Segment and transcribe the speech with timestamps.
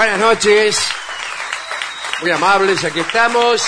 [0.00, 0.78] Buenas noches,
[2.22, 3.62] muy amables, aquí estamos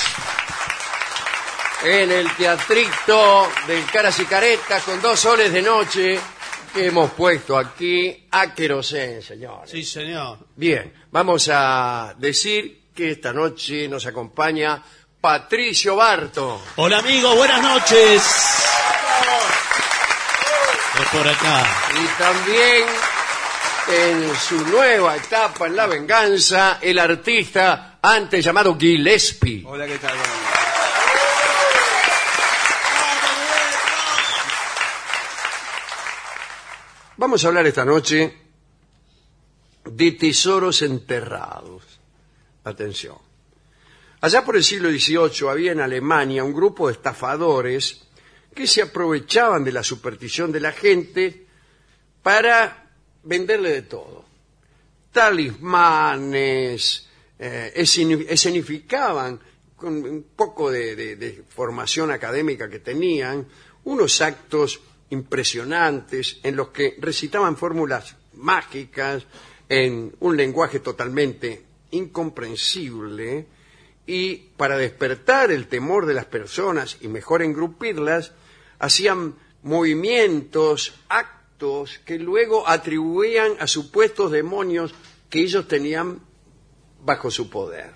[1.84, 6.18] en el teatrito del Caras y Caretas con dos soles de noche
[6.72, 9.70] que hemos puesto aquí a querosén, señores.
[9.70, 10.38] Sí, señor.
[10.56, 14.82] Bien, vamos a decir que esta noche nos acompaña
[15.20, 16.62] Patricio Barto.
[16.76, 18.22] Hola, amigo, buenas noches.
[20.98, 21.66] Es por acá.
[22.02, 23.11] Y también
[23.88, 29.64] en su nueva etapa en la venganza, el artista antes llamado Gillespie.
[29.66, 30.14] Hola, ¿qué tal?
[37.16, 38.36] Vamos a hablar esta noche
[39.84, 42.00] de tesoros enterrados.
[42.64, 43.16] Atención.
[44.20, 48.02] Allá por el siglo XVIII había en Alemania un grupo de estafadores
[48.54, 51.46] que se aprovechaban de la superstición de la gente
[52.22, 52.81] para
[53.24, 54.24] venderle de todo.
[55.12, 57.06] Talismanes,
[57.38, 59.38] eh, esceni- escenificaban
[59.76, 63.46] con un poco de, de- de formación académica que tenían,
[63.84, 69.24] unos actos impresionantes en los que recitaban fórmulas mágicas
[69.68, 73.46] en un lenguaje totalmente incomprensible
[74.06, 78.32] y para despertar el temor de las personas y mejor engrupirlas,
[78.78, 81.41] hacían movimientos, actos
[82.04, 84.94] que luego atribuían a supuestos demonios
[85.30, 86.20] que ellos tenían
[87.04, 87.90] bajo su poder.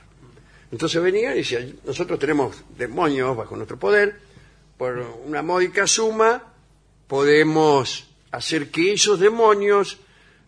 [0.70, 4.20] Entonces venían y decían, nosotros tenemos demonios bajo nuestro poder,
[4.76, 6.52] por una módica suma
[7.06, 9.98] podemos hacer que esos demonios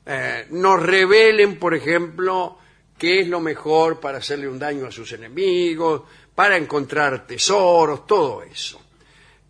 [0.04, 2.58] eh, nos revelen, por ejemplo,
[2.96, 6.02] qué es lo mejor para hacerle un daño a sus enemigos,
[6.34, 8.80] para encontrar tesoros, todo eso.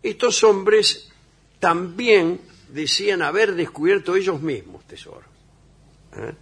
[0.01, 1.11] Estos hombres
[1.59, 2.39] también
[2.73, 5.29] decían haber descubierto ellos mismos tesoros.
[6.15, 6.33] ¿eh?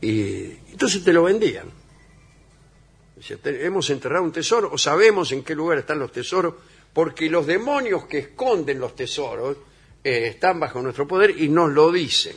[0.00, 1.66] Y entonces te lo vendían.
[3.16, 6.54] Dice, "Te- hemos enterrado un tesoro o sabemos en qué lugar están los tesoros,
[6.92, 9.56] porque los demonios que esconden los tesoros
[10.04, 12.36] eh, están bajo nuestro poder y nos lo dicen.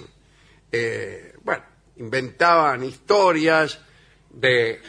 [0.72, 1.64] Eh, bueno,
[1.98, 3.80] inventaban historias
[4.32, 4.82] de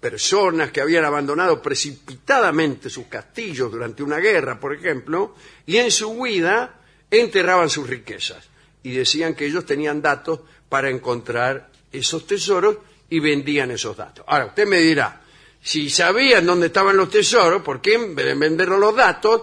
[0.00, 6.10] personas que habían abandonado precipitadamente sus castillos durante una guerra, por ejemplo, y en su
[6.10, 6.80] huida
[7.12, 8.48] enterraban sus riquezas
[8.82, 12.78] y decían que ellos tenían datos para encontrar esos tesoros
[13.10, 14.24] y vendían esos datos.
[14.26, 15.20] Ahora, usted me dirá,
[15.62, 19.42] si sabían dónde estaban los tesoros, ¿por qué en vez de vendernos los datos,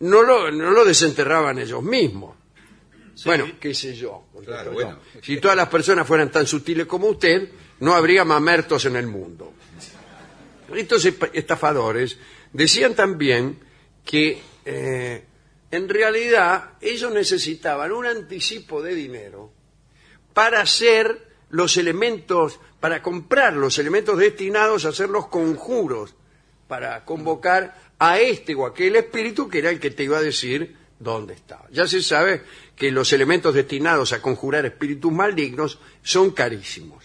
[0.00, 2.36] no lo, no lo desenterraban ellos mismos?
[3.24, 4.28] Bueno, qué sé yo.
[4.44, 5.00] Claro, bueno.
[5.20, 7.50] Si todas las personas fueran tan sutiles como usted,
[7.80, 9.54] no habría mamertos en el mundo.
[10.72, 12.16] Estos estafadores
[12.52, 13.58] decían también
[14.04, 15.24] que eh,
[15.70, 19.52] en realidad ellos necesitaban un anticipo de dinero
[20.32, 26.14] para hacer los elementos, para comprar los elementos destinados a hacer los conjuros,
[26.68, 30.76] para convocar a este o aquel espíritu que era el que te iba a decir
[30.98, 31.66] dónde estaba.
[31.70, 32.42] Ya se sabe
[32.76, 37.04] que los elementos destinados a conjurar espíritus malignos son carísimos.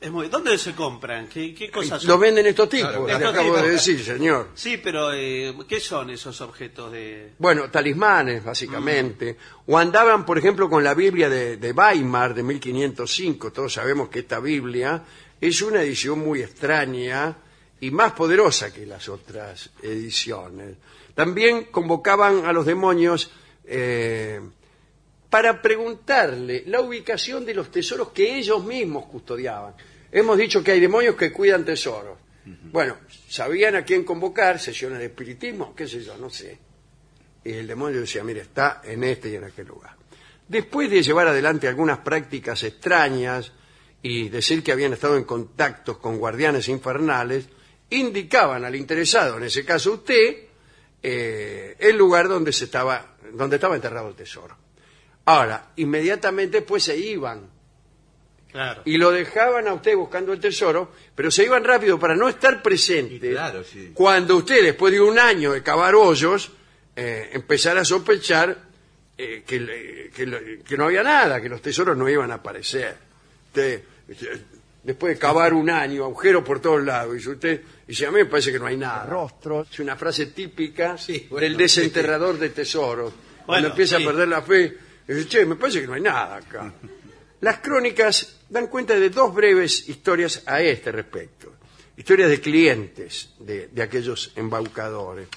[0.00, 1.28] Es muy- ¿Dónde se compran?
[1.28, 2.20] ¿Qué, qué cosas Lo son?
[2.22, 4.48] venden estos tipos, Claro, le estos acabo de decir, señor.
[4.54, 7.32] Sí, pero eh, ¿qué son esos objetos de...?
[7.38, 9.36] Bueno, talismanes, básicamente.
[9.66, 13.52] O andaban, por ejemplo, con la Biblia de, de Weimar de 1505.
[13.52, 15.02] Todos sabemos que esta Biblia
[15.38, 17.36] es una edición muy extraña
[17.80, 20.76] y más poderosa que las otras ediciones.
[21.14, 23.30] También convocaban a los demonios
[23.66, 24.40] eh,
[25.28, 29.74] para preguntarle la ubicación de los tesoros que ellos mismos custodiaban.
[30.12, 32.18] Hemos dicho que hay demonios que cuidan tesoros.
[32.44, 32.96] Bueno,
[33.28, 36.58] sabían a quién convocar, sesiones de espiritismo, qué sé yo, no sé.
[37.44, 39.94] Y el demonio decía, mire, está en este y en aquel lugar.
[40.48, 43.52] Después de llevar adelante algunas prácticas extrañas
[44.02, 47.46] y decir que habían estado en contactos con guardianes infernales,
[47.90, 50.48] indicaban al interesado, en ese caso usted,
[51.02, 54.56] eh, el lugar donde, se estaba, donde estaba enterrado el tesoro.
[55.26, 57.48] Ahora, inmediatamente pues se iban
[58.52, 58.82] Claro.
[58.84, 62.62] y lo dejaban a usted buscando el tesoro, pero se iban rápido para no estar
[62.62, 63.92] presente Y claro, sí.
[63.94, 66.50] cuando usted, después de un año de cavar hoyos,
[66.96, 68.56] eh, empezara a sospechar
[69.16, 70.10] eh, que,
[70.66, 72.96] que no había nada, que los tesoros no iban a aparecer.
[73.48, 74.40] Usted, eh,
[74.82, 78.26] después de cavar un año, agujero por todos lados, y usted dice, a mí me
[78.26, 79.04] parece que no hay nada.
[79.06, 79.68] Rostros.
[79.70, 83.12] Es una frase típica Sí, bueno, del desenterrador de tesoros.
[83.46, 84.02] Cuando empieza sí.
[84.02, 84.76] a perder la fe,
[85.06, 86.72] dice, che, me parece que no hay nada acá.
[87.40, 91.54] Las crónicas dan cuenta de dos breves historias a este respecto.
[91.96, 95.28] Historias de clientes de, de aquellos embaucadores.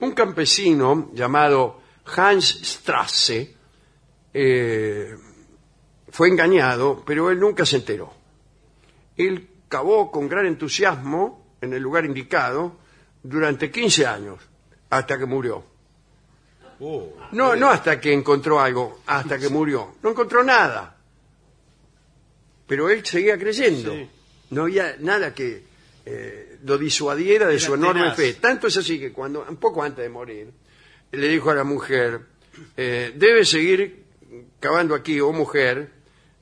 [0.00, 1.80] Un campesino llamado
[2.16, 3.54] Hans Strasse
[4.34, 5.16] eh,
[6.10, 8.12] fue engañado, pero él nunca se enteró.
[9.16, 12.78] Él cavó con gran entusiasmo en el lugar indicado
[13.22, 14.40] durante 15 años,
[14.90, 15.64] hasta que murió.
[16.80, 19.94] Oh, No, no hasta que encontró algo, hasta que murió.
[20.02, 20.96] No encontró nada.
[22.72, 23.92] Pero él seguía creyendo.
[23.92, 24.08] Sí.
[24.48, 25.62] No había nada que
[26.06, 28.16] eh, lo disuadiera de Era su enorme tenaz.
[28.16, 28.32] fe.
[28.40, 30.50] Tanto es así que cuando, un poco antes de morir,
[31.10, 32.18] le dijo a la mujer,
[32.74, 34.04] eh, debe seguir
[34.58, 35.86] cavando aquí, oh mujer,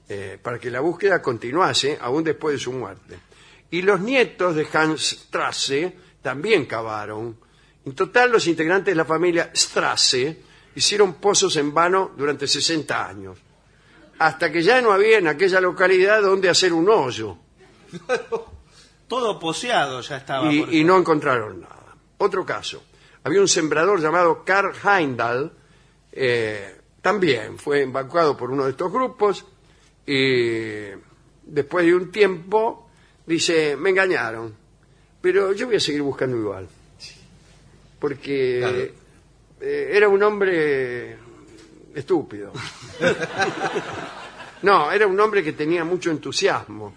[0.09, 3.19] eh, para que la búsqueda continuase aún después de su muerte.
[3.73, 5.93] Y los nietos de Hans Strasse
[6.23, 7.41] también cavaron.
[7.85, 10.37] En total, los integrantes de la familia Strasse
[10.76, 13.37] hicieron pozos en vano durante 60 años,
[14.20, 17.38] hasta que ya no había en aquella localidad donde hacer un hoyo
[19.08, 20.44] Todo poseado ya estaba.
[20.44, 21.96] por y, y no encontraron nada.
[22.19, 22.82] Otro caso,
[23.25, 25.52] había un sembrador llamado Karl Heindal,
[26.12, 29.44] eh, también fue embaucado por uno de estos grupos
[30.06, 30.90] y
[31.43, 32.90] después de un tiempo
[33.26, 34.55] dice, me engañaron,
[35.20, 36.68] pero yo voy a seguir buscando igual,
[37.99, 38.78] porque Claro.
[39.62, 41.16] eh, era un hombre
[41.94, 42.52] estúpido.
[44.62, 46.92] No, era un hombre que tenía mucho entusiasmo.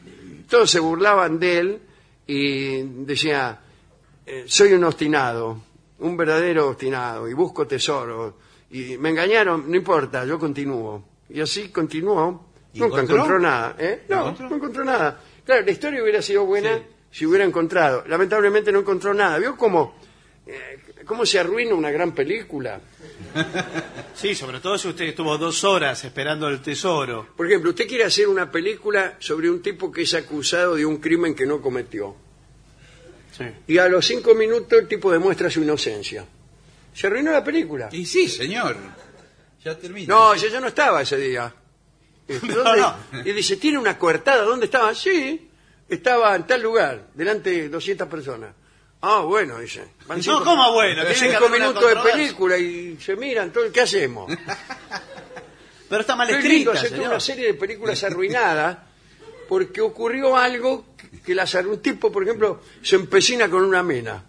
[0.50, 1.82] Todos se burlaban de él
[2.28, 3.58] y decía,
[4.26, 5.62] eh, soy un obstinado,
[6.00, 8.34] un verdadero obstinado, y busco tesoros.
[8.72, 11.06] Y me engañaron, no importa, yo continúo.
[11.30, 12.48] Y así continuó.
[12.74, 13.16] ¿Y Nunca encontró?
[13.16, 13.76] encontró nada.
[13.80, 14.04] ¿eh?
[14.10, 14.50] No, ¿Encontró?
[14.50, 15.22] no encontró nada.
[15.46, 16.82] Claro, la historia hubiera sido buena
[17.12, 18.04] si hubiera encontrado.
[18.08, 19.38] Lamentablemente no encontró nada.
[19.38, 19.96] ¿Vio cómo,
[20.48, 22.80] eh, cómo se arruina una gran película?
[24.16, 27.30] Sí, sobre todo si usted estuvo dos horas esperando el tesoro.
[27.36, 30.98] Por ejemplo, usted quiere hacer una película sobre un tipo que es acusado de un
[30.98, 32.16] crimen que no cometió.
[33.36, 33.46] Sí.
[33.68, 36.26] Y a los cinco minutos el tipo demuestra su inocencia.
[36.94, 37.90] Se arruinó la película.
[37.92, 38.78] Y sí, señor.
[39.66, 40.14] Ya termina.
[40.14, 41.54] No, yo, yo no estaba ese día.
[42.28, 42.54] ¿dónde?
[42.54, 42.96] no.
[43.26, 44.44] Y dice, ¿tiene una coartada?
[44.44, 44.94] ¿Dónde estaba?
[44.94, 45.50] Sí,
[45.90, 48.54] estaba en tal lugar, delante de 200 personas.
[49.06, 49.84] Ah, bueno, dice.
[50.08, 51.06] Van No, ¿cómo bueno?
[51.06, 54.32] Que Cinco minutos de película y se miran, todo, ¿qué hacemos?
[55.90, 56.30] Pero está mal
[56.90, 57.08] señor.
[57.10, 58.78] una serie de películas arruinadas
[59.50, 60.86] porque ocurrió algo
[61.26, 61.76] que las arruinó.
[61.76, 64.24] Un tipo, por ejemplo, se empecina con una mina.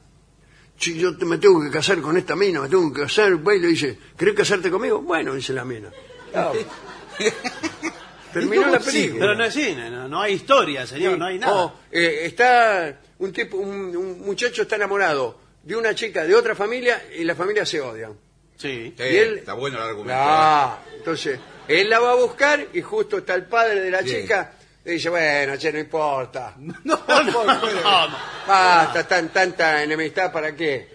[0.76, 3.54] Si yo te- me tengo que casar con esta mina, me tengo que casar, va
[3.54, 5.00] y le dice, ¿querés casarte conmigo?
[5.02, 5.88] Bueno, dice la mina.
[6.32, 6.52] Chao.
[8.32, 9.20] Terminó la Sí, película.
[9.20, 11.54] Pero no es cine, no, no hay historia, señor, no hay nada.
[11.54, 16.54] O, eh, está un tipo, un, un muchacho está enamorado de una chica de otra
[16.54, 18.12] familia y la familia se odian.
[18.56, 18.94] Sí.
[18.96, 20.14] Sí, Y él- Está bueno el argumento.
[20.22, 24.10] Ah, entonces, él la va a buscar y justo está el padre de la Sí.
[24.22, 24.52] chica
[24.84, 26.54] y dice, bueno, che, no importa.
[26.58, 30.88] No, no, no, No, Basta, tan, tanta enemistad, ¿para qué?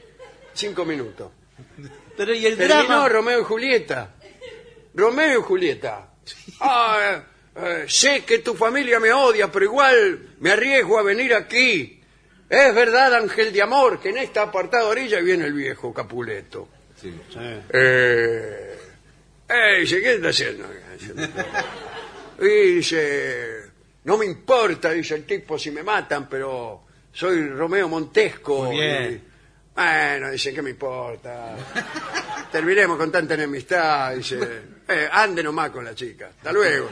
[0.53, 1.31] Cinco minutos.
[2.15, 3.09] Pero y el Terminó drama.
[3.09, 4.09] Romeo y Julieta.
[4.93, 6.09] Romeo y Julieta.
[6.59, 7.23] Ah,
[7.55, 11.98] eh, sé que tu familia me odia, pero igual me arriesgo a venir aquí.
[12.49, 16.67] Es verdad, ángel de amor, que en esta apartada orilla viene el viejo Capuleto.
[16.99, 17.13] Sí.
[17.71, 18.77] Eh,
[19.47, 20.65] eh, ¿qué está haciendo?
[22.41, 23.63] Y dice,
[24.05, 28.71] no me importa, dice el tipo, si me matan, pero soy Romeo Montesco.
[28.71, 29.21] Y,
[29.75, 31.55] bueno, dice, ¿qué me importa?
[32.51, 34.15] Terminemos con tanta enemistad.
[34.15, 34.39] Dice,
[34.87, 36.31] eh, ande nomás con la chica.
[36.37, 36.89] Hasta luego.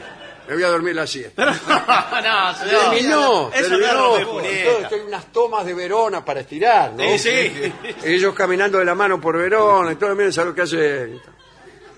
[0.47, 1.33] Me voy a dormir la siesta.
[1.35, 1.51] Pero
[2.23, 2.81] no, señor.
[2.91, 4.31] Terminó, Eso no es terminó.
[4.31, 4.71] Julieta.
[4.71, 7.03] Entonces, hay unas tomas de Verona para estirar, ¿no?
[7.17, 7.73] Sí, sí.
[8.03, 11.15] Ellos caminando de la mano por Verona y todo, miren, ¿sabes lo que hace?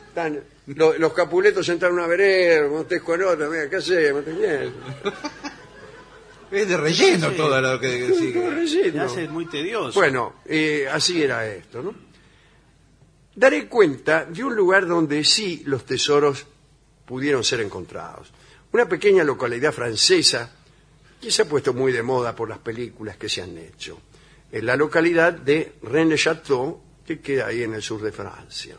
[0.08, 4.14] Están lo- los capuletos sentados en una vereda, Montesco en otra, mira, ¿qué hace?
[6.52, 8.92] Es de relleno todo lo que sigue.
[8.92, 10.00] Se hace muy tedioso.
[10.00, 11.94] Bueno, eh, así era esto, ¿no?
[13.36, 16.46] Daré cuenta de un lugar donde sí los tesoros
[17.06, 18.32] pudieron ser encontrados.
[18.72, 20.52] Una pequeña localidad francesa
[21.20, 24.00] que se ha puesto muy de moda por las películas que se han hecho.
[24.52, 28.78] En la localidad de Rennes-le-Château, que queda ahí en el sur de Francia.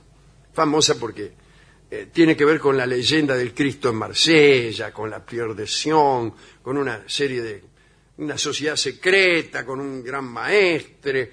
[0.53, 1.33] Famosa porque
[1.91, 5.67] eh, tiene que ver con la leyenda del Cristo en Marsella, con la Pierre de
[5.67, 6.33] Sion,
[6.63, 7.65] con una serie de
[8.19, 11.31] una sociedad secreta, con un gran maestre,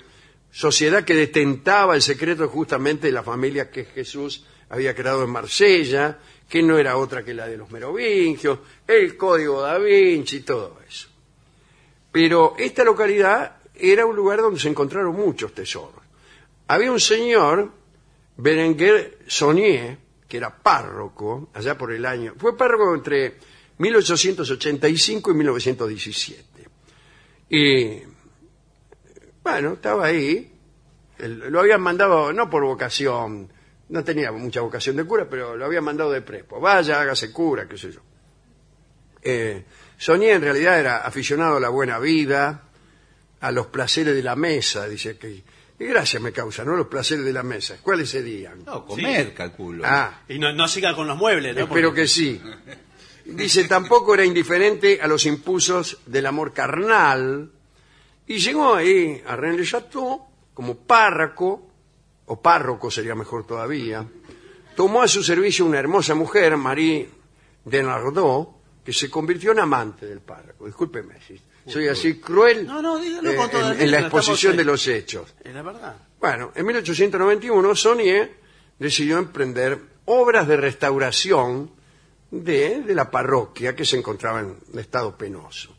[0.49, 6.17] sociedad que detentaba el secreto justamente de la familia que Jesús había creado en Marsella,
[6.47, 11.09] que no era otra que la de los merovingios, el código da Vinci, todo eso.
[12.11, 16.01] Pero esta localidad era un lugar donde se encontraron muchos tesoros.
[16.67, 17.71] Había un señor,
[18.37, 23.37] Berenguer Saunier, que era párroco, allá por el año, fue párroco entre
[23.77, 26.43] 1885 y 1917.
[27.49, 28.01] Y,
[29.43, 30.51] bueno, estaba ahí,
[31.19, 33.49] lo habían mandado, no por vocación,
[33.89, 36.59] no tenía mucha vocación de cura, pero lo habían mandado de prepo.
[36.59, 38.01] Vaya, hágase cura, qué sé yo.
[39.21, 39.63] Eh,
[39.97, 42.63] Sonia en realidad era aficionado a la buena vida,
[43.39, 45.43] a los placeres de la mesa, dice que...
[45.79, 46.75] Y gracias me causa, ¿no?
[46.75, 47.77] Los placeres de la mesa.
[47.83, 48.65] ¿Cuáles serían?
[48.65, 49.83] No, comer, calculo.
[49.85, 51.61] Ah, Y no, no siga con los muebles, ¿no?
[51.63, 52.41] espero Porque- que sí.
[53.25, 57.51] Dice, tampoco era indiferente a los impulsos del amor carnal.
[58.25, 61.66] Y llegó ahí a Rennes le Chateau como párroco,
[62.27, 64.05] o párroco sería mejor todavía.
[64.75, 67.09] Tomó a su servicio una hermosa mujer, Marie
[67.65, 68.49] de Nardot,
[68.83, 70.65] que se convirtió en amante del párroco.
[70.65, 74.55] Discúlpeme si soy así cruel No, no, dígalo eh, con toda en, en la exposición
[74.55, 75.33] de los hechos.
[75.43, 75.97] Es la verdad.
[76.19, 78.39] Bueno, en 1891 Sonier
[78.79, 81.71] decidió emprender obras de restauración
[82.31, 85.75] de, de la parroquia que se encontraba en un estado penoso.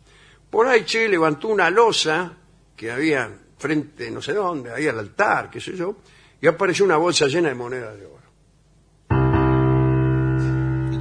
[0.51, 2.33] Por ahí Che levantó una losa
[2.77, 5.97] que había frente no sé dónde, ahí al altar, qué sé yo,
[6.41, 8.19] y apareció una bolsa llena de monedas de oro.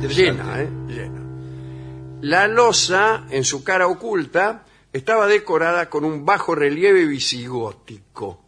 [0.07, 0.69] Llena, ¿eh?
[0.87, 1.21] Llena.
[2.21, 8.43] La losa, en su cara oculta, estaba decorada con un bajo relieve visigótico.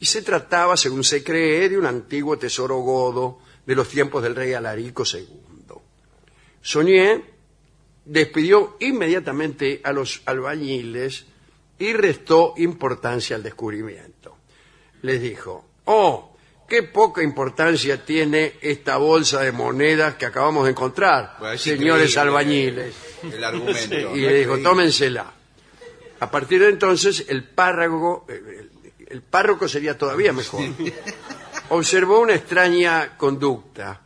[0.00, 4.34] Y se trataba, según se cree, de un antiguo tesoro godo de los tiempos del
[4.34, 5.44] rey Alarico II.
[6.60, 7.22] Sonier
[8.04, 11.26] despidió inmediatamente a los albañiles
[11.78, 14.36] y restó importancia al descubrimiento.
[15.02, 16.36] Les dijo, oh,
[16.68, 22.10] qué poca importancia tiene esta bolsa de monedas que acabamos de encontrar, Pues es señores
[22.10, 22.94] increíble, albañiles.
[23.22, 23.94] El argumento.
[24.16, 25.32] Y le dijo, tómensela.
[26.20, 28.70] A partir de entonces, el párroco, el,
[29.08, 30.62] el párroco sería todavía mejor.
[31.70, 34.00] Observó una extraña conducta.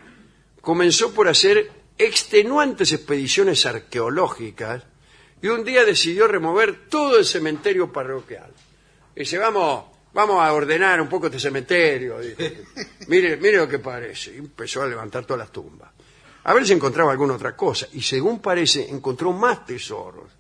[0.61, 4.85] Comenzó por hacer extenuantes expediciones arqueológicas
[5.40, 8.50] y un día decidió remover todo el cementerio parroquial.
[9.14, 12.19] Y dice, vamos, vamos a ordenar un poco este cementerio.
[12.21, 12.38] dijo.
[13.09, 14.35] Mire, mire lo que parece.
[14.35, 15.91] Y empezó a levantar todas las tumbas.
[16.45, 17.88] A ver si encontraba alguna otra cosa.
[17.93, 20.31] Y según parece, encontró más tesoros.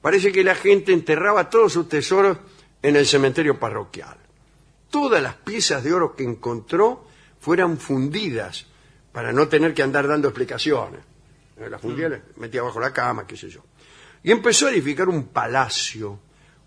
[0.00, 2.38] Parece que la gente enterraba todos sus tesoros
[2.82, 4.16] en el cementerio parroquial.
[4.90, 7.06] Todas las piezas de oro que encontró
[7.40, 8.66] fueran fundidas
[9.12, 11.00] para no tener que andar dando explicaciones.
[11.58, 13.62] Eh, Las fundía, las metía bajo la cama, qué sé yo.
[14.22, 16.18] Y empezó a edificar un palacio,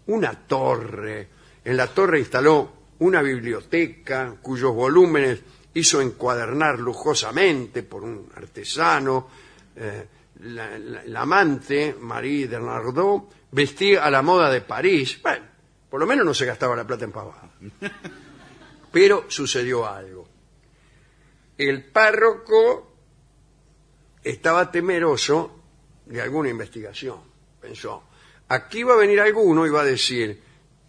[0.07, 1.29] una torre.
[1.65, 5.39] En la torre instaló una biblioteca cuyos volúmenes
[5.73, 9.27] hizo encuadernar lujosamente por un artesano.
[9.75, 10.07] Eh,
[10.41, 15.19] la, la- la amante, Marie de Nardot, vestía a la moda de París.
[15.21, 15.45] Bueno,
[15.89, 17.49] por lo menos no se gastaba la plata en pavada.
[18.91, 20.27] Pero sucedió algo.
[21.57, 22.91] El párroco
[24.23, 25.59] estaba temeroso
[26.05, 27.19] de alguna investigación.
[27.61, 28.03] Pensó,
[28.49, 30.41] aquí va a venir alguno y va a decir,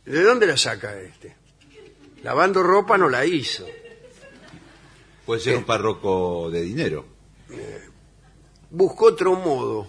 [0.05, 1.37] ¿de dónde la saca este?
[2.23, 3.67] Lavando ropa no la hizo.
[5.27, 7.07] Puede ser un párroco de dinero.
[8.71, 9.89] buscó otro modo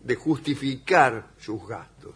[0.00, 2.14] de justificar sus gastos.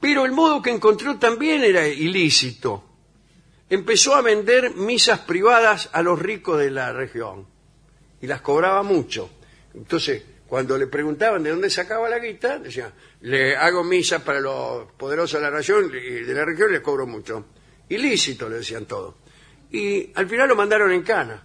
[0.00, 2.84] Pero el modo que encontró también era ilícito.
[3.70, 7.46] Empezó a vender misas privadas a los ricos de la región
[8.20, 9.30] y las cobraba mucho.
[9.72, 14.92] Entonces, cuando le preguntaban de dónde sacaba la guita, decía, le hago misa para los
[14.92, 17.46] poderosos de la región y de la región les cobro mucho.
[17.88, 19.16] Ilícito, le decían todo.
[19.70, 21.42] Y al final lo mandaron en cana.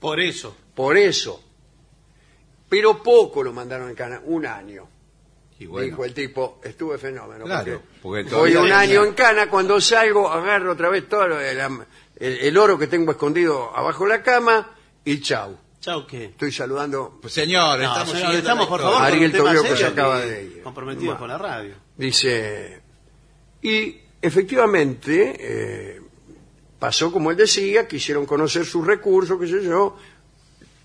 [0.00, 0.56] Por eso.
[0.74, 1.42] Por eso.
[2.68, 4.88] Pero poco lo mandaron en cana, un año.
[5.60, 7.44] Y bueno, Dijo el tipo, estuve fenómeno.
[7.44, 11.32] Claro, porque voy todavía un año en cana, cuando salgo agarro otra vez todo el,
[12.16, 15.56] el- el oro que tengo escondido abajo de la cama y chau.
[15.80, 16.24] Chau, ¿qué?
[16.26, 20.20] Estoy saludando, pues, señor, No, estamos, señor, estamos, por favor, Ariel Tobío que se acaba
[20.20, 20.62] de ir.
[20.62, 21.74] Comprometido con la radio.
[21.96, 22.80] dice,
[23.62, 26.00] y efectivamente eh,
[26.78, 29.96] pasó como él decía, quisieron conocer sus recursos, qué sé yo,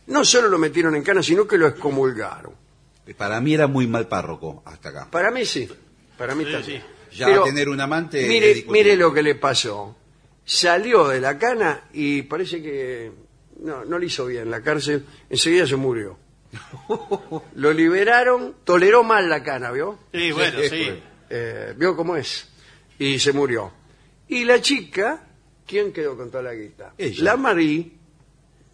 [0.08, 2.54] no solo lo metieron en cana, sino que lo excomulgaron.
[3.18, 5.08] Para mí era muy mal párroco hasta acá.
[5.10, 5.68] Para mí sí,
[6.18, 6.82] para mí Sí, también.
[7.12, 7.18] sí.
[7.18, 8.28] Ya tener un amante
[8.68, 9.96] mire lo que le pasó.
[10.46, 13.12] Salió de la cana y parece que
[13.60, 15.06] no, no le hizo bien la cárcel.
[15.30, 16.18] Enseguida se murió.
[17.56, 20.00] Lo liberaron, toleró mal la cana, ¿vio?
[20.14, 21.02] Sí, bueno, Sí.
[21.30, 22.48] Eh, ¿Vio cómo es?
[23.00, 23.72] Y se murió.
[24.28, 25.26] Y la chica,
[25.66, 26.94] ¿quién quedó con toda la guita?
[26.98, 27.24] Ella.
[27.24, 27.92] La Marie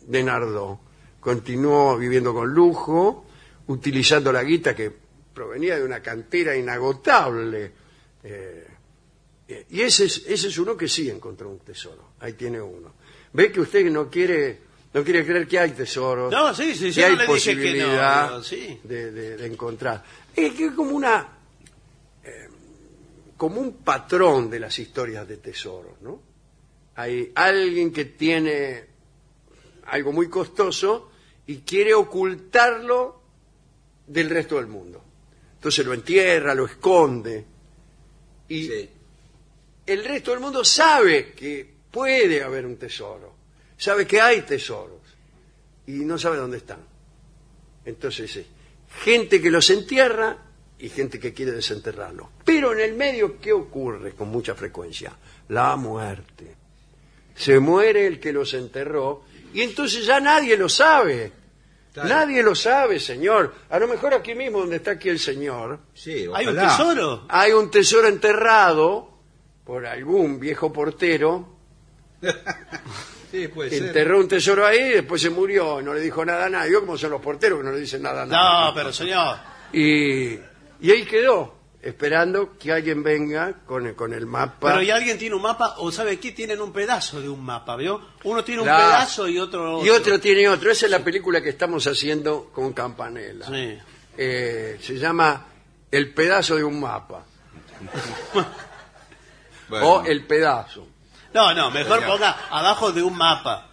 [0.07, 0.81] de Nardó.
[1.19, 3.25] Continuó viviendo con lujo,
[3.67, 4.91] utilizando la guita que
[5.33, 7.71] provenía de una cantera inagotable.
[8.23, 8.67] Eh,
[9.47, 12.13] eh, y ese es, ese es uno que sí encontró un tesoro.
[12.19, 12.93] Ahí tiene uno.
[13.33, 14.59] Ve que usted no quiere,
[14.93, 16.31] no quiere creer que hay tesoros.
[16.31, 18.79] No, sí, sí, que yo hay no le dije que no, posibilidad sí.
[18.83, 20.03] de, de- de encontrar.
[20.35, 21.27] Es que es como una
[22.23, 22.47] eh,
[23.37, 26.21] como un patrón de las historias de tesoros, ¿no?
[26.95, 28.85] Hay alguien que tiene
[29.85, 31.11] algo muy costoso
[31.47, 33.21] y quiere ocultarlo
[34.07, 35.03] del resto del mundo.
[35.55, 37.45] Entonces lo entierra, lo esconde
[38.49, 38.89] y Sí.
[39.85, 43.28] el resto del mundo sabe que puede haber un tesoro,
[43.79, 44.99] sabe que hay tesoros
[45.87, 46.79] y no sabe dónde están.
[47.85, 48.45] Entonces, sí,
[49.03, 50.37] gente que los entierra
[50.77, 52.27] y gente que quiere desenterrarlos.
[52.45, 55.11] Pero en el medio, ¿qué ocurre con mucha frecuencia?
[55.47, 56.55] La muerte.
[57.35, 61.31] Se muere el que los enterró y entonces ya nadie lo sabe.
[61.93, 62.09] Claro.
[62.09, 63.55] Nadie lo sabe, señor.
[63.69, 67.25] A lo mejor aquí mismo donde está aquí el señor, Sí, ¿Hay un tesoro?
[67.29, 69.09] hay un tesoro enterrado
[69.65, 71.57] por algún viejo portero,
[73.31, 73.87] Sí, puede que ser.
[73.87, 76.71] enterró un tesoro ahí y después se murió, no le dijo nada a nadie.
[76.71, 78.67] Yo como son los porteros que no le dicen nada a nadie.
[78.67, 79.37] No, pero señor.
[79.71, 80.33] Y,
[80.81, 84.69] y ahí quedó, esperando que alguien venga con el, con el mapa.
[84.69, 87.75] Pero y alguien tiene un mapa, o sabe qué, tienen un pedazo de un mapa,
[87.75, 88.01] ¿vio?
[88.23, 89.85] Uno tiene un pedazo y otro.
[89.85, 90.71] Y otro tiene otro.
[90.71, 93.45] Esa es la película que estamos haciendo con Campanella.
[93.45, 93.77] Sí.
[94.17, 95.45] Eh, se llama
[95.91, 97.25] El pedazo de un mapa.
[99.69, 100.87] Bueno, O El pedazo.
[101.33, 103.67] No, no, mejor ponga abajo de un mapa.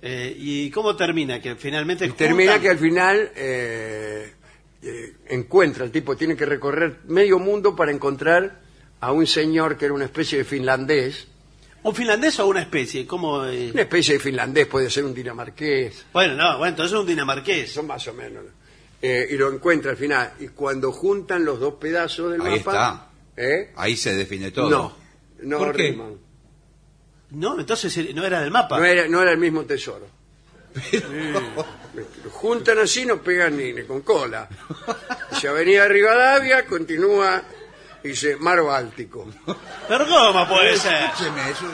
[0.00, 1.40] Eh, ¿Y cómo termina?
[1.40, 2.08] Que finalmente.
[2.10, 4.34] Termina juntan- que al final eh,
[4.82, 8.60] eh, encuentra, el tipo tiene que recorrer medio mundo para encontrar
[9.00, 11.26] a un señor que era una especie de finlandés.
[11.82, 13.06] ¿Un finlandés o una especie?
[13.06, 13.70] ¿Cómo, eh?
[13.72, 17.70] Una especie de finlandés, puede ser un dinamarqués, Bueno, no, bueno, entonces es un dinamarqués.
[17.72, 18.44] son más o menos.
[19.02, 20.32] Eh, y lo encuentra al final.
[20.40, 23.10] Y cuando juntan los dos pedazos del Ahí mapa...
[23.36, 23.72] ¿eh?
[23.76, 24.70] Ahí se define todo.
[24.70, 24.96] No,
[25.44, 25.82] no ¿Por qué?
[25.90, 26.18] riman.
[27.30, 28.78] No, entonces eh, no era del mapa.
[28.78, 30.06] No era, no era el mismo tesoro.
[32.24, 34.48] Lo juntan así, no pegan ni, ni con cola.
[35.30, 37.42] Dice Avenida Rivadavia, continúa,
[38.02, 39.28] dice Mar Báltico.
[39.88, 40.94] Pero ¿cómo puede ser?
[41.04, 41.66] Escúcheme, eso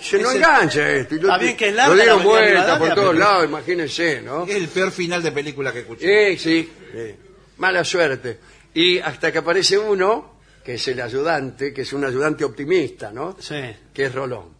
[0.00, 1.14] Se no Ese- engancha esto.
[1.14, 3.10] y lo- Está bien que es Lo larga dieron la Avenida vuelta Rivadavia, por todos
[3.14, 4.44] pero- lados, imagínense, ¿no?
[4.44, 6.36] es el peor final de película que escuché.
[6.36, 7.14] Sí, sí, sí.
[7.58, 8.40] Mala suerte.
[8.74, 10.33] Y hasta que aparece uno,
[10.64, 13.36] que es el ayudante, que es un ayudante optimista, ¿no?
[13.38, 13.60] Sí.
[13.92, 14.54] Que es Rolón.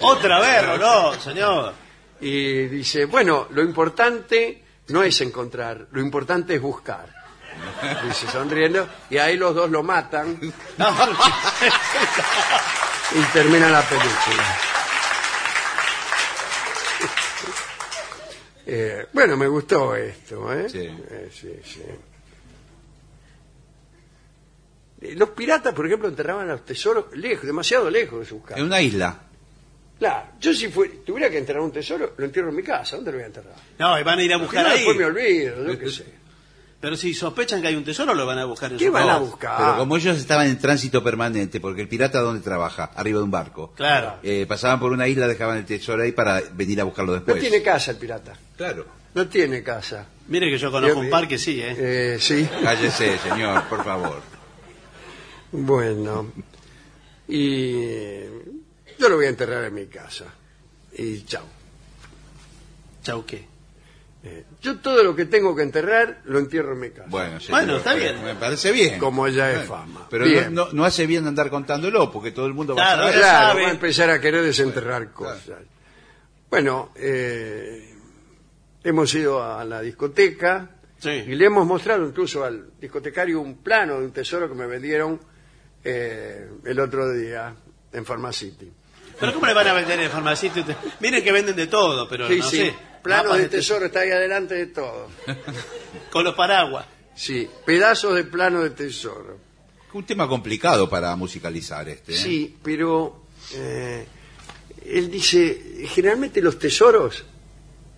[0.00, 1.74] Otra vez, Rolón, señor.
[2.20, 7.12] Y dice, bueno, lo importante no es encontrar, lo importante es buscar.
[8.04, 10.40] Dice sonriendo, y ahí los dos lo matan
[10.76, 10.88] No,
[13.14, 14.58] y termina la película.
[18.66, 20.68] Eh, bueno, me gustó esto, ¿eh?
[20.68, 20.78] Sí.
[20.80, 21.82] Eh, sí, sí.
[25.04, 28.58] Eh, Los piratas, por ejemplo, enterraban los tesoros lejos, demasiado lejos de sus casas.
[28.58, 29.18] En una isla.
[29.98, 32.96] Claro, yo si fue- tuviera que enterrar un tesoro, lo entierro en mi casa.
[32.96, 33.54] ¿Dónde lo voy a enterrar?
[33.78, 34.76] No, y van a ir a buscar no, ahí.
[34.78, 36.04] después me olvido, yo qué sé.
[36.80, 39.08] Pero si sospechan que hay un tesoro, lo van a buscar en ¿Qué su van
[39.08, 39.56] a buscar?
[39.56, 42.90] Pero como ellos estaban en tránsito permanente, porque el pirata ¿dónde trabaja?
[42.94, 43.72] Arriba de un barco.
[43.74, 44.16] Claro.
[44.22, 47.40] Eh, pasaban por una isla, dejaban el tesoro ahí para venir a buscarlo No después.
[47.40, 48.34] tiene casa el pirata.
[48.56, 48.84] Claro.
[49.14, 50.04] No tiene casa.
[50.28, 51.74] Mire que yo conozco Yo- un par que sí, ¿eh?
[51.78, 52.46] Eh, sí.
[52.62, 54.20] Cállese, señor, por favor.
[55.56, 56.32] Bueno.
[57.28, 58.20] Y
[58.98, 60.26] yo lo voy a enterrar en mi casa.
[60.96, 61.44] Y chao.
[63.02, 63.46] Chau, ¿qué?
[64.24, 67.06] Eh, yo todo lo que tengo que enterrar lo entierro en mi casa.
[67.08, 68.24] Bueno, señor, Bueno, está bien.
[68.24, 68.98] Me parece bien.
[68.98, 70.06] Como ya es Bueno, fama.
[70.10, 70.52] Pero Bien.
[70.54, 73.14] no, no- no hace bien andar contándolo, porque todo el mundo va a saber.
[73.14, 73.62] ya Claro, sabe.
[73.62, 75.58] va a empezar a querer desenterrar cosas.
[76.50, 77.94] Bueno, eh,
[78.82, 81.10] hemos ido a la discoteca Sí.
[81.10, 85.20] y le hemos mostrado incluso al discotecario un plano de un tesoro que me vendieron
[85.84, 87.54] eh, el otro día
[87.92, 88.70] en Pharmacity.
[89.18, 90.64] Pero ¿cómo le van a vender en farmacito?
[91.00, 92.74] Miren que venden de todo, pero Sí, no sí, sé.
[93.02, 95.08] plano mapas de tesoro está ahí adelante de todo.
[96.10, 96.86] Con los paraguas.
[97.14, 99.38] Sí, pedazos de plano de tesoro.
[99.92, 102.12] Un tema complicado para musicalizar este.
[102.12, 102.16] ¿eh?
[102.16, 104.04] Sí, pero eh,
[104.84, 107.24] él dice, generalmente los tesoros,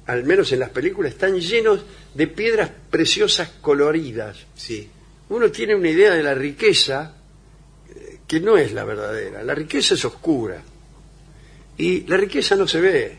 [0.06, 1.80] al menos en las películas, están llenos
[2.12, 4.36] de piedras preciosas coloridas.
[4.54, 4.90] Sí.
[5.30, 7.14] Uno tiene una idea de la riqueza
[8.26, 9.42] que no es la verdadera.
[9.42, 10.60] La riqueza es oscura.
[11.78, 13.18] Y la riqueza no se ve.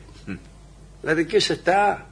[1.04, 2.08] La riqueza está,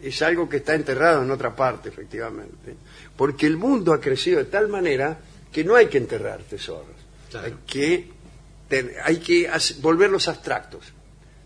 [0.00, 2.74] es algo que está enterrado en otra parte, efectivamente.
[3.16, 5.18] Porque el mundo ha crecido de tal manera
[5.52, 6.94] que no hay que enterrar tesoros.
[7.34, 8.08] Hay que,
[8.68, 9.50] ten- hay que
[9.80, 10.84] volverlos abstractos.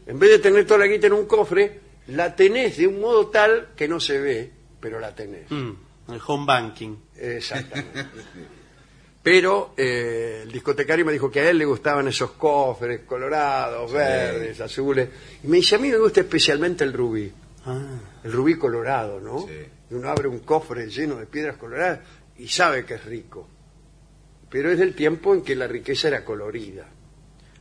[0.06, 3.28] En vez de tener toda la guita en un cofre, la tenés de un modo
[3.28, 5.50] tal que no se ve, pero la tenés.
[5.50, 5.70] Mm,
[6.12, 6.96] el home banking.
[7.16, 8.04] Exactamente.
[9.24, 14.60] Pero eh, el discotecario me dijo que a él le gustaban esos cofres colorados, verdes,
[14.60, 15.08] azules.
[15.42, 17.32] Y me dice, a mí me gusta especialmente el rubí.
[17.64, 18.00] Ah.
[18.22, 19.46] El rubí colorado, ¿no?
[19.48, 19.64] Sí.
[19.90, 22.00] Y uno abre un cofre lleno de piedras coloradas
[22.36, 23.48] y sabe que es rico.
[24.50, 26.86] Pero es del tiempo en que la riqueza era colorida.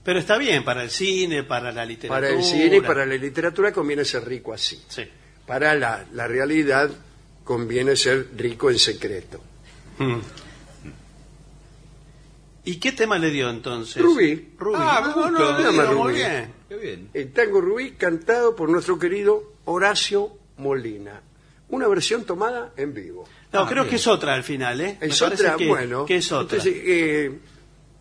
[0.03, 2.27] Pero está bien para el cine, para la literatura.
[2.27, 4.83] Para el cine y para la literatura conviene ser rico así.
[4.89, 5.09] Sí.
[5.47, 6.91] Para la, la realidad
[7.45, 9.41] conviene ser rico en secreto.
[9.97, 10.19] Mm.
[12.65, 14.01] ¿Y qué tema le dio entonces?
[14.01, 14.53] Rubí.
[14.57, 14.77] Rubí.
[14.79, 16.15] Ah, me no, no, no, muy Rubí.
[16.15, 16.53] bien.
[16.69, 17.09] Qué bien.
[17.13, 21.21] El tango Rubí cantado por nuestro querido Horacio Molina.
[21.69, 23.27] Una versión tomada en vivo.
[23.51, 23.89] No, Ah, creo bien.
[23.89, 24.97] que es otra al final, ¿eh?
[25.01, 26.05] Es otra, que, bueno.
[26.05, 26.57] que es otra.
[26.57, 27.39] entonces, eh,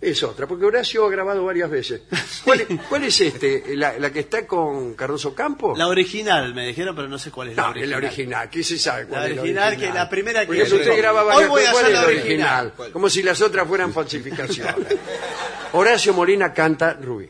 [0.03, 2.03] es otra, porque Horacio ha grabado varias veces.
[2.45, 3.77] ¿Cuál, es- cuál es este?
[3.77, 5.79] ¿La, la que está con Cardoso Campos?
[5.79, 7.85] La original, me dijeron, pero no sé cuál es la no, original.
[7.85, 8.51] es la original.
[8.51, 9.93] ¿Qué se sabe cuál La es la original, original?
[9.93, 12.07] que la primera que usted graba Hoy varias voy a ¿Cuál hacer es la la
[12.09, 12.67] original.
[12.67, 12.93] original?
[12.93, 14.97] Como si las otras fueran falsificaciones.
[15.73, 17.29] Horacio Molina canta Rubí.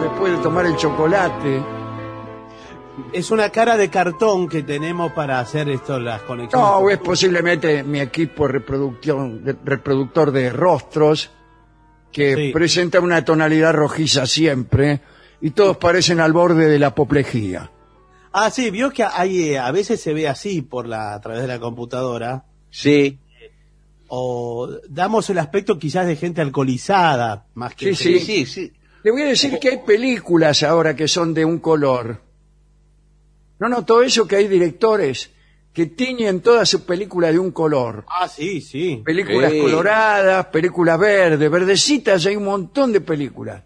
[0.00, 1.62] Después de tomar el chocolate.
[3.12, 6.66] Es una cara de cartón que tenemos para hacer esto, las conexiones.
[6.68, 11.30] No, es posiblemente mi equipo de reproducción, reproductor de rostros
[12.12, 12.52] que Sí.
[12.52, 15.00] presenta una tonalidad rojiza siempre
[15.40, 17.70] y todos parecen al borde de la apoplejía.
[18.32, 21.42] Ah, sí, vio que hay, eh, a veces se ve así por la, a través
[21.42, 22.44] de la computadora.
[22.70, 23.18] Sí,
[24.10, 27.94] O damos el aspecto quizás de gente alcoholizada, más que...
[27.94, 28.46] Sí, sí.
[28.46, 28.72] sí.
[29.02, 32.22] Le voy a decir que hay películas ahora que son de un color.
[33.58, 35.30] ¿No notó eso que hay directores
[35.72, 38.04] que tiñen toda su película de un color?
[38.08, 39.02] Ah, sí, sí.
[39.04, 39.60] Películas Sí.
[39.60, 43.62] coloradas, películas verdes, verdecitas, hay un montón de películas.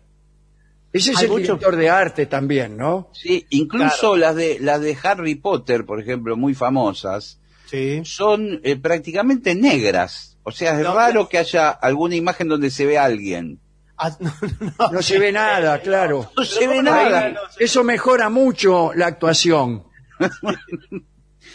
[0.92, 3.08] Ese es Hay el mucho- director de arte también, ¿no?
[3.14, 8.02] Sí, incluso las de las de Harry Potter, por ejemplo, muy famosas, Sí.
[8.04, 10.36] son eh, prácticamente negras.
[10.42, 13.58] O sea, es No, raro que haya alguna imagen donde se ve a alguien.
[13.96, 14.92] Ah, no, no, no.
[14.92, 16.30] No se ve nada, claro.
[16.36, 16.90] No se ve ¿cómo no?
[16.90, 17.20] nada.
[17.26, 19.84] Ahí- Eso mejora mucho la actuación.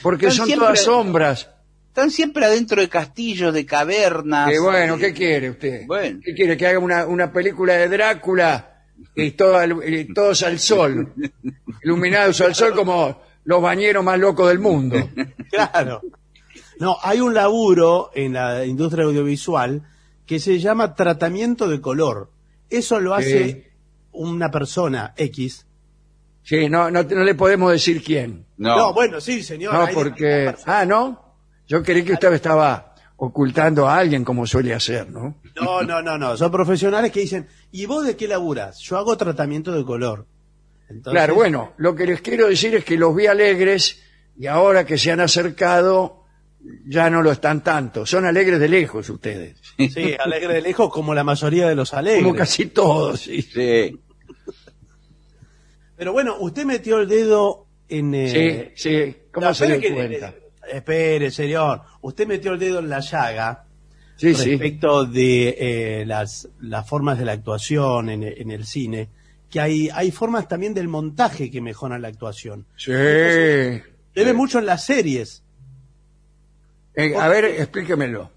[0.02, 1.50] Porque Están son siempre- todas sombras.
[1.88, 4.50] Están siempre adentro de castillos, de cavernas.
[4.52, 5.88] Que bueno, ¿qué quiere usted?
[5.88, 6.20] Bueno.
[6.24, 6.56] ¿Qué quiere?
[6.56, 8.84] ¿Que haga una, una película de Drácula
[9.16, 11.14] y, todo y todos al sol?
[11.84, 15.10] Iluminados al sol como los bañeros más locos del mundo.
[15.50, 16.02] Claro.
[16.80, 19.82] No, hay un laburo en la industria audiovisual
[20.28, 22.30] que se llama tratamiento de color.
[22.70, 23.64] Eso lo hace Sí.
[24.12, 25.66] una persona X.
[26.44, 28.46] Sí, no, no, no le podemos decir quién.
[28.58, 29.74] No, No, bueno, sí, señor.
[29.74, 30.54] No, porque...
[30.66, 31.24] Ah, ¿no?
[31.68, 35.36] Yo creí que usted estaba ocultando a alguien como suele hacer, ¿no?
[35.60, 36.38] No, no, no, no.
[36.38, 38.80] Son profesionales que dicen, ¿y vos de qué laburas?
[38.80, 40.26] Yo hago tratamiento de color.
[40.90, 44.02] Entonces, Claro, bueno, lo que les quiero decir es que los vi alegres
[44.38, 46.24] y ahora que se han acercado
[46.86, 48.06] ya no lo están tanto.
[48.06, 49.58] Son alegres de lejos ustedes.
[49.78, 52.24] Sí, alegre de lejos como la mayoría de los alegres.
[52.24, 53.42] Como casi todos, sí.
[53.42, 54.00] Sí.
[55.96, 58.14] Pero bueno, usted metió el dedo en...
[58.14, 59.16] eh, Sí, sí.
[59.32, 60.34] ¿Cómo no, se dio que- cuenta?
[60.72, 61.82] espere, señor.
[62.02, 63.64] Usted metió el dedo en la llaga
[64.18, 64.52] Sí, sí.
[64.52, 65.56] respecto de
[66.02, 69.10] eh, las, las formas de la actuación en, en el cine,
[69.50, 72.66] que hay, hay formas también del montaje que mejoran la actuación.
[72.76, 72.92] Sí.
[72.92, 75.44] Se ve mucho en las series.
[76.98, 78.32] Eh, a ver, explíquemelo.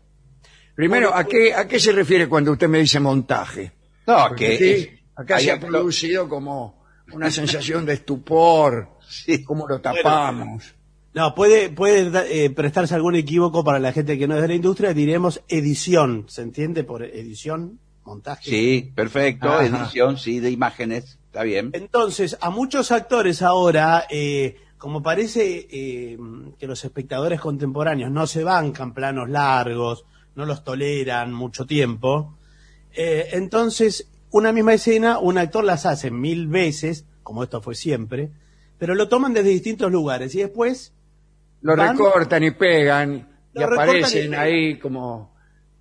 [0.75, 3.73] Primero, ¿a qué, ¿a qué se refiere cuando usted me dice montaje?
[4.07, 8.89] No, Porque que aquí, acá hay se ha producido como una sensación de estupor.
[9.11, 9.43] Sí.
[9.43, 10.73] ¿Cómo lo tapamos?
[11.15, 14.47] No, puede, puede da- eh, prestarse algún equívoco para la gente que no es de
[14.47, 17.81] la industria, diremos edición, ¿se entiende por edición?
[18.05, 18.49] Montaje.
[18.49, 19.65] Sí, perfecto, Ajá.
[19.67, 21.71] edición, sí, de imágenes, está bien.
[21.73, 26.19] Entonces, a muchos actores ahora, eh, como parece eh,
[26.59, 32.37] que los espectadores contemporáneos no se bancan planos largos, no los toleran mucho tiempo,
[32.93, 38.31] eh, entonces una misma escena, un actor las hace mil veces, como esto fue siempre,
[38.79, 40.95] pero lo toman desde distintos lugares y después,
[41.61, 44.41] Lo Van- recortan y pegan y aparecen y pegan.
[44.41, 45.35] ahí como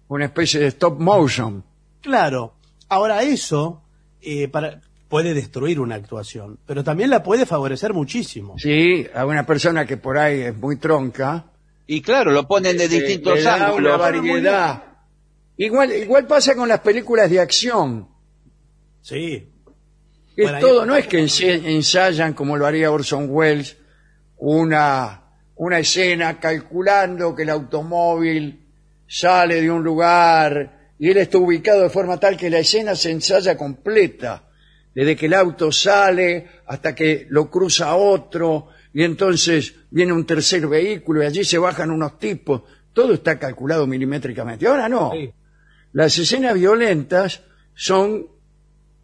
[0.09, 1.63] una especie de stop motion.
[2.01, 2.53] claro,
[2.89, 3.81] ahora eso
[4.21, 8.55] eh, para, puede destruir una actuación, pero también la puede favorecer muchísimo.
[8.59, 11.45] Sí, a una persona que por ahí es muy tronca.
[11.87, 13.99] Y claro, lo ponen de eh, distintos le da una ángulos.
[13.99, 14.83] variedad.
[15.57, 18.07] Igual, igual pasa con las películas de acción.
[19.01, 19.49] Sí.
[20.37, 23.75] Es Bueno, ahí- todo, no es que ensayan como lo haría Orson Welles
[24.37, 25.21] una,
[25.55, 28.65] una escena calculando que el automóvil
[29.07, 33.11] sale de un lugar y él está ubicado de forma tal que la escena se
[33.11, 34.43] ensaya completa,
[34.93, 40.67] desde que el auto sale hasta que lo cruza otro y entonces viene un tercer
[40.67, 44.67] vehículo y allí se bajan unos tipos, todo está calculado milimétricamente.
[44.67, 45.31] Ahora no, Sí.
[45.93, 47.41] las escenas violentas
[47.75, 48.25] son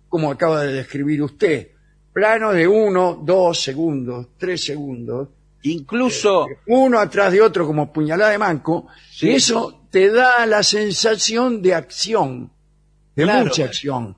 [0.10, 1.70] como acaba de describir usted.
[2.14, 5.30] Plano de uno, dos segundos, tres segundos,
[5.64, 9.28] Incluso, uno atrás de otro como puñalada de manco, Sí.
[9.28, 12.52] y eso te da la sensación de acción,
[13.16, 13.46] de Claro.
[13.46, 14.16] mucha acción.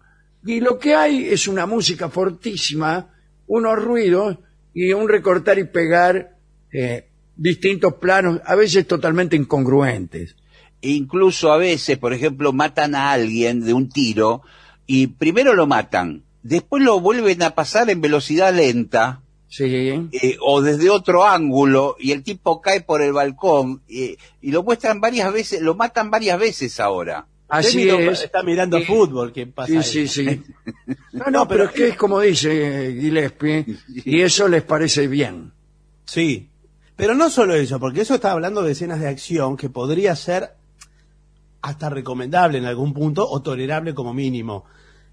[0.47, 3.13] Y lo que hay es una música fortísima,
[3.47, 4.37] unos ruidos
[4.73, 6.37] y un recortar y pegar
[6.71, 10.35] eh, distintos planos, a veces totalmente incongruentes.
[10.81, 14.41] incluso a veces, por ejemplo, matan a alguien de un tiro
[14.85, 19.65] y primero lo matan, después lo vuelven a pasar en velocidad lenta Sí.
[20.11, 24.61] eh, o desde otro ángulo y el tipo cae por el balcón eh, y lo
[24.63, 27.25] muestran varias veces, lo matan varias veces ahora.
[27.47, 28.23] Así es.
[28.23, 29.67] Está mirando fútbol, ¿qué pasa?
[29.67, 29.83] Sí, ahí?
[29.83, 30.43] sí, sí.
[31.13, 35.51] No, no, pero es que es como dice Gillespie, y eso les parece bien.
[36.05, 36.49] Sí.
[36.95, 40.55] Pero no solo eso, porque eso está hablando de escenas de acción que podría ser
[41.61, 44.65] hasta recomendable en algún punto o tolerable como mínimo.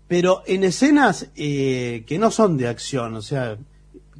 [0.08, 3.58] Pero en escenas eh, que no son de acción, o sea,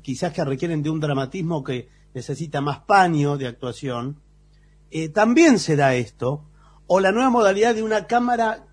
[0.03, 4.20] quizás que requieren de un dramatismo que necesita más paño de actuación,
[4.90, 6.44] eh, también se da esto,
[6.87, 8.66] o la nueva modalidad de una cámara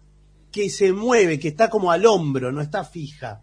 [0.52, 3.42] que se mueve, que está como al hombro, no está fija,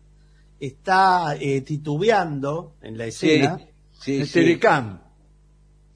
[0.60, 3.58] está eh, titubeando en la escena.
[3.98, 4.32] sí, El sí.
[4.34, 5.00] Telecam.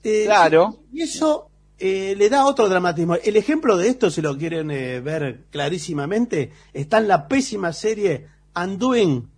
[0.02, 0.78] Eh, Claro.
[0.92, 3.16] Y eso eh, le da otro dramatismo.
[3.16, 8.26] El ejemplo de esto, si lo quieren eh, ver clarísimamente, está en la pésima serie
[8.56, 9.28] Undoing.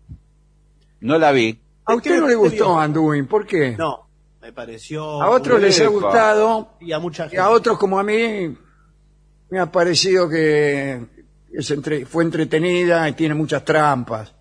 [1.01, 1.59] No la vi.
[1.87, 2.79] A usted ¿Qué no le gustó?
[2.79, 3.77] Anduin, ¿por qué?
[3.77, 4.07] No,
[4.41, 5.21] me pareció...
[5.23, 7.41] A otros les ha gustado Y a mucha y gente.
[7.43, 8.57] a otros como a mí
[9.55, 11.01] me ha parecido que
[11.53, 14.35] es entre- fue entretenida y tiene muchas trampas.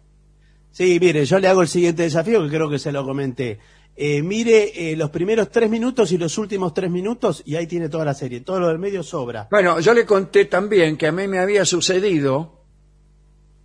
[0.71, 3.59] Sí, mire, yo le hago el siguiente desafío que creo que se lo comenté.
[3.95, 7.89] Eh, mire eh, los primeros tres minutos y los últimos tres minutos y ahí tiene
[7.89, 8.41] toda la serie.
[8.41, 9.47] Todo lo del medio sobra.
[9.51, 12.65] Bueno, yo le conté también que a mí me había sucedido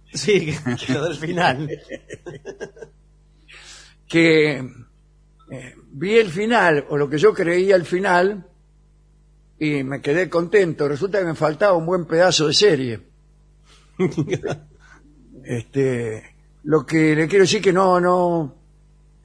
[0.12, 1.66] Sí, que, que lo del final.
[4.06, 4.58] que
[5.50, 8.46] eh, vi el final, o lo que yo creía el final,
[9.58, 10.88] y me quedé contento.
[10.88, 13.00] Resulta que me faltaba un buen pedazo de serie.
[15.44, 18.54] este, lo que le quiero decir que no, no,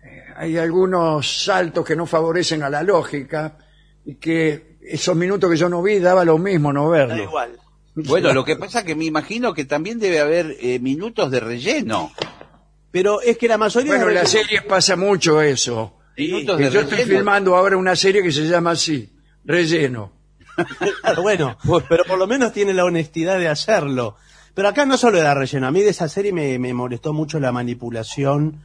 [0.04, 3.58] eh, hay algunos saltos que no favorecen a la lógica
[4.06, 7.24] y que esos minutos que yo no vi daba lo mismo no Da verlo.
[7.24, 7.52] igual.
[7.96, 12.12] Bueno, lo que pasa que me imagino que también debe haber eh, minutos de relleno.
[12.90, 16.00] Pero es que la mayoría Bueno, de en las series pasa mucho eso.
[16.18, 19.14] Minutos de yo estoy filmando ahora una serie que se llama así,
[19.46, 20.12] Relleno.
[21.02, 21.58] Claro, bueno,
[21.90, 24.16] pero por lo menos tiene la honestidad de hacerlo.
[24.54, 25.68] Pero acá no solo da relleno.
[25.68, 28.62] A mí de esa serie me, me molestó mucho la manipulación,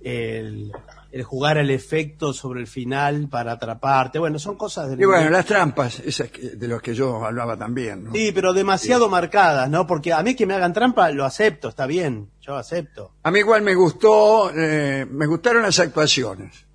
[0.00, 0.72] el,
[1.10, 4.18] el jugar al efecto sobre el final para atraparte.
[4.20, 7.56] Bueno, son cosas del Y bueno, las trampas, esas que- de las que yo hablaba
[7.56, 8.04] también.
[8.04, 8.12] ¿no?
[8.12, 9.86] Sí, pero demasiado marcadas, ¿no?
[9.86, 13.12] Porque a mí que me hagan trampa lo acepto, está bien, yo acepto.
[13.24, 16.66] A mí igual me gustó, eh, me gustaron las actuaciones.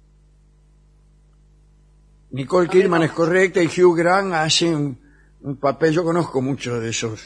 [2.32, 5.00] Nicole Kidman es correcta y Hugh Grant hace un,
[5.42, 7.22] un papel, yo conozco muchos de esos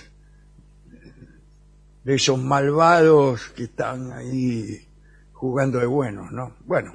[2.03, 4.85] de esos malvados que están ahí
[5.33, 6.55] jugando de buenos, ¿no?
[6.65, 6.91] Bueno,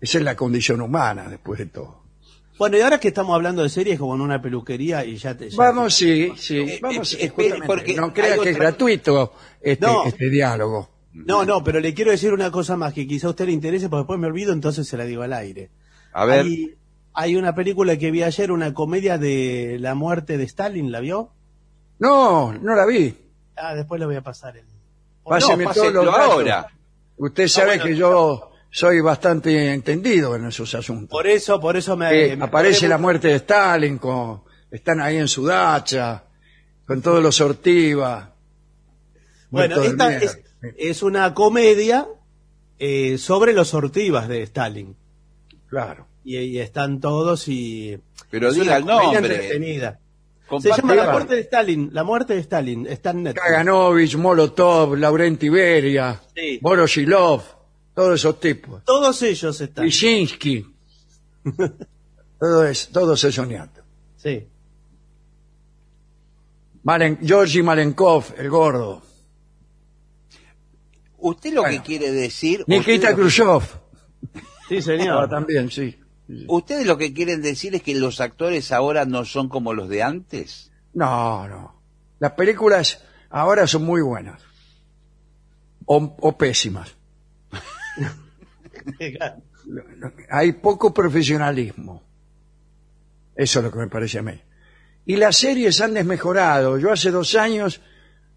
[0.00, 2.00] esa es la condición humana después de todo.
[2.58, 5.48] Bueno, y ahora que estamos hablando de series como en una peluquería y ya te...
[5.48, 7.32] ya Vamos, sí, sí, Eh, vamos, eh,
[7.66, 10.04] porque no crea que es gratuito este, No.
[10.04, 10.90] este diálogo.
[11.12, 13.88] No, no, pero le quiero decir una cosa más que quizá a usted le interese,
[13.88, 15.70] porque después me olvido, entonces se la digo al aire.
[16.12, 16.74] A ver, Hay,
[17.12, 21.30] hay una película que vi ayer, una comedia de la muerte de Stalin, ¿la vio?
[21.98, 23.16] No, no la vi.
[23.56, 24.64] Ah, después le voy a pasar el...
[25.24, 26.32] Páseme no, todos los datos.
[26.32, 26.66] ahora.
[27.16, 31.10] Usted sabe bueno, que yo soy bastante entendido en esos asuntos.
[31.10, 32.32] Por eso, por eso me...
[32.32, 36.24] Eh, me aparece la muerte de Stalin, con, están ahí en su dacha,
[36.86, 38.34] con todos los Ortiva.
[39.50, 40.40] Bueno, esta es,
[40.78, 42.08] es una comedia
[42.78, 44.96] eh, sobre los sortivas de Stalin.
[45.68, 46.06] Claro.
[46.24, 47.98] Y, y están todos y...
[48.30, 49.34] Pero es diga una el nombre.
[49.34, 49.98] entretenida.
[50.60, 51.90] Se llama La muerte de Stalin.
[51.92, 52.86] La muerte de Stalin.
[52.86, 53.44] Está en Netflix.
[53.44, 56.58] Kaganovich, Molotov, Laurent Iberia, Sí.
[57.94, 58.84] Todos esos tipos.
[58.84, 59.84] Todos ellos están.
[59.84, 60.66] Brzezinski.
[62.38, 63.84] todo es, todos esos nietos.
[64.16, 64.46] Sí.
[66.82, 69.02] Malen, Georgi Malenkov, el gordo.
[71.18, 71.76] Usted lo Bueno.
[71.82, 72.64] que quiere decir...
[72.66, 73.62] Nikita usted, Khrushchev.
[74.68, 75.28] Sí, Ah, señor.
[75.28, 75.96] también, sí.
[76.48, 80.02] Ustedes lo que quieren decir es que los actores ahora no son como los de
[80.02, 80.70] antes.
[80.92, 81.80] No, no.
[82.18, 84.42] Las películas ahora son muy buenas.
[85.86, 86.94] O, o pésimas.
[90.30, 92.02] Hay poco profesionalismo.
[93.34, 94.40] Eso es lo que me parece a mí.
[95.06, 96.78] Y las series han desmejorado.
[96.78, 97.80] Yo hace dos años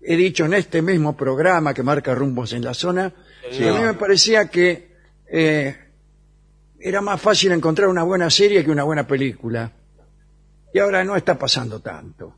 [0.01, 3.13] he dicho en este mismo programa que marca rumbos en la zona,
[3.49, 4.93] que a mí me parecía que
[5.27, 5.75] eh,
[6.85, 9.71] era más fácil encontrar una buena serie que una buena película.
[10.73, 12.35] Y ahora no está pasando tanto.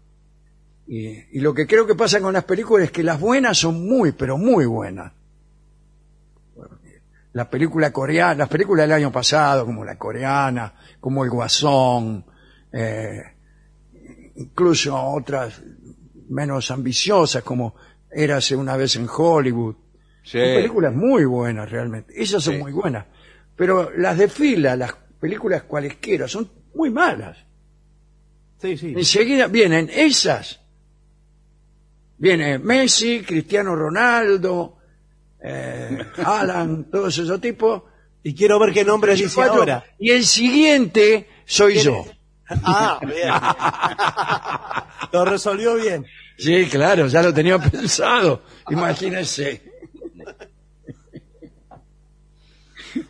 [0.87, 3.87] Y, y lo que creo que pasa con las películas es que las buenas son
[3.87, 5.11] muy, pero muy buenas.
[7.33, 12.23] La película coreana, las películas del año pasado, como la coreana, como El Guasón,
[12.71, 13.23] eh,
[14.35, 15.61] incluso otras
[16.29, 17.75] menos ambiciosas, como
[18.09, 19.75] Érase una vez en Hollywood.
[20.23, 20.37] Sí.
[20.39, 22.13] Son películas muy buenas realmente.
[22.15, 22.61] Esas son Sí.
[22.61, 23.05] muy buenas.
[23.55, 27.37] Pero las de fila, las películas cualesquiera, son muy malas.
[28.61, 28.93] Sí, sí.
[28.95, 30.59] Enseguida vienen esas.
[32.17, 34.77] Viene Messi, Cristiano Ronaldo,
[35.43, 37.83] eh, Alan, todos esos tipos.
[38.23, 39.59] Y quiero ver qué nombres dice Cuatro.
[39.59, 39.83] ahora.
[39.99, 42.05] Y el siguiente soy yo.
[42.49, 43.31] Ah, bien.
[45.11, 46.05] Lo resolvió bien.
[46.37, 48.43] Sí, claro, ya lo tenía pensado.
[48.69, 49.63] Imagínese.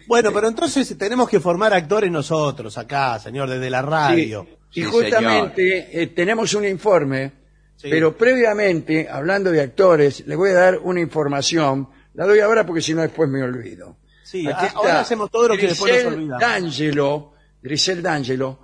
[0.08, 4.48] Bueno, pero entonces tenemos que formar actores nosotros acá, señor, desde la radio.
[4.72, 7.32] Y Sí, justamente eh, tenemos un informe,
[7.78, 7.88] Sí.
[7.90, 11.90] pero previamente, hablando de actores, le voy a dar una información.
[12.14, 13.98] La doy ahora porque si no después me olvido.
[14.24, 16.42] Sí, Aquí ahora hacemos todo lo que después nos olvidamos.
[16.42, 18.60] D'Angelo, Grisel D'Angelo,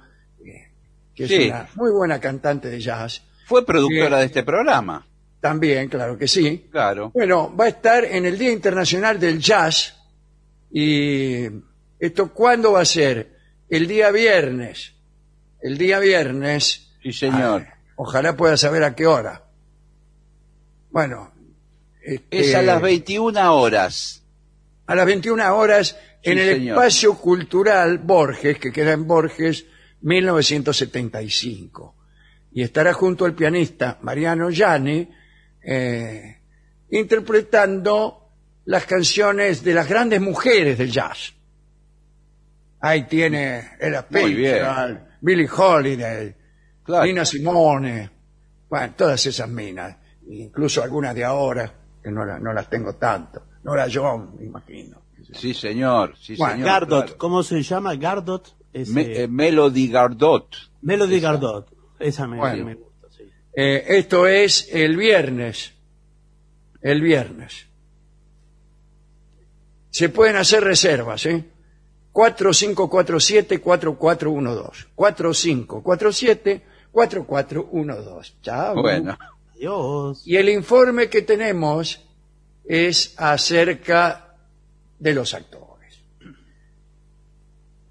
[0.45, 0.69] eh,
[1.13, 1.47] que es Sí.
[1.49, 4.19] una muy buena cantante de jazz, Fue productora Bien.
[4.19, 5.05] de este programa.
[5.41, 6.67] también, claro que sí.
[6.71, 7.11] Claro.
[7.13, 9.97] Bueno, va a estar en el Día Internacional del Jazz.
[10.73, 11.47] ¿Y
[11.99, 13.35] esto cuándo va a ser?
[13.69, 14.93] El día viernes.
[15.61, 16.93] El día viernes.
[17.03, 17.65] Sí, señor.
[17.67, 19.43] Ah, ojalá pueda saber a qué hora.
[20.89, 21.31] Bueno.
[22.03, 24.23] este, Es a las 21 horas.
[24.87, 26.77] a las 21 horas en Sí, el señor.
[26.77, 29.65] Espacio Cultural Borges, que queda en Borges,
[30.01, 31.95] 1975.
[32.53, 35.09] Y estará junto al pianista Mariano Gianni,
[35.63, 36.39] eh,
[36.89, 38.20] interpretando
[38.65, 41.33] las canciones de las grandes mujeres del jazz.
[42.79, 44.53] Ahí tiene Ella Muy bien.
[44.53, 46.35] Fitzgerald, Billie Holiday,
[46.83, 47.05] Claro.
[47.05, 48.09] Nina Simone,
[48.69, 49.95] bueno, todas esas minas,
[50.27, 51.71] incluso algunas de ahora,
[52.03, 53.43] que no, la- no las tengo tanto.
[53.63, 54.99] Nora John, me imagino.
[55.33, 56.15] Sí, señor.
[56.19, 56.67] Sí, Bueno, señor.
[56.67, 57.17] Gardot, claro.
[57.19, 57.93] ¿cómo se llama?
[57.95, 58.55] Gardot.
[58.73, 60.55] Es, Me- eh, Melody Gardot.
[60.81, 61.71] Melody Gardot.
[61.99, 62.65] Esa me, Bueno.
[62.65, 63.23] me gusta, sí.
[63.53, 65.73] Eh, esto es el viernes.
[66.81, 67.67] El viernes.
[69.91, 71.45] Se pueden hacer reservas, ¿eh?
[72.13, 74.87] 4547-4412.
[76.91, 78.33] 4412.
[78.41, 78.81] Chao.
[78.81, 79.17] Bueno,
[79.55, 80.21] Adiós.
[80.25, 82.01] Y el informe que tenemos
[82.65, 84.35] es acerca
[84.99, 86.01] de los actores.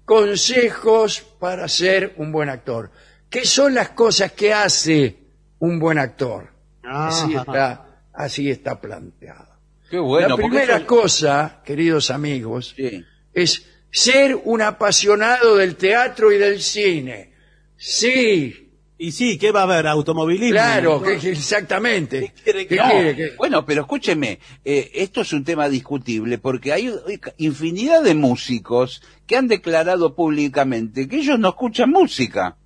[0.05, 2.91] Consejos para ser un buen actor.
[3.29, 5.17] ¿Qué son las cosas que hace
[5.59, 6.49] un buen actor?
[6.83, 7.39] Así Ah.
[7.41, 9.50] está, así está planteado.
[9.91, 10.29] Qué bueno.
[10.29, 13.03] La primera eso- cosa, queridos amigos, Sí.
[13.33, 17.33] es ser un apasionado del teatro y del cine.
[17.75, 18.57] Sí,
[19.03, 19.87] Y sí, ¿qué va a haber?
[19.87, 20.51] Automovilismo.
[20.53, 21.01] claro, ¿no?
[21.01, 22.19] que- que exactamente.
[22.35, 22.91] ¿Qué quiere que ¿Qué haga?
[22.91, 28.03] quiere que- Bueno, pero escúcheme, eh, esto es un tema discutible porque hay hay infinidad
[28.03, 32.57] de músicos que han declarado públicamente que ellos no escuchan música.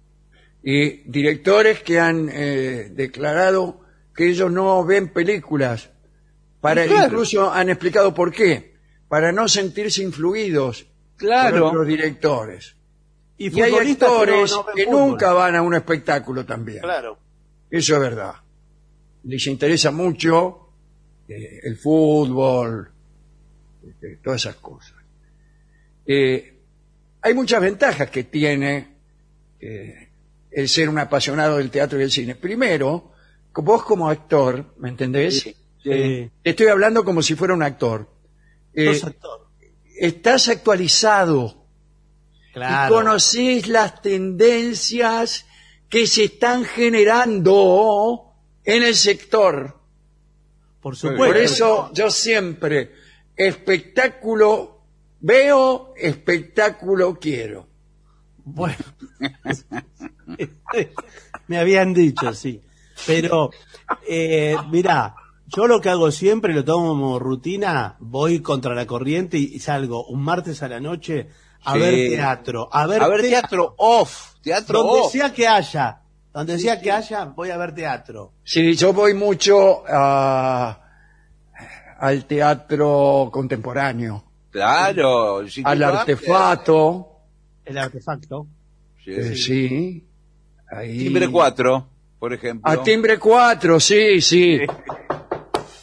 [0.68, 3.82] y directores que han eh, declarado
[4.16, 5.92] que ellos no ven películas,
[6.62, 7.06] para Claro.
[7.08, 8.76] incluso han explicado por qué,
[9.08, 10.88] para no sentirse influidos
[11.18, 11.58] Claro.
[11.60, 12.76] por otros directores.
[13.38, 15.00] Y, Y hay futbolistas que no- actores no que fútbol.
[15.10, 16.82] nunca van a un espectáculo también.
[16.82, 17.18] Claro.
[17.70, 18.34] Eso es verdad.
[19.24, 20.62] Les interesa mucho
[21.28, 22.92] eh, el fútbol,
[23.88, 24.94] este, todas esas cosas.
[26.06, 26.60] Eh,
[27.22, 28.96] hay muchas ventajas que tiene
[29.60, 30.10] eh,
[30.52, 32.36] el ser un apasionado del teatro y del cine.
[32.36, 33.12] Primero,
[33.56, 35.40] vos como actor, ¿me entendés?
[35.40, 35.56] Sí.
[35.86, 36.32] Sí.
[36.42, 38.10] Te estoy hablando como si fuera un actor.
[38.74, 39.48] Eh, actor.
[39.98, 41.64] estás actualizado
[42.54, 42.96] Claro.
[42.96, 45.46] y conocés las tendencias
[45.88, 48.34] que se están generando
[48.64, 49.80] en el sector.
[50.82, 51.24] Por supuesto.
[51.24, 52.94] Por eso yo siempre
[53.36, 54.82] espectáculo
[55.20, 57.68] veo, espectáculo quiero.
[58.44, 58.78] Bueno.
[61.48, 62.60] Me habían dicho, sí.
[63.06, 63.52] Pero,
[64.08, 65.14] eh, mirá,
[65.56, 70.06] yo lo que hago siempre, lo tomo como rutina, voy contra la corriente y salgo
[70.08, 71.30] un martes a la noche
[71.64, 71.80] a Sí.
[71.80, 72.70] ver teatro.
[72.72, 75.12] A ver, A ver, te- teatro off, teatro Donde off.
[75.12, 76.02] sea que haya.
[76.34, 78.34] Donde sea que haya, voy a ver teatro.
[78.44, 80.82] Sí, yo voy mucho a-
[82.00, 85.40] al teatro contemporáneo, Claro.
[85.40, 87.12] el al circuito artefato,
[87.64, 88.48] El artefacto.
[89.08, 89.38] Eh, sí.
[89.38, 90.08] sí.
[90.70, 90.98] Ahí.
[91.00, 91.88] Timbre 4,
[92.20, 92.70] por ejemplo.
[92.72, 94.60] A timbre 4, sí, sí.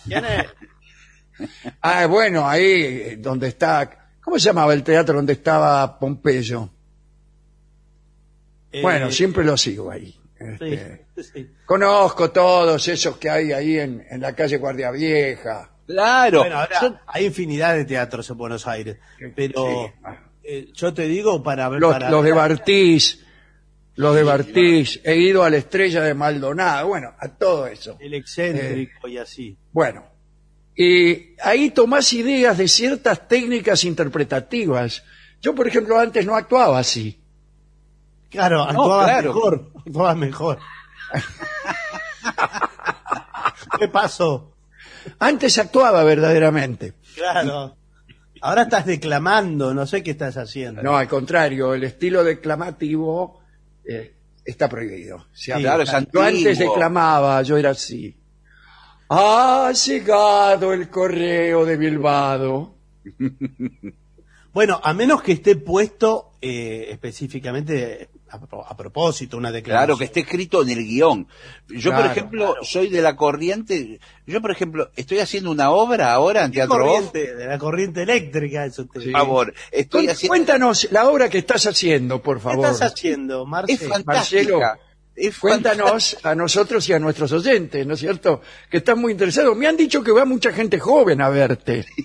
[0.04, 0.46] ¿Quién es?
[1.80, 6.68] Ah, bueno, ahí donde está, ¿cómo se llamaba el teatro donde estaba Pompeyo?
[8.70, 10.12] Eh, Bueno, siempre lo sigo ahí.
[10.38, 11.50] sí, Este, sí.
[11.66, 15.70] Conozco todos esos que hay ahí en, en la calle Guardia Vieja.
[15.86, 16.40] Claro.
[16.40, 18.98] Bueno, ahora Yo- hay infinidad de teatros en Buenos Aires,
[19.34, 20.08] pero Sí.
[20.44, 23.24] eh, yo te digo para ver Los, para los de Bartiz,
[23.94, 27.96] los de Bartiz, he ido a la estrella de Maldonado, bueno, a todo eso.
[28.00, 29.56] el excéntrico y así.
[29.70, 30.04] Bueno,
[30.74, 35.04] y ahí tomás ideas de ciertas técnicas interpretativas.
[35.40, 37.20] Yo, por ejemplo, antes no actuaba así.
[38.30, 39.34] Claro, actuaba claro.
[39.34, 40.58] mejor, actuaba mejor.
[43.78, 44.54] ¿Qué pasó?
[45.18, 46.94] Antes actuaba verdaderamente.
[47.14, 47.76] Claro.
[48.40, 50.82] Ahora estás declamando, no sé qué estás haciendo.
[50.82, 53.41] No, al contrario, el estilo declamativo
[53.88, 54.14] eh,
[54.44, 55.26] está prohibido.
[55.32, 58.16] Se habla- Claro, es yo antes declamaba, yo era así.
[59.08, 62.76] Ha llegado el correo de Bilbao.
[64.54, 69.86] Bueno, a menos que esté puesto eh, específicamente a, pro- a propósito una declaración.
[69.86, 71.28] Claro, que esté escrito en el guion.
[71.68, 74.00] Yo, por Claro, ejemplo, soy de la corriente.
[74.26, 77.10] Yo, por ejemplo, estoy haciendo una obra ahora en ¿Qué Teatro Off.
[77.10, 77.34] corriente?
[77.34, 80.28] De la corriente eléctrica, eso te Por favor, estoy haciendo.
[80.32, 82.66] Cuéntanos la obra que estás haciendo, por ¿Qué favor.
[82.66, 83.72] estás haciendo, Marce?
[83.74, 84.42] Es fantástica.
[84.52, 84.60] Marcelo,
[85.14, 88.40] Es Cuéntanos a nosotros y a nuestros oyentes, ¿no es cierto?
[88.70, 89.54] Que están muy interesados.
[89.56, 91.84] Me han dicho que va mucha gente joven a verte.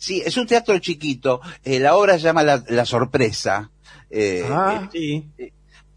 [0.00, 1.40] Sí, es un teatro chiquito.
[1.64, 3.70] eh, la obra se llama La, La Sorpresa.
[4.10, 5.26] Eh, Ah, Sí.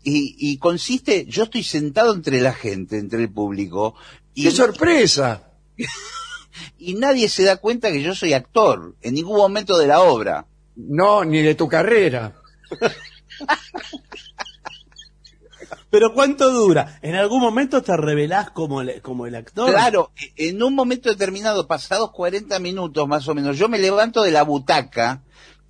[0.04, 3.96] y, y consiste, yo estoy sentado entre la gente, entre el público,
[4.34, 5.52] y, ¡Qué sorpresa!
[6.78, 10.46] y nadie se da cuenta que yo soy actor en ningún momento de la obra.
[10.76, 12.36] No, ni de tu carrera.
[15.90, 17.00] Pero ¿cuánto dura?
[17.02, 19.70] ¿En algún momento te revelás como el, como el actor?
[19.72, 24.32] Claro, en un momento determinado, pasados 40 minutos más o menos, yo me levanto de
[24.32, 25.22] la butaca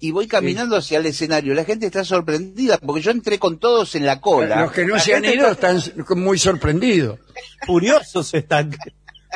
[0.03, 1.53] y voy caminando hacia el escenario.
[1.53, 4.61] La gente está sorprendida porque yo entré con todos en la cola.
[4.61, 7.19] Los que no La se han ido está- están muy sorprendidos.
[7.65, 8.75] Furiosos están.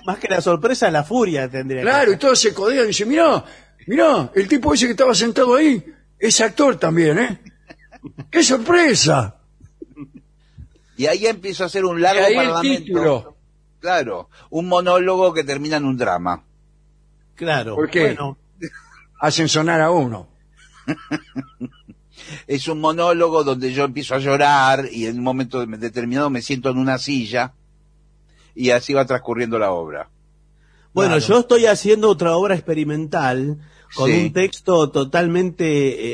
[0.06, 3.08] Más que la sorpresa, la furia tendría que Claro, y todos se codean y dicen,
[3.08, 3.46] mirá,
[3.88, 5.86] mirá, el tipo ese que estaba sentado ahí
[6.20, 7.40] es actor también, ¿eh?
[8.30, 9.36] ¡Qué sorpresa!
[10.98, 12.84] Y ahí empiezo a hacer un Y largo ahí el parlamento.
[12.86, 13.38] título.
[13.80, 16.44] Claro, un monólogo que termina en un drama.
[17.36, 17.76] Claro.
[17.76, 18.06] ¿Por qué?
[18.06, 18.38] Bueno,
[19.20, 20.28] Hacen sonar a uno.
[22.48, 26.70] es un monólogo donde yo empiezo a llorar y en un momento determinado me siento
[26.70, 27.54] en una silla
[28.54, 30.10] y así va transcurriendo la obra.
[30.94, 33.58] Bueno, yo estoy haciendo otra obra experimental
[33.96, 34.18] con Sí.
[34.28, 35.66] un texto totalmente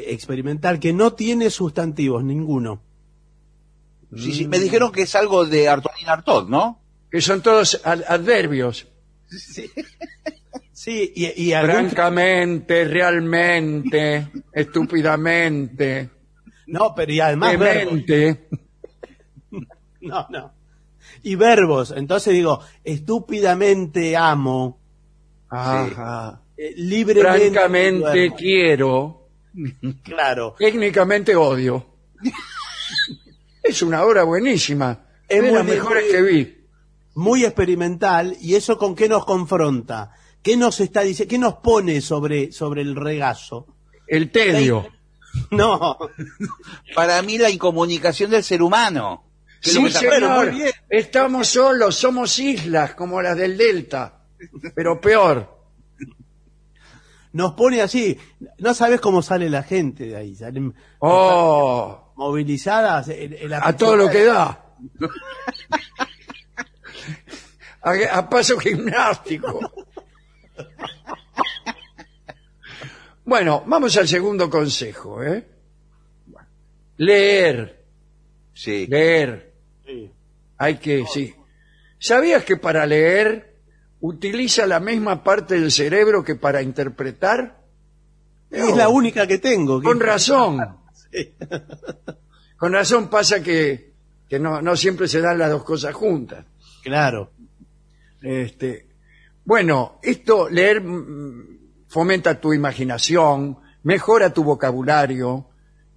[0.10, 2.82] eh, experimental que no tiene sustantivos ninguno.
[4.16, 6.80] Sí, sí, me dijeron que es algo de Artonín Artaud, ¿no?
[7.10, 8.88] Que son todos ad- adverbios.
[9.30, 9.70] Sí,
[10.86, 16.10] y, y algún- Francamente, realmente, estúpidamente,
[16.68, 18.06] no, pero y además verbos.
[18.06, 18.48] demente.
[20.02, 20.52] No, no.
[21.22, 21.94] Y verbos.
[21.96, 24.80] Entonces digo, estúpidamente amo,
[25.48, 26.42] Ajá.
[26.58, 27.52] eh, libremente.
[27.52, 29.28] Francamente quiero,
[30.04, 30.56] Claro.
[30.58, 31.86] técnicamente odio.
[33.64, 35.06] Es una obra buenísima.
[35.30, 36.58] Es de las mejores que vi.
[37.14, 38.36] Muy experimental.
[38.42, 40.12] ¿Y eso con qué nos confronta?
[40.44, 41.30] ¿Qué nos está diciendo?
[41.30, 43.68] ¿Qué nos pone sobre, sobre el regazo?
[44.08, 44.88] El tedio.
[45.52, 45.98] No.
[46.96, 49.26] Para mí la incomunicación del ser humano.
[49.64, 50.52] Lo Sí, que está- Bueno, señor.
[50.52, 50.72] muy bien.
[50.90, 54.24] Estamos solos, somos islas como las del Delta.
[54.76, 55.60] Pero peor.
[57.34, 58.18] Nos pone así.
[58.58, 60.36] No sabes cómo sale la gente de ahí.
[60.36, 63.08] Salen Oh, movilizadas.
[63.10, 64.66] en- en la a todo lo que da.
[67.84, 69.60] A, a paso gimnástico.
[73.24, 75.46] Bueno, vamos al segundo consejo, ¿eh?
[76.98, 77.86] Leer,
[78.54, 78.86] Sí.
[78.88, 79.54] leer.
[80.58, 81.34] Hay que, sí.
[81.98, 83.56] ¿Sabías que para leer
[84.02, 87.62] utiliza la misma parte del cerebro que para interpretar?
[88.50, 89.82] Es la única que tengo.
[89.82, 90.60] Con razón.
[92.58, 93.94] Con razón pasa que,
[94.30, 96.46] que no, no siempre se dan las dos cosas juntas.
[96.84, 97.32] Claro.
[98.22, 98.88] Este,
[99.46, 105.48] bueno, esto, leer mm, fomenta tu imaginación, mejora tu vocabulario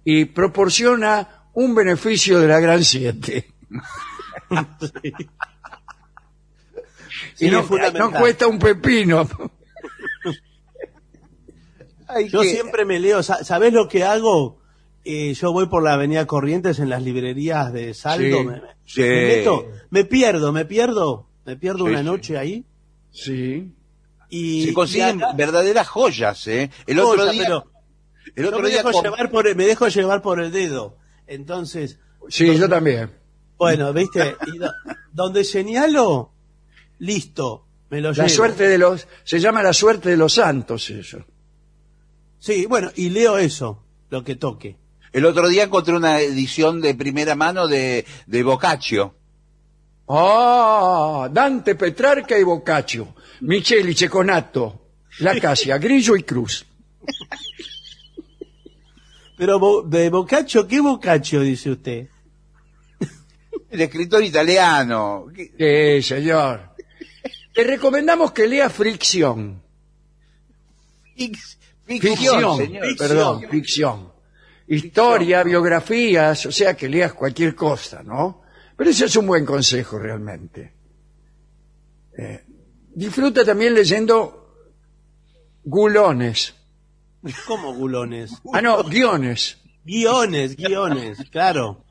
[0.03, 3.47] y proporciona un beneficio de la gran siete.
[7.35, 7.65] Sí, y no,
[8.11, 9.27] cuesta un pepino.
[12.29, 14.59] Yo que- siempre me leo, sa- ¿sabés lo que hago?
[15.03, 18.61] Eh, yo voy por la avenida Corrientes en las librerías de Saldo, Sí, me, me-
[18.85, 19.01] sí.
[19.01, 22.05] me meto, me pierdo, me pierdo, me pierdo Sí, una sí.
[22.05, 22.65] noche ahí
[23.15, 23.71] Sí.
[24.29, 26.69] y se consiguen y acá- verdaderas joyas, ¿eh?
[26.85, 27.71] El otro Joya, día, pero
[28.35, 30.97] el yo otro me día dejo, llevar por el, me dejo llevar por el dedo.
[31.27, 33.11] Entonces, Sí, yo también.
[33.57, 34.35] bueno, ¿viste?
[34.53, 34.71] Y do-
[35.13, 36.33] donde señalo,
[36.99, 38.29] listo, me lo La llevo.
[38.29, 41.23] suerte de los, se llama la suerte de los santos eso.
[42.39, 44.77] Sí, bueno, y leo eso, lo que toque.
[45.13, 49.15] el otro día encontré una edición de primera mano de, de Boccaccio.
[50.07, 54.89] Ah, Dante, Petrarca y Boccaccio, Micheli, Ceconato,
[55.19, 56.65] La Casia, Grillo y Cruz.
[59.37, 62.07] Pero Bo- de Boccaccio, ¿qué Boccaccio dice usted?
[63.69, 65.25] El escritor italiano.
[65.35, 66.69] Sí, señor.
[67.53, 69.61] Te recomendamos que leas Fricción.
[71.15, 72.97] Ficción, Ficción, señor.
[72.97, 74.11] perdón, ficción.
[74.67, 78.41] Historia, biografías, o sea que leas cualquier cosa, ¿no?
[78.77, 80.73] Pero ese es un buen consejo realmente.
[82.17, 82.43] Eh,
[82.93, 84.45] disfruta también leyendo
[85.63, 86.55] gulones.
[87.47, 88.41] ¿Cómo gulones?
[88.53, 89.57] Ah, no, guiones.
[89.83, 91.83] Guiones, guiones, claro.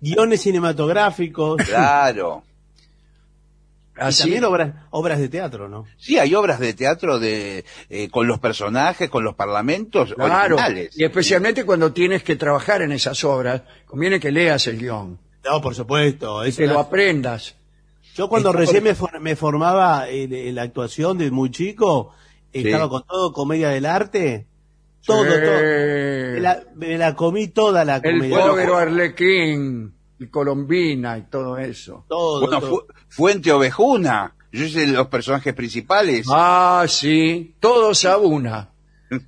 [0.00, 1.62] Guiones cinematográficos.
[1.62, 2.44] Claro.
[3.96, 5.84] Y Así, también obras, obras de teatro, ¿no?
[5.98, 10.56] Sí, hay obras de teatro de eh, con los personajes, con los parlamentos claro.
[10.56, 10.98] originales.
[10.98, 15.60] Y especialmente cuando tienes que trabajar en esas obras, conviene que leas el guion, No,
[15.60, 16.42] por supuesto.
[16.44, 17.54] es que lo aprendas.
[18.14, 22.12] Yo cuando recién me, for- me formaba en, en la actuación de muy chico,
[22.52, 24.46] estaba con todo comedia del arte,
[25.06, 25.30] todo, Sí.
[25.30, 25.60] todo.
[26.34, 28.38] Me la, me la comí toda la El comedia.
[28.38, 32.04] pobre Arlequín, y Colombina y todo eso.
[32.08, 32.70] Todo, Bueno, todo.
[32.70, 34.34] Fu- Fuente Ovejuna.
[34.52, 36.26] Yo hice los personajes principales.
[36.28, 38.70] Ah, sí, todos a una.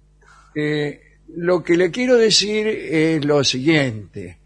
[0.55, 1.01] Eh,
[1.35, 4.37] lo que le quiero decir es lo siguiente.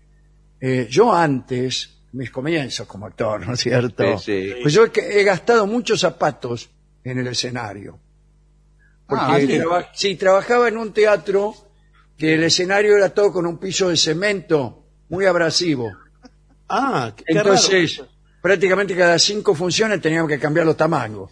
[0.68, 4.18] Eh, yo antes, mis comienzos como actor, ¿no es cierto?
[4.18, 4.54] Sí, sí.
[4.62, 6.68] Pues yo he, he gastado muchos zapatos
[7.04, 8.00] en el escenario.
[9.06, 9.46] Porque Ah, sí.
[9.58, 11.54] traba- sí, trabajaba en un teatro
[12.18, 15.92] que el escenario era todo con un piso de cemento muy abrasivo.
[16.68, 18.10] Ah, qué Entonces, raro.
[18.42, 21.30] prácticamente cada cinco funciones teníamos que cambiar los tamaños.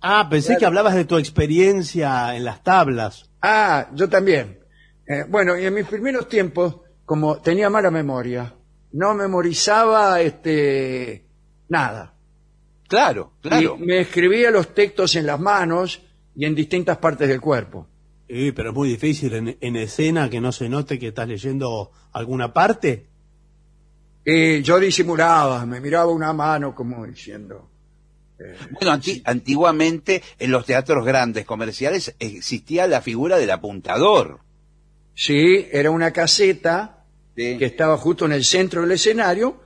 [0.00, 3.28] Ah, pensé que hablabas de tu experiencia en las tablas.
[3.42, 4.60] Ah, yo también.
[5.08, 6.76] Eh, bueno, y en mis primeros tiempos,
[7.06, 8.54] como tenía mala memoria,
[8.92, 11.24] no memorizaba este
[11.68, 12.12] nada.
[12.86, 13.78] Claro, claro.
[13.80, 16.02] Y me escribía los textos en las manos
[16.34, 17.86] y en distintas partes del cuerpo.
[18.28, 21.92] Sí, pero es muy difícil en, en escena que no se note que estás leyendo
[22.12, 23.06] alguna parte.
[24.24, 27.70] Y yo disimulaba, me miraba una mano como diciendo...
[28.72, 34.40] Bueno, anti- antiguamente en los teatros grandes comerciales existía la figura del apuntador.
[35.14, 36.95] Sí, era una caseta
[37.36, 37.58] ¿sí?
[37.58, 39.60] que estaba justo en el centro del escenario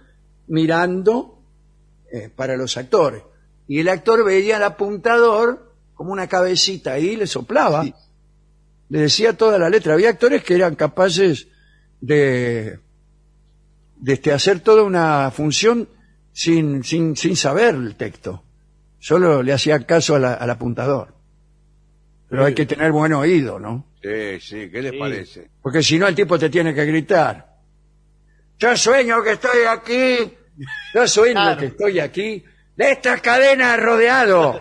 [0.48, 1.38] mirando
[2.12, 3.22] eh, para los actores.
[3.68, 7.84] Y el actor veía al apuntador como una cabecita ahí le soplaba.
[7.84, 7.94] Sí.
[8.88, 9.94] Le decía toda la letra.
[9.94, 11.46] Había actores que eran capaces
[12.00, 12.80] de,
[13.96, 15.88] de este, hacer toda una función
[16.32, 18.42] sin, sin, sin saber el texto.
[18.98, 21.14] Solo le hacían caso a la- al apuntador.
[22.28, 23.86] Pero hay que tener buen oído, ¿no?
[24.02, 24.98] Sí, sí, ¿qué les Sí.
[24.98, 25.50] parece?
[25.62, 27.49] Porque si no, el tipo te tiene que gritar.
[28.60, 30.36] Yo sueño que estoy aquí.
[30.94, 31.58] Yo sueño Claro.
[31.60, 32.44] que estoy aquí.
[32.76, 34.60] De estas cadenas rodeado.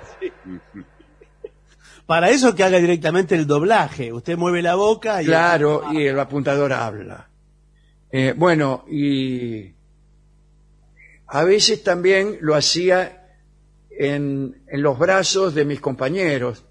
[2.05, 4.11] Para eso que haga directamente el doblaje.
[4.11, 5.25] Usted mueve la boca y...
[5.25, 7.29] Claro, y el apuntador habla.
[8.11, 9.73] Eh, bueno, y
[11.27, 13.27] a veces también lo hacía
[13.91, 16.65] en, en los brazos de mis compañeros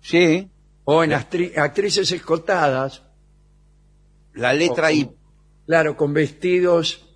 [0.00, 0.48] Sí,
[0.84, 3.02] o en actri- actrices escotadas,
[4.34, 5.10] la letra I.
[5.66, 7.06] claro, con vestidos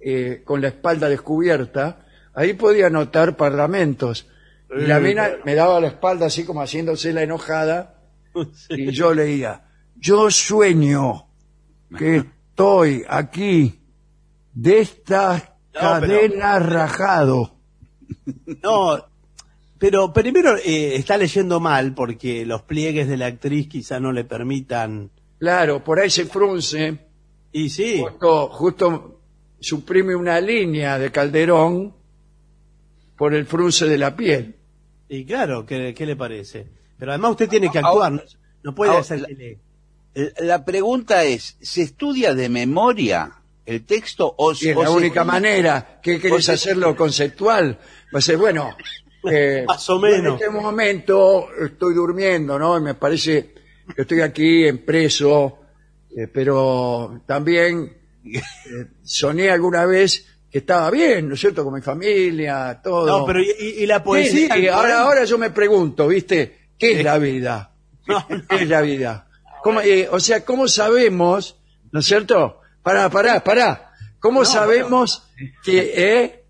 [0.00, 2.06] eh, con la espalda descubierta.
[2.34, 4.28] Ahí podía notar parlamentos.
[4.70, 7.94] Y la mina me daba la espalda así como haciéndose la enojada
[8.68, 9.64] y yo leía,
[9.96, 11.26] yo sueño
[11.98, 12.16] que
[12.50, 13.80] estoy aquí
[14.52, 17.56] de esta No, cadena rajado.
[18.62, 19.04] No,
[19.78, 24.24] pero primero eh, está leyendo mal porque los pliegues de la actriz quizá no le
[24.24, 25.10] permitan...
[25.38, 27.05] Claro, por ahí se frunce,
[27.56, 29.20] Y sí, justo, justo
[29.60, 31.94] suprime una línea de Calderón
[33.16, 34.56] por el frunce de la piel.
[35.08, 36.66] y claro, ¿qué, qué le parece?
[36.98, 38.22] Pero además usted tiene que actuar, no,
[38.62, 39.58] no puede Ahora, hacer la- que
[40.64, 43.32] pregunta es, ¿se estudia de memoria
[43.64, 45.98] el texto o, Y es o la se única manera.
[46.02, 47.78] ¿Qué querés se- hacerlo conceptual?
[48.12, 48.76] Pues eh, bueno,
[49.30, 50.40] eh, Más o yo En menos.
[50.40, 52.76] este momento estoy durmiendo, ¿no?
[52.78, 53.54] Y me parece
[53.94, 55.58] que estoy aquí en preso,
[56.16, 57.94] eh, pero también
[58.24, 58.40] eh,
[59.04, 61.62] soñé alguna vez que estaba bien, ¿no es cierto?
[61.62, 63.06] Con mi familia, todo.
[63.06, 64.54] No, pero y, la poesía...
[64.54, 66.70] Sí, ahora, ahora yo me pregunto, ¿viste?
[66.78, 67.70] ¿Qué es la vida?
[68.48, 69.28] ¿Qué es la vida?
[69.62, 71.58] ¿Cómo, eh, o sea, ¿cómo sabemos,
[71.92, 72.60] ¿no es cierto?
[72.82, 73.90] Pará, pará, pará.
[74.18, 75.28] ¿Cómo sabemos
[75.62, 76.44] que, eh?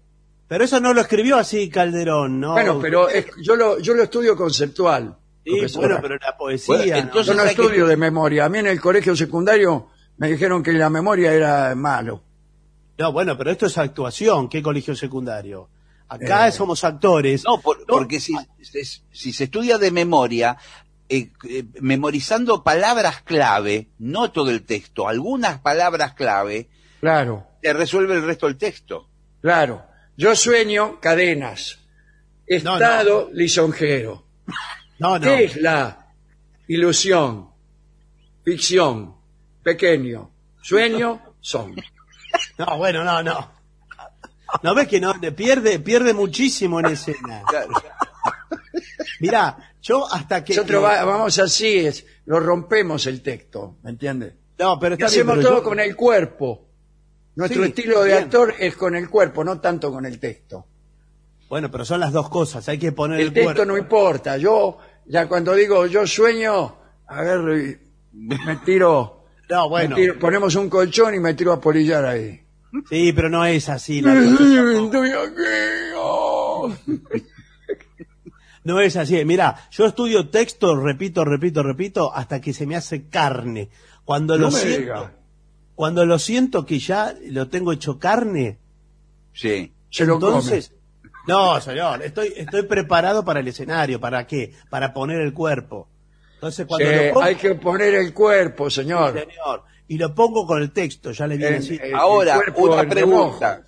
[0.47, 2.53] Pero eso no lo escribió así Calderón, ¿no?
[2.53, 5.17] Bueno, pero es- yo, lo, yo lo estudio conceptual.
[5.47, 5.87] Sí, profesora.
[5.87, 6.77] bueno, pero la poesía...
[6.77, 6.99] Bueno, ¿no?
[6.99, 8.45] entonces- yo no hay que- estudio de memoria.
[8.45, 9.89] A mí en el colegio secundario
[10.19, 12.23] me dijeron que la memoria era malo.
[12.99, 15.69] No, bueno, pero esto es actuación, ¿qué colegio secundario?
[16.09, 16.53] Acá Eh.
[16.53, 17.45] somos actores.
[17.45, 20.57] No, por- porque si, si- si se estudia de memoria,
[21.09, 26.69] eh, eh, memorizando palabras clave, no todo el texto, algunas palabras clave,
[27.01, 29.09] Claro, te resuelve el resto del texto.
[29.41, 29.85] claro.
[30.19, 31.79] Yo sueño cadenas.
[32.47, 34.25] Estado lisonjero.
[34.99, 35.21] No, no.
[35.27, 36.07] ¿Qué es la
[36.69, 37.51] ilusión?
[38.45, 39.15] Ficción.
[39.63, 40.31] Pequeño.
[40.63, 41.21] Sueño.
[41.41, 41.75] Son.
[42.59, 43.51] No, bueno, no, no.
[44.63, 45.15] ¿No ves que no?
[45.35, 47.43] Pierde, pierde muchísimo en escena.
[49.21, 50.55] Mirá, yo hasta que...
[50.55, 54.35] Nosotros va- vamos así, es, lo rompemos el texto, ¿me entiendes?
[54.59, 56.67] No, pero está bien, hacemos pero todo yo- con el cuerpo.
[57.37, 58.25] Nuestro Sí, estilo de bien.
[58.25, 60.67] actor es con el cuerpo, no tanto con el texto.
[61.49, 63.65] Bueno, pero son las dos cosas, hay que poner El el, texto cuerpo.
[63.73, 64.37] no importa.
[64.37, 64.79] Yo,
[65.09, 66.77] ya cuando digo yo sueño,
[67.07, 67.79] agarro y
[68.13, 72.41] me tiro, No, me bueno, tiro- ponemos un colchón y me tiro a polillar ahí.
[72.89, 74.01] sí, pero no es así.
[74.01, 74.85] la cosa tampoco.
[74.85, 75.95] Estoy aquí.
[75.97, 76.73] oh.
[78.65, 79.25] No es así.
[79.25, 83.69] Mira, yo estudio texto, repito, repito, repito, hasta que se me hace carne.
[84.05, 85.15] Cuando No lo me siento, diga.
[85.77, 88.59] cuando lo siento que ya lo tengo hecho carne,
[89.33, 89.73] Sí.
[89.91, 90.73] Se lo entonces,
[91.27, 94.01] no, señor, estoy, estoy preparado para el escenario.
[94.01, 94.53] ¿Para qué?
[94.71, 95.89] Para poner el cuerpo.
[96.35, 99.13] Entonces cuando lo pongo, hay que poner el cuerpo, señor.
[99.19, 101.79] señor, y lo pongo con el texto, ya le viene así.
[101.95, 103.63] Ahora, cuerpo una en pregunta.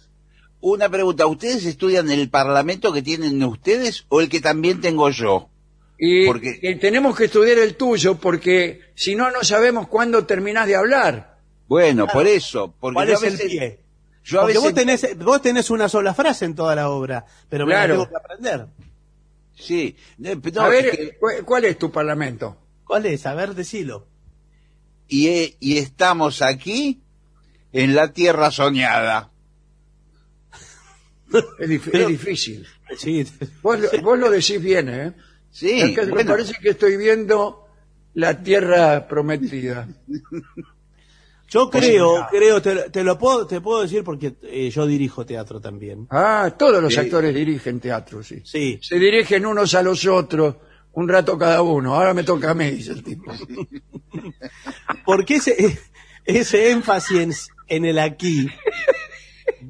[0.60, 1.26] Una pregunta.
[1.26, 5.48] ¿Ustedes estudian el parlamento que tienen ustedes o el que también tengo yo?
[5.98, 10.66] Y, Porque- y tenemos que estudiar el tuyo porque si no, no sabemos cuándo terminás
[10.68, 11.38] de hablar.
[11.68, 12.74] Bueno, por eso.
[12.80, 13.80] Porque ¿Cuál yo a es el veces- pie?
[14.28, 14.62] Yo a Porque veces...
[14.62, 17.94] vos tenés, vos tenés una sola frase en toda la obra, pero me la Claro.
[17.94, 18.66] tengo que aprender.
[19.56, 19.96] Sí.
[20.22, 22.56] Eh, no, a ver, es que- ¿cu- ¿cuál es tu parlamento?
[22.84, 23.24] ¿Cuál es?
[23.26, 24.06] A ver, decilo.
[25.08, 27.00] y, eh, y estamos aquí
[27.72, 29.30] en la tierra soñada.
[31.58, 32.66] Es, dif- es difícil.
[32.96, 33.26] Sí,
[33.62, 35.12] Vos, lo- vos lo decís bien, ¿eh?
[35.50, 37.66] Sí, Acá me bueno, parece que estoy viendo
[38.14, 39.88] la tierra prometida.
[41.48, 45.60] Yo creo, creo, te, te lo puedo, te puedo decir porque eh, yo dirijo teatro
[45.60, 46.06] también.
[46.10, 48.42] Ah, todos los actores dirigen teatro, sí.
[48.44, 48.78] Sí.
[48.82, 50.56] Se dirigen unos a los otros,
[50.92, 51.94] un rato cada uno.
[51.94, 53.32] Ahora me toca a mí, dice el tipo.
[55.04, 55.78] Porque ese,
[56.24, 57.32] ese énfasis en,
[57.68, 58.48] en el aquí,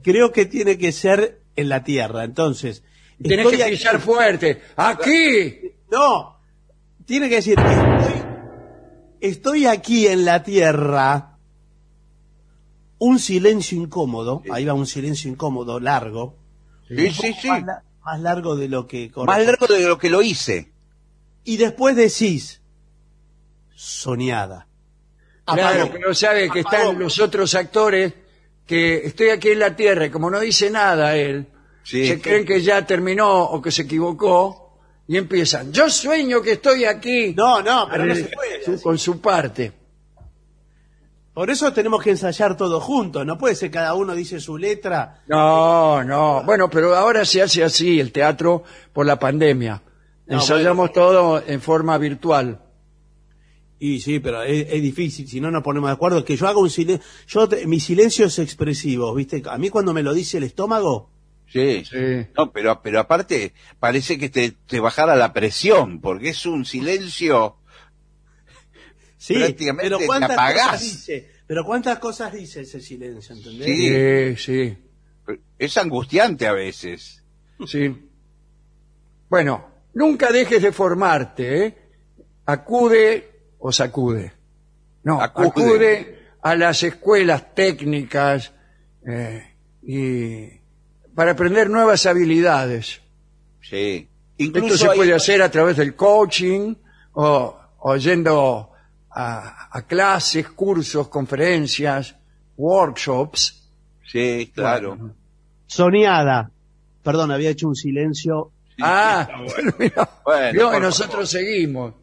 [0.03, 2.24] creo que tiene que ser en la tierra.
[2.24, 2.83] Entonces,
[3.22, 4.62] Tienes que aquí- pisar fuerte.
[4.76, 5.61] ¡Aquí!
[5.91, 6.41] No,
[7.05, 8.22] tiene que decir, estoy,
[9.20, 11.38] estoy aquí en la tierra.
[12.99, 16.37] Un silencio incómodo, ahí va un silencio incómodo, largo.
[16.89, 17.49] sí, sí, sí.
[17.49, 20.73] Más, la- más largo de lo que Más largo de lo que lo hice.
[21.45, 22.61] Y después decís,
[23.75, 24.67] soñada.
[25.45, 28.13] Claro, pero sabe que están los otros actores
[28.67, 31.47] que estoy aquí en la tierra y como no dice nada él,
[31.83, 32.07] Sí.
[32.07, 35.73] se creen que ya terminó o que se equivocó y empiezan.
[35.73, 37.33] Yo sueño que estoy aquí.
[37.35, 38.65] No, no, pero no Eh, se puede.
[38.65, 38.83] su- así.
[38.83, 39.73] con su parte.
[41.39, 43.24] Por eso tenemos que ensayar todos juntos.
[43.24, 45.22] No puede ser cada uno dice su letra.
[45.28, 46.43] No, no.
[46.43, 49.80] Bueno, pero ahora se hace así el teatro por la pandemia.
[50.26, 52.61] No, Ensayamos todo en forma virtual.
[53.78, 55.28] Y sí, pero es, es difícil.
[55.28, 57.07] Si no nos ponemos de acuerdo, que yo haga un silencio.
[57.28, 59.41] Yo te- mis silencios expresivos, ¿viste?
[59.49, 61.12] A mí cuando me lo dice el estómago,
[61.47, 61.84] Sí.
[61.84, 62.26] Sí.
[62.36, 67.59] No, pero, pero aparte parece que te, te bajara la presión, porque es un silencio.
[69.29, 69.35] Sí.
[69.35, 70.64] Prácticamente pero te cuántas apagás.
[70.66, 71.31] cosas dice.
[71.47, 74.39] Pero cuántas cosas dice ese silencio, ¿entendés?
[74.41, 74.45] Sí.
[74.45, 74.79] Sí.
[75.59, 77.22] Es angustiante a veces.
[77.66, 77.95] Sí.
[79.29, 81.79] Bueno, nunca dejes de formarte, ¿eh?
[82.47, 84.33] Acude o sacude.
[85.05, 86.18] No, acude, Acude.
[86.43, 88.53] a las escuelas técnicas
[89.07, 90.49] eh, y
[91.14, 93.01] para aprender nuevas habilidades.
[93.61, 94.09] Sí.
[94.39, 96.74] Esto se hay- puede hacer a través del coaching
[97.12, 98.70] o, o yendo
[99.11, 102.17] a, a clases, cursos, conferencias,
[102.57, 103.69] workshops.
[104.07, 105.15] Sí, claro.
[105.67, 106.51] Soñada.
[107.03, 108.53] Perdón, había hecho un silencio.
[108.83, 109.29] ah,
[109.79, 111.95] mira, Bueno, por nosotros seguimos.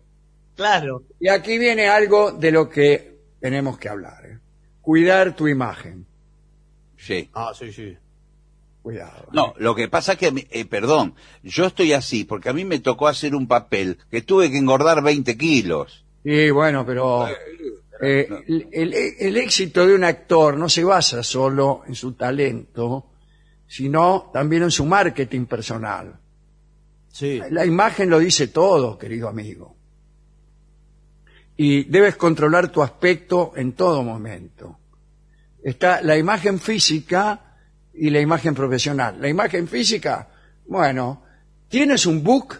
[0.56, 1.04] Claro.
[1.20, 4.26] Y aquí viene algo de lo que tenemos que hablar.
[4.26, 4.40] ¿eh?
[4.82, 6.06] Cuidar tu imagen.
[6.98, 7.30] Sí.
[7.34, 7.98] Ah, sí, sí.
[8.82, 9.28] Cuidado.
[9.32, 12.80] No, lo que pasa es que, eh, perdón, yo estoy así porque a mí me
[12.80, 16.05] tocó hacer un papel que tuve que engordar 20 kilos.
[16.28, 17.28] Y bueno, pero
[18.02, 23.12] eh, el, el- el éxito de un actor no se basa solo en su talento,
[23.68, 26.20] sino también en su marketing personal.
[27.12, 27.40] Sí.
[27.52, 29.76] La imagen lo dice todo, querido amigo.
[31.58, 34.80] Y debes controlar tu aspecto en todo momento.
[35.64, 37.56] Está la imagen física
[37.94, 39.18] y la imagen profesional.
[39.22, 40.28] La imagen física,
[40.68, 41.24] bueno,
[41.70, 42.60] tienes un book,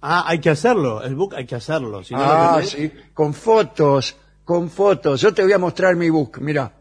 [0.00, 1.02] Ah, hay que hacerlo.
[1.02, 2.02] El book hay que hacerlo.
[2.04, 5.20] Si no, ah, lo sí, con fotos, con fotos.
[5.20, 6.72] Yo te voy a mostrar mi book, mira.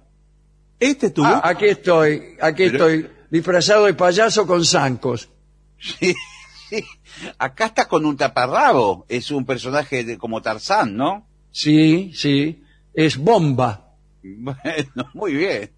[0.79, 1.41] Este es tu Ah, book.
[1.45, 5.29] aquí estoy, aquí Pero- estoy, disfrazado de payaso con zancos.
[5.79, 6.13] Sí,
[6.69, 6.83] sí.
[7.37, 9.05] Acá está con un taparrabo.
[9.09, 11.25] Es un personaje de- como Tarzán, ¿no?
[11.51, 12.63] Sí, sí,
[12.93, 13.93] es bomba.
[14.23, 14.59] Bueno,
[15.13, 15.71] muy bien.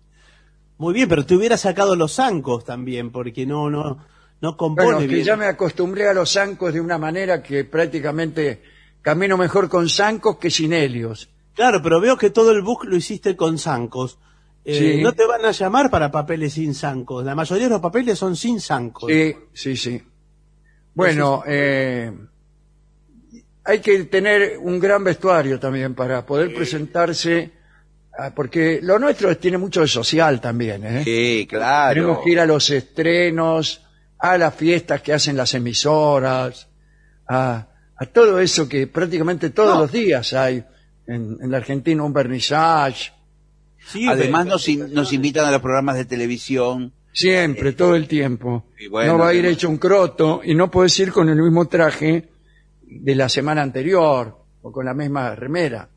[0.78, 4.00] Muy bien, pero te hubiera sacado los zancos también, porque no, no,
[4.42, 5.24] no compone Bueno, que bien.
[5.26, 8.62] ya me acostumbré a los zancos de una manera que prácticamente
[9.02, 11.30] camino mejor con zancos que sin helios.
[11.56, 14.18] Claro, pero veo que todo el book lo hiciste con zancos.
[14.66, 15.02] Eh, Sí.
[15.02, 17.24] No te van a llamar para papeles sin zancos.
[17.26, 19.10] La mayoría de los papeles son sin zancos.
[19.12, 20.02] Sí, sí, sí.
[20.94, 22.12] Bueno, eh,
[23.64, 27.52] hay que tener un gran vestuario también para poder presentarse,
[28.18, 31.04] ah, porque lo nuestro tiene mucho de social también, ¿eh?
[31.04, 31.94] Sí, claro.
[32.02, 33.82] Tenemos que ir a los estrenos,
[34.20, 36.68] a las fiestas que hacen las emisoras,
[37.28, 39.82] a, a todo eso que prácticamente todos No.
[39.82, 40.64] los días hay
[41.08, 43.14] en, en la Argentina, un vernissage,
[43.82, 46.92] Sí, Además nos, in- nos invitan a los programas de televisión.
[47.14, 48.66] siempre, todo el tiempo.
[48.78, 51.42] y bueno, no va a ir hecho un croto y no puedes ir con el
[51.42, 52.30] mismo traje
[52.84, 55.90] de la semana anterior o con la misma remera.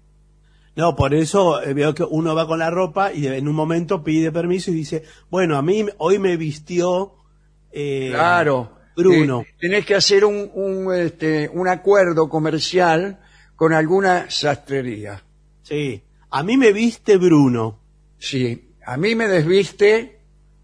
[0.77, 4.03] No, por eso eh, veo que uno va con la ropa y en un momento
[4.03, 7.13] pide permiso y dice, bueno, a mí hoy me vistió
[7.73, 8.79] eh, Claro.
[8.95, 9.41] Bruno.
[9.41, 13.19] Eh, tenés que hacer un, un, este, un acuerdo comercial
[13.57, 15.23] con alguna sastrería.
[15.63, 17.79] Sí, a mí me viste Bruno.
[18.19, 20.19] Sí, a mí me desviste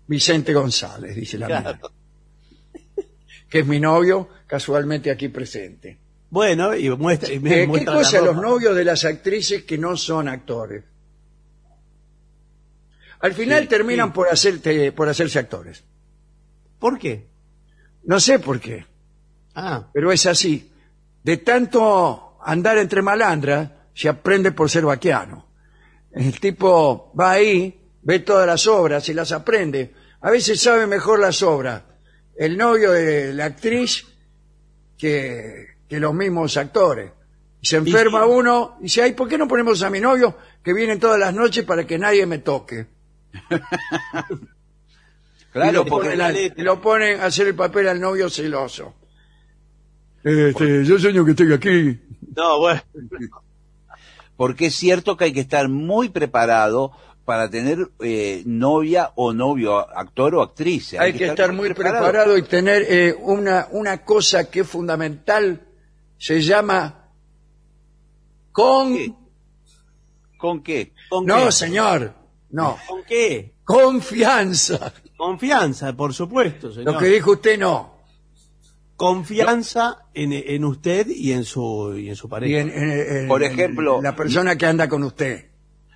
[0.07, 1.71] Vicente González, dice la Claro.
[1.73, 3.05] mía,
[3.49, 5.97] que es mi novio, casualmente aquí presente.
[6.31, 9.63] Bueno, y muestra, y me Eh, ¿Qué muestra la cosa los novios de las actrices
[9.65, 10.85] que no son actores?
[13.21, 15.83] Al final terminan Por, hacerte, por hacerse actores.
[16.79, 17.29] ¿Por qué?
[18.05, 18.87] No sé por qué.
[19.55, 20.71] Ah, pero es así.
[21.23, 25.47] De tanto andar entre malandras, se aprende por ser vaquiano.
[26.13, 29.95] El tipo va ahí, ve todas las obras y las aprende.
[30.21, 31.83] A veces sabe mejor las obras
[32.39, 34.07] el novio de la actriz
[34.97, 37.11] que, que los mismos actores.
[37.61, 40.97] Se enferma uno y dice, ay, ¿por qué no ponemos a mi novio que viene
[40.97, 42.87] todas las noches para que nadie me toque?
[45.49, 48.95] y Claro, lo, porque ponen, lo ponen a hacer el papel al novio celoso.
[50.23, 51.99] Este, yo sueño que estoy aquí.
[52.37, 52.83] no, bueno.
[54.37, 56.93] porque es cierto que hay que estar muy preparado
[57.25, 60.95] para tener eh, novia o novio, actor o actriz.
[60.95, 65.67] Hay que estar muy preparado y tener eh, una, una cosa que es fundamental,
[66.19, 67.11] se llama
[68.53, 68.95] con...
[68.95, 69.13] ¿Qué?
[70.39, 70.93] ¿Con qué?
[71.11, 71.53] ¿Con No, qué?
[71.53, 72.15] señor,
[72.51, 73.55] no, ¿Con qué?
[73.65, 74.93] confianza.
[75.19, 76.95] Confianza, por supuesto, señor.
[76.95, 77.99] Lo que dijo usted no.
[78.97, 82.61] Confianza en, en usted y en su y en su Y pareja.
[82.61, 85.51] en- en- en- Por ejemplo- la persona que anda con usted.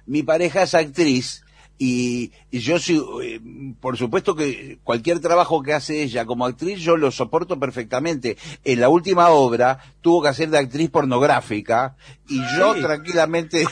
[0.06, 1.44] Mi pareja es actriz
[1.78, 3.40] y, y yo sí, eh,
[3.80, 8.36] por supuesto que cualquier trabajo que hace ella como actriz yo lo soporto perfectamente.
[8.64, 11.96] En la última obra tuvo que hacer de actriz pornográfica
[12.28, 12.82] y yo Sí.
[12.82, 13.66] tranquilamente...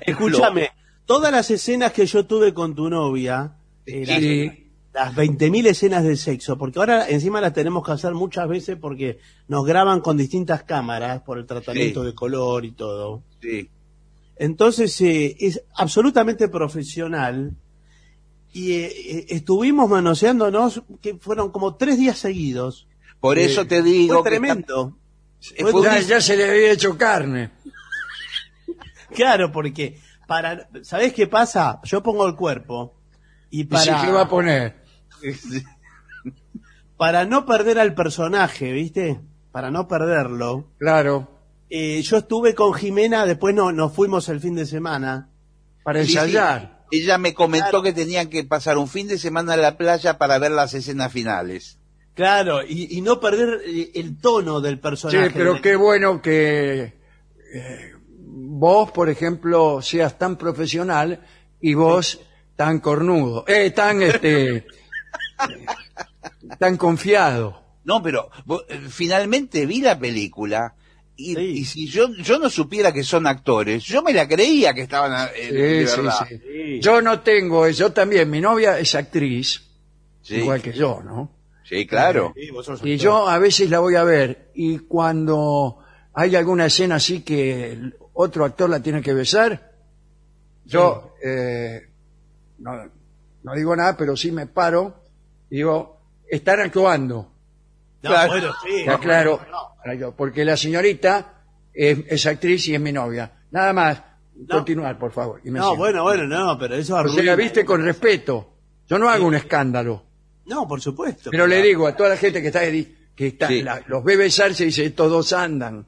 [0.00, 0.70] Escúchame,
[1.06, 3.52] todas las escenas que yo tuve con tu novia,
[3.86, 4.60] Sí.
[4.92, 9.18] las 20.000 escenas de sexo, porque ahora encima las tenemos que hacer muchas veces porque
[9.48, 12.06] nos graban con distintas cámaras por el tratamiento Sí.
[12.06, 13.22] de color y todo.
[13.42, 13.68] Sí.
[14.36, 17.56] Entonces eh, es absolutamente profesional
[18.52, 22.86] y eh, eh, estuvimos manoseándonos que fueron como tres días seguidos.
[23.20, 24.14] Por eso te digo...
[24.14, 24.96] Fue que tremendo.
[25.40, 27.50] está- fue Ya, un- ya se le había hecho carne.
[29.14, 31.80] Claro, porque para, ¿sabés qué pasa?
[31.84, 32.94] Yo pongo el cuerpo
[33.58, 34.74] y Y sí, para, ¿qué va a poner?
[36.96, 39.20] para no perder al personaje, ¿viste?
[39.52, 40.66] Para no perderlo.
[40.78, 41.28] Claro,
[41.70, 45.28] eh, yo estuve con Jimena, después no, nos fuimos el fin de semana.
[45.82, 46.16] para Sí, sí.
[46.18, 46.84] ensayar.
[46.90, 47.82] Ella me comentó Claro.
[47.82, 51.12] que tenían que pasar un fin de semana en la playa para ver las escenas
[51.12, 51.78] finales.
[52.14, 55.30] Claro, y, y no perder eh, el tono del Sí, personaje.
[55.34, 56.94] pero qué bueno que
[57.54, 61.20] eh, vos, por ejemplo, seas tan profesional
[61.60, 62.20] y vos
[62.56, 64.66] tan cornudo, eh, tan este, eh,
[66.58, 67.62] tan confiado.
[67.84, 68.30] No, pero
[68.68, 70.74] eh, finalmente vi la película
[71.16, 71.40] y, Sí.
[71.42, 75.28] y si yo yo no supiera que son actores, yo me la creía que estaban
[75.36, 76.26] eh, de Sí, sí, verdad.
[76.28, 76.38] sí.
[76.38, 76.80] Sí.
[76.80, 79.62] Yo no tengo, yo también, mi novia es actriz,
[80.22, 80.36] Sí.
[80.36, 81.30] igual que yo, ¿no?
[81.68, 82.32] Sí, claro.
[82.36, 83.04] Sí, vos sos Y actor.
[83.04, 85.78] yo a veces la voy a ver y cuando
[86.14, 89.72] hay alguna escena así que el otro actor la tiene que besar,
[90.64, 91.88] yo eh,
[92.58, 92.90] no,
[93.42, 95.02] no digo nada, pero sí me paro
[95.50, 97.30] y digo, están actuando.
[98.02, 98.28] No, Claro.
[98.32, 98.84] bueno, sí.
[99.00, 99.40] Claro,
[100.16, 101.42] porque la señorita
[101.72, 103.30] es, es actriz y es mi novia.
[103.50, 104.02] Nada más,
[104.48, 105.40] continuar, por favor.
[105.44, 105.78] y me No, siento.
[105.78, 107.34] bueno, bueno, no, pero eso O sea, arruina.
[107.36, 108.50] viste con respeto.
[108.88, 110.02] Yo no hago un escándalo.
[110.46, 111.30] No, por supuesto.
[111.30, 113.62] Pero le digo a toda la gente que está ahí, que está, Sí.
[113.62, 115.86] la- los ve besarse y dice, todos andan.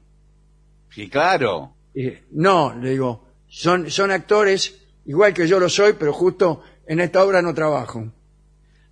[0.89, 1.73] Sí, claro.
[1.93, 6.99] Y, no, le digo, son, son actores igual que yo lo soy, pero justo en
[6.99, 8.11] esta obra no trabajo.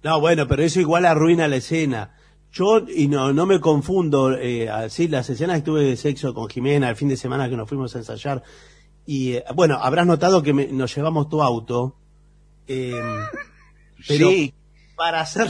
[0.04, 2.16] No, bueno, pero eso igual arruina la escena.
[2.52, 6.48] Yo, y no, no me confundo, eh, así las escenas que tuve de sexo con
[6.50, 8.42] Jimena el fin de semana que nos fuimos a ensayar.
[9.06, 11.96] Y eh, bueno, habrás notado que me- nos llevamos tu auto.
[12.68, 12.94] eh,
[14.08, 14.54] pero Sí,
[14.96, 15.48] para hacer,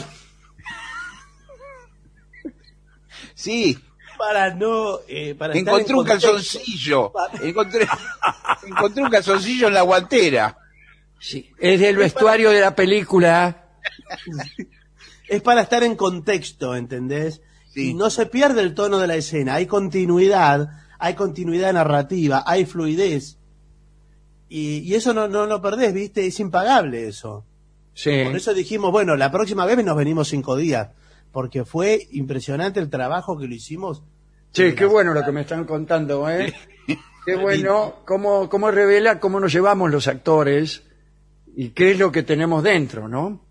[3.33, 3.77] sí.
[4.17, 7.13] Para no, eh, para estar Encontré en un calzoncillo.
[7.41, 7.87] Encontré,
[8.67, 10.57] encontré un calzoncillo en la guantera.
[11.19, 11.49] Sí.
[11.59, 13.69] Es del vestuario de la película.
[15.27, 17.41] Es para estar en contexto, ¿entendés?
[17.73, 17.89] Sí.
[17.89, 22.65] Y no se pierde el tono de la escena, hay continuidad, hay continuidad narrativa, hay
[22.65, 23.37] fluidez.
[24.47, 26.25] Y, y eso no, no lo perdés, ¿viste?
[26.27, 27.45] Es impagable eso.
[27.95, 28.23] Sí.
[28.25, 30.89] Por eso dijimos, bueno, la próxima vez nos venimos cinco días,
[31.35, 34.01] porque fue impresionante el trabajo que lo hicimos.
[34.53, 36.53] Sí, qué bueno lo que me están contando, ¿eh?
[37.25, 40.83] Qué bueno, cómo, cómo revela cómo nos llevamos los actores
[41.53, 43.45] y qué es lo que tenemos dentro, ¿no?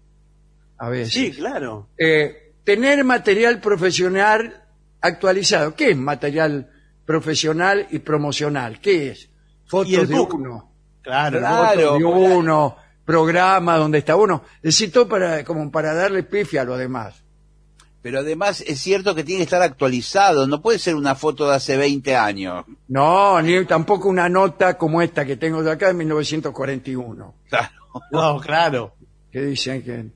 [0.79, 1.13] A veces.
[1.13, 1.91] Sí, claro.
[1.99, 4.63] Eh, tener material profesional
[5.03, 5.75] actualizado.
[5.75, 6.71] ¿Qué es material
[7.05, 8.81] profesional y promocional?
[8.81, 9.29] ¿Qué es?
[9.67, 10.33] Fotos Y el de book.
[10.37, 10.73] uno.
[11.03, 11.83] Claro, Claro.
[11.83, 14.43] Fotos de uno, programa donde está uno.
[14.63, 17.24] Necesito para, como para darle pifia a lo demás.
[18.05, 20.47] Pero además es cierto que tiene que estar actualizado.
[20.47, 22.67] No puede ser una foto de hace 20 años.
[22.87, 27.73] No, ni tampoco una nota como esta que tengo de acá de 1941, Claro.
[28.13, 28.95] No, claro.
[29.33, 30.11] que dicen que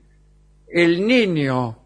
[0.71, 1.79] el niño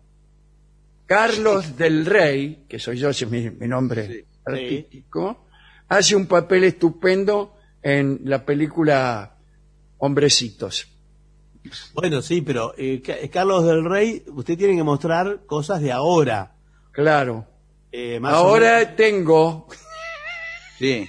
[1.05, 5.45] Carlos del Rey, que soy yo, ese es mi, mi nombre artístico,
[5.87, 9.37] hace un papel estupendo en la película
[9.99, 10.85] Hombrecitos.
[11.93, 16.55] Bueno, sí, pero eh, Ca- Carlos del Rey, usted tiene que mostrar cosas de ahora.
[16.91, 17.47] Claro.
[17.91, 19.67] Eh, más Ahora tengo,
[20.79, 21.07] Sí.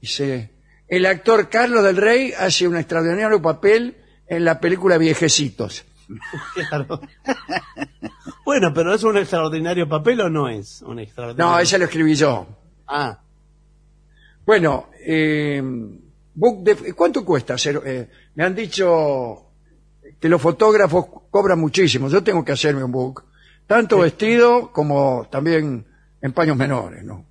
[0.00, 0.50] dice,
[0.88, 3.96] el actor Carlos del Rey hace un extraordinario papel
[4.26, 5.84] en la película Viejecitos.
[6.68, 7.00] claro.
[8.44, 11.52] bueno, pero ¿es un extraordinario papel o no es un extraordinario?
[11.52, 12.46] No, ese lo escribí yo.
[12.86, 13.20] Ah,
[14.46, 15.62] Bueno, eh,
[16.34, 17.80] book de- ¿cuánto cuesta hacer?
[17.84, 19.49] eh, me han dicho
[20.20, 22.08] que los fotógrafos cobran muchísimo.
[22.08, 23.24] Yo tengo que hacerme un book,
[23.66, 25.86] tanto vestido como también
[26.20, 27.24] en paños menores, ¿no?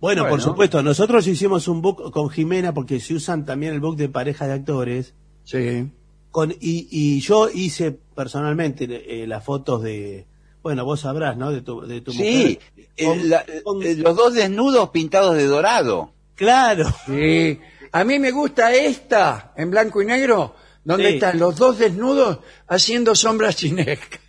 [0.00, 3.96] bueno, por supuesto, nosotros hicimos un book con Jimena porque se usan también el book
[3.96, 5.12] de pareja de actores.
[5.44, 5.90] Sí.
[6.30, 8.84] Con, y, y yo hice personalmente
[9.22, 10.26] eh, las fotos de,
[10.62, 11.50] bueno, vos sabrás, ¿no?
[11.50, 13.08] De tu, de tu Sí, mujer.
[13.08, 16.12] Con- la- con- eh, los dos desnudos pintados de dorado.
[16.36, 16.84] claro.
[17.06, 17.58] Sí.
[17.90, 20.54] A mí me gusta esta, en blanco y negro,
[20.84, 21.14] donde Sí.
[21.14, 24.20] están los dos desnudos haciendo sombras chinescas.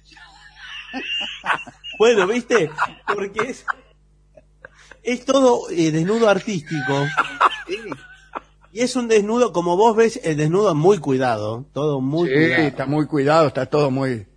[1.98, 2.72] Bueno, ¿viste?
[3.14, 3.66] Porque es,
[5.04, 7.06] es todo eh, desnudo artístico.
[8.72, 11.66] Y es un desnudo, como vos ves, el desnudo muy cuidado.
[11.74, 12.64] Todo muy Sí, cuidado.
[12.64, 14.28] está muy cuidado, está todo muy,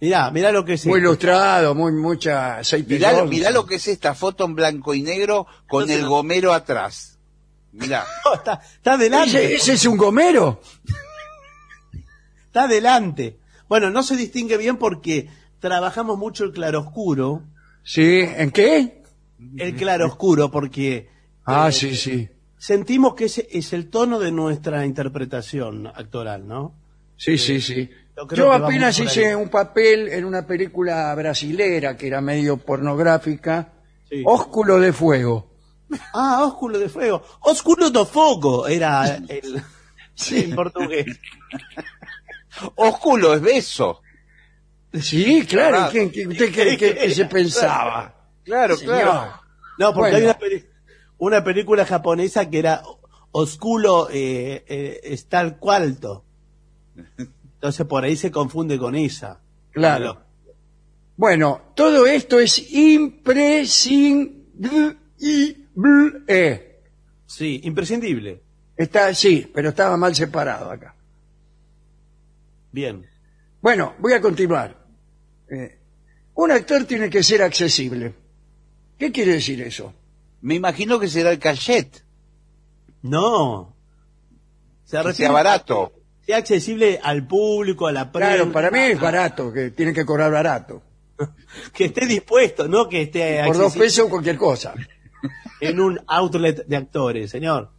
[0.00, 1.08] Mirá, mirá lo que es muy esto.
[1.08, 2.94] ilustrado, muy mucha aceite.
[2.94, 7.18] Mirá, lo que es esta foto en blanco y negro con el gomero atrás.
[7.72, 8.04] Mirá.
[8.24, 9.44] No, está, está adelante.
[9.44, 10.60] ¿Ese, ese es un gomero?
[12.52, 13.38] Está adelante.
[13.66, 15.26] Bueno, no se distingue bien porque
[15.58, 17.44] trabajamos mucho el claroscuro.
[17.82, 19.00] Sí, ¿en qué?
[19.56, 21.08] El claroscuro porque
[21.46, 22.28] Ah, Eh, sí, sí.
[22.58, 26.74] sentimos que ese es el tono de nuestra interpretación actoral, ¿no?
[27.16, 27.88] Sí, sí, sí.
[28.36, 33.72] yo apenas hice un papel en una película brasilera que era medio pornográfica,
[34.10, 34.22] Sí.
[34.26, 35.50] Ósculo de Fuego.
[36.12, 37.22] Ah, ósculo de fuego.
[37.40, 39.62] Ósculo do fogo era el
[40.30, 41.06] en portugués.
[42.76, 44.00] Ósculo es beso.
[44.92, 45.76] Sí, claro.
[45.76, 45.92] Claro.
[45.92, 48.14] ¿Quién, quién- ¿Usted qué, qué- qué se pensaba?
[48.44, 49.00] Claro, Señor.
[49.02, 49.32] claro.
[49.78, 50.36] No, porque Bueno.
[50.42, 50.64] hay
[51.18, 52.82] una, película japonesa que era
[53.30, 56.24] Osculo eh, eh, es tal cualto.
[57.16, 59.40] Entonces por ahí se confunde con esa.
[59.70, 60.20] Claro.
[61.16, 64.96] Bueno, todo esto es imprescindible.
[67.26, 68.42] Sí, imprescindible.
[68.76, 70.94] Está, sí, pero estaba mal separado acá.
[72.72, 73.06] Bien.
[73.60, 74.76] Bueno, voy a continuar.
[75.50, 75.78] Eh,
[76.34, 78.14] un actor tiene que ser accesible.
[78.98, 79.92] ¿Qué quiere decir eso?
[80.40, 82.04] Me imagino que será el cachet.
[83.02, 83.76] No.
[84.84, 85.92] Se Que sea barato.
[85.96, 88.34] a- sea accesible al público, a la prensa.
[88.36, 90.82] Claro, para mí es barato, que tiene que cobrar barato.
[91.74, 94.74] Que esté dispuesto, no que esté Por dos pesos cualquier cosa.
[95.60, 97.70] en un outlet de actores, señor.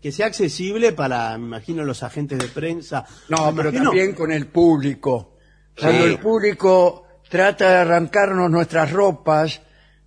[0.00, 3.04] Que sea accesible para, me imagino, los agentes de prensa.
[3.28, 5.36] No, pero también con el público.
[5.78, 6.10] Cuando Sí.
[6.12, 9.60] el público trata de arrancarnos nuestras ropas,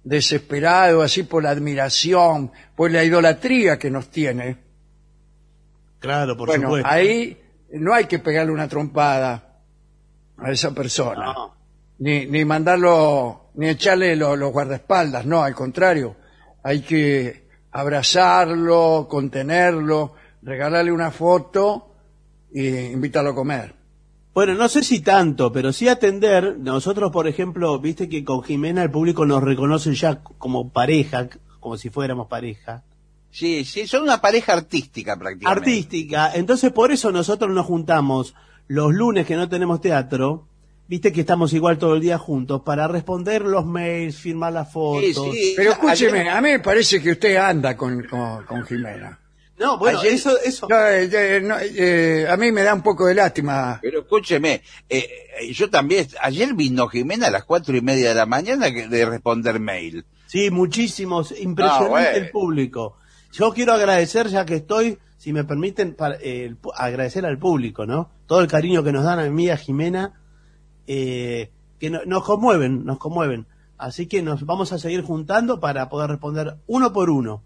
[0.04, 4.58] desesperado, así por la admiración, por la idolatría que nos tiene.
[6.00, 6.88] Claro, por bueno, supuesto.
[6.90, 7.38] ahí
[7.74, 9.60] no hay que pegarle una trompada
[10.38, 11.34] a esa persona.
[11.34, 11.56] No.
[12.00, 16.16] Ni, ni mandarlo, ni echarle lo- los guardaespaldas, no, al contrario.
[16.64, 21.92] Hay que abrazarlo, contenerlo, regalarle una foto
[22.54, 23.76] e invitarlo a comer.
[24.34, 26.58] Bueno, no sé si tanto, pero sí atender.
[26.60, 31.28] Nosotros, por ejemplo, viste que con Jimena el público nos reconoce ya como pareja,
[31.60, 32.84] como si fuéramos pareja.
[33.32, 35.70] Sí, sí, son una pareja artística prácticamente.
[35.70, 36.32] Artística.
[36.34, 38.34] Entonces, por eso nosotros nos juntamos
[38.68, 40.48] los lunes que no tenemos teatro.
[40.90, 45.04] Viste que estamos igual todo el día juntos para responder los mails, firmar las fotos.
[45.06, 45.54] Sí, sí.
[45.56, 49.20] Pero escúcheme, Ayer- a mí me parece que usted anda con, con, con Jimena.
[49.60, 50.68] No, bueno, Ayer- eso, eso.
[50.68, 53.78] No, eh, eh, no, eh, a mí me da un poco de lástima.
[53.84, 55.08] Pero escúcheme, eh,
[55.42, 58.88] eh, yo también, ayer vino Jimena a las cuatro y media de la mañana que-
[58.88, 60.06] de responder mail.
[60.26, 61.34] Sí, muchísimos.
[61.40, 62.98] Impresionante Ah, el público.
[63.32, 68.10] Yo quiero agradecer, ya que estoy, si me permiten, para, eh, agradecer al público, ¿no?
[68.26, 70.19] Todo el cariño que nos dan a mí y a Jimena,
[70.92, 73.46] eh, que no- nos conmueven, nos conmueven.
[73.78, 77.44] Así que nos vamos a seguir juntando para poder responder uno por uno.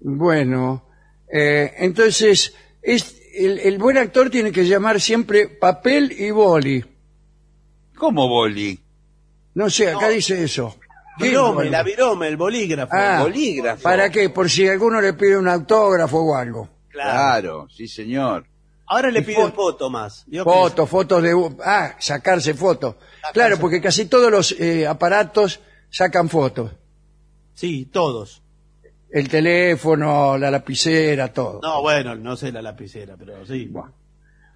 [0.00, 0.84] Bueno,
[1.32, 6.84] eh, entonces, es, el, el buen actor tiene que llamar siempre papel y boli.
[7.96, 8.80] ¿Cómo boli?
[9.54, 10.12] No sé, acá No.
[10.12, 10.76] dice eso.
[11.18, 12.92] ¿Qué Virome, la virome, el bolígrafo.
[12.92, 13.82] Ah, bolígrafo.
[13.84, 14.30] ¿Para qué?
[14.30, 16.68] Por si alguno le pide un autógrafo o algo.
[16.88, 18.46] Claro, sí señor.
[18.94, 20.24] Ahora le piden fo- foto más.
[20.44, 21.32] Fotos, fotos de...
[21.64, 22.96] Ah, sacarse fotos.
[23.32, 26.70] Claro, porque casi todos los eh, aparatos sacan fotos.
[27.54, 28.42] Sí, todos.
[29.10, 31.60] El teléfono, la lapicera, todo.
[31.62, 33.70] No, bueno, no sé la lapicera, pero sí.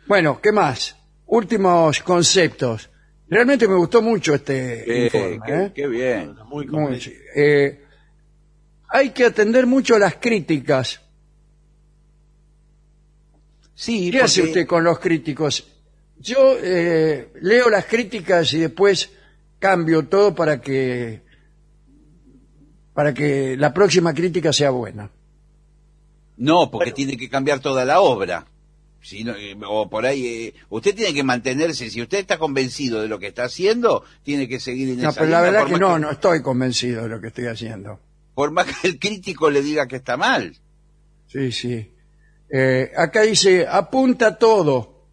[0.06, 0.96] Bueno, ¿qué más?
[1.26, 2.90] Últimos conceptos.
[3.28, 5.38] Realmente me gustó mucho este Eh, informe.
[5.46, 5.72] qué, ¿eh?
[5.74, 6.34] qué bien.
[6.46, 7.00] Muy Muy.
[7.36, 7.84] Eh,
[8.88, 11.00] hay que atender mucho las críticas.
[13.78, 15.64] Sí, ¿Qué hace usted con los críticos?
[16.18, 19.08] Yo eh, leo las críticas y después
[19.60, 21.22] cambio todo para que
[22.92, 25.12] para que la próxima crítica sea buena.
[26.38, 28.48] No, porque tiene que cambiar toda la obra.
[29.00, 33.00] Si no, eh, o por ahí, eh, usted tiene que mantenerse, si usted está convencido
[33.00, 35.78] de lo que está haciendo, tiene que seguir en No, esa pero la verdad que
[35.78, 38.00] no, no estoy convencido de lo que estoy haciendo.
[38.34, 40.56] Por más que el crítico le diga que está mal.
[41.28, 41.92] Sí, sí.
[42.50, 45.04] Eh, acá dice, apunta todo,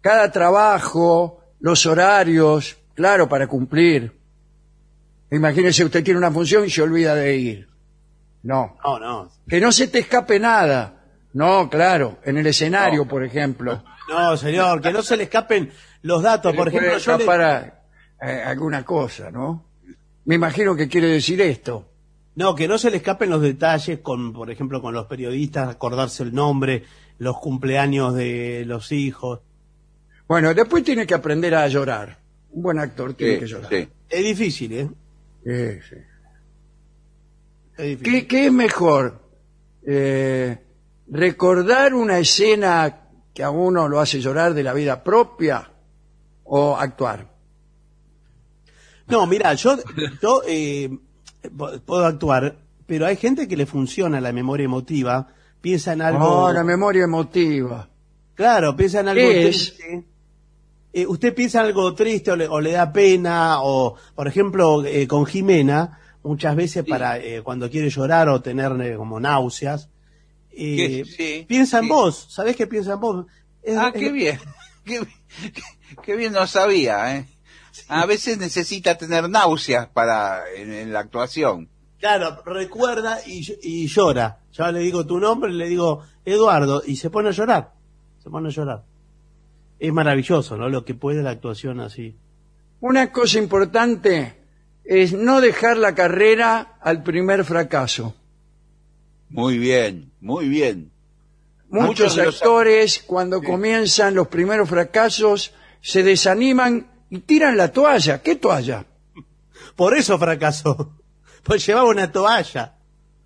[0.00, 4.18] cada trabajo, los horarios, claro, para cumplir.
[5.30, 7.68] Imagínese, usted tiene una función y se olvida de ir.
[8.42, 8.76] No.
[8.84, 9.30] No, no.
[9.48, 10.96] Que no se te escape nada.
[11.34, 13.08] No, claro, en el escenario, No.
[13.08, 13.84] por ejemplo.
[14.08, 15.70] No, señor, que no se le escapen
[16.02, 16.54] los datos.
[16.56, 17.82] Por Se ejemplo, puede yo le- escapar a-
[18.20, 19.64] a alguna cosa, ¿no?
[20.24, 21.89] Me imagino que quiere decir esto.
[22.36, 26.22] No, que no se le escapen los detalles con, por ejemplo, con los periodistas, acordarse
[26.22, 26.84] el nombre,
[27.18, 29.40] los cumpleaños de los hijos.
[30.28, 32.18] Bueno, después tiene que aprender a llorar.
[32.50, 33.68] Un buen actor tiene Sí, que llorar.
[33.70, 33.88] sí.
[34.08, 34.88] Es difícil, ¿eh?
[35.44, 35.96] Sí, sí.
[37.76, 38.02] Es difícil.
[38.20, 39.20] ¿Qué, qué es mejor?
[39.86, 40.58] Eh,
[41.08, 45.70] ¿Recordar una escena que a uno lo hace llorar de la vida propia
[46.44, 47.28] o actuar?
[49.08, 49.76] No, mira, yo,
[50.22, 50.88] yo eh,
[51.86, 55.28] puedo actuar, pero hay gente que le funciona la memoria emotiva,
[55.60, 56.44] piensa en algo...
[56.44, 57.88] Oh, la memoria emotiva.
[58.34, 60.04] Claro, piensa en algo triste.
[60.92, 64.84] Eh, usted piensa en algo triste o le, o le da pena, o por ejemplo
[64.84, 69.88] eh, con Jimena, muchas veces para eh, cuando quiere llorar o tener eh, como náuseas,
[70.50, 71.04] eh, ¿Qué?
[71.04, 71.90] Sí, piensa en sí.
[71.90, 73.26] vos, ¿sabés qué piensa en vos?
[73.62, 74.38] Es- Ah, es- qué bien.
[74.84, 74.98] Qué,
[75.52, 75.62] qué-
[76.02, 77.26] qué bien no sabía, ¿eh?
[77.88, 81.68] A veces necesita tener náuseas para en, en la actuación.
[81.98, 84.38] Claro, recuerda y, ll- y llora.
[84.52, 87.72] Yo le digo tu nombre, le digo Eduardo, y se pone a llorar.
[88.22, 88.84] Se pone a llorar.
[89.78, 90.68] Es maravilloso, ¿no?
[90.68, 92.16] Lo que puede la actuación así.
[92.80, 94.36] Una cosa importante
[94.84, 98.14] es no dejar la carrera al primer fracaso.
[99.28, 100.90] Muy bien, muy bien.
[101.68, 107.68] Muchos Muchos de los- actores, cuando comienzan los primeros fracasos, se desaniman y tiran la
[107.72, 108.22] toalla.
[108.22, 108.86] ¿Qué toalla?
[109.76, 110.96] Por eso fracasó.
[111.42, 112.74] Pues llevaba una toalla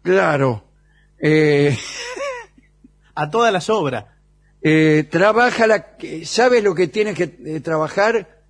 [0.03, 0.65] Claro.
[1.19, 1.77] Eh,
[3.15, 4.05] a todas las obras.
[4.61, 5.97] eh, trabaja la...
[6.25, 8.43] ¿Sabes lo que tienes que eh, trabajar?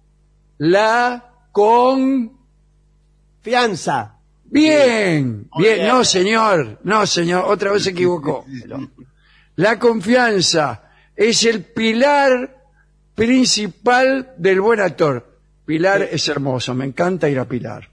[0.59, 2.39] La con...
[3.41, 4.19] Fianza.
[4.45, 5.89] Bien, bien, bien.
[5.89, 8.45] no señor, no señor, otra vez se equivocó.
[9.57, 12.64] La confianza es el pilar
[13.15, 15.27] principal del buen actor.
[15.65, 17.89] Pilar es hermoso, me encanta ir a Pilar.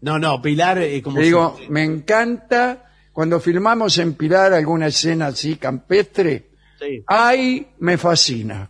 [0.00, 4.86] No, no, Pilar, eh, como Le digo, si- me encanta cuando filmamos en Pilar alguna
[4.86, 6.48] escena así campestre,
[6.80, 7.02] Sí.
[7.06, 8.68] ay, me fascina.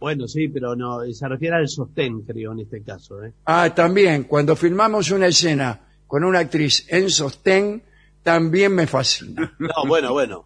[0.00, 3.22] Bueno, sí, pero no, eh, se refiere al sostén, creo, en este caso.
[3.24, 3.32] ¿eh?
[3.46, 7.82] Ah, también, cuando filmamos una escena con una actriz en sostén,
[8.22, 9.54] también me fascina.
[9.58, 10.44] No, bueno, bueno.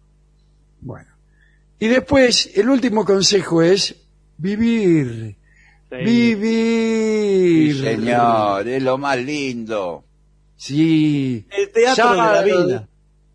[0.81, 1.09] Bueno.
[1.79, 3.95] Y después, el último consejo es
[4.37, 5.35] vivir.
[5.89, 5.95] Sí.
[6.03, 7.75] Vivir.
[7.75, 10.03] Sí, señor, es lo más lindo.
[10.55, 11.45] Sí.
[11.49, 12.87] El teatro de la vida.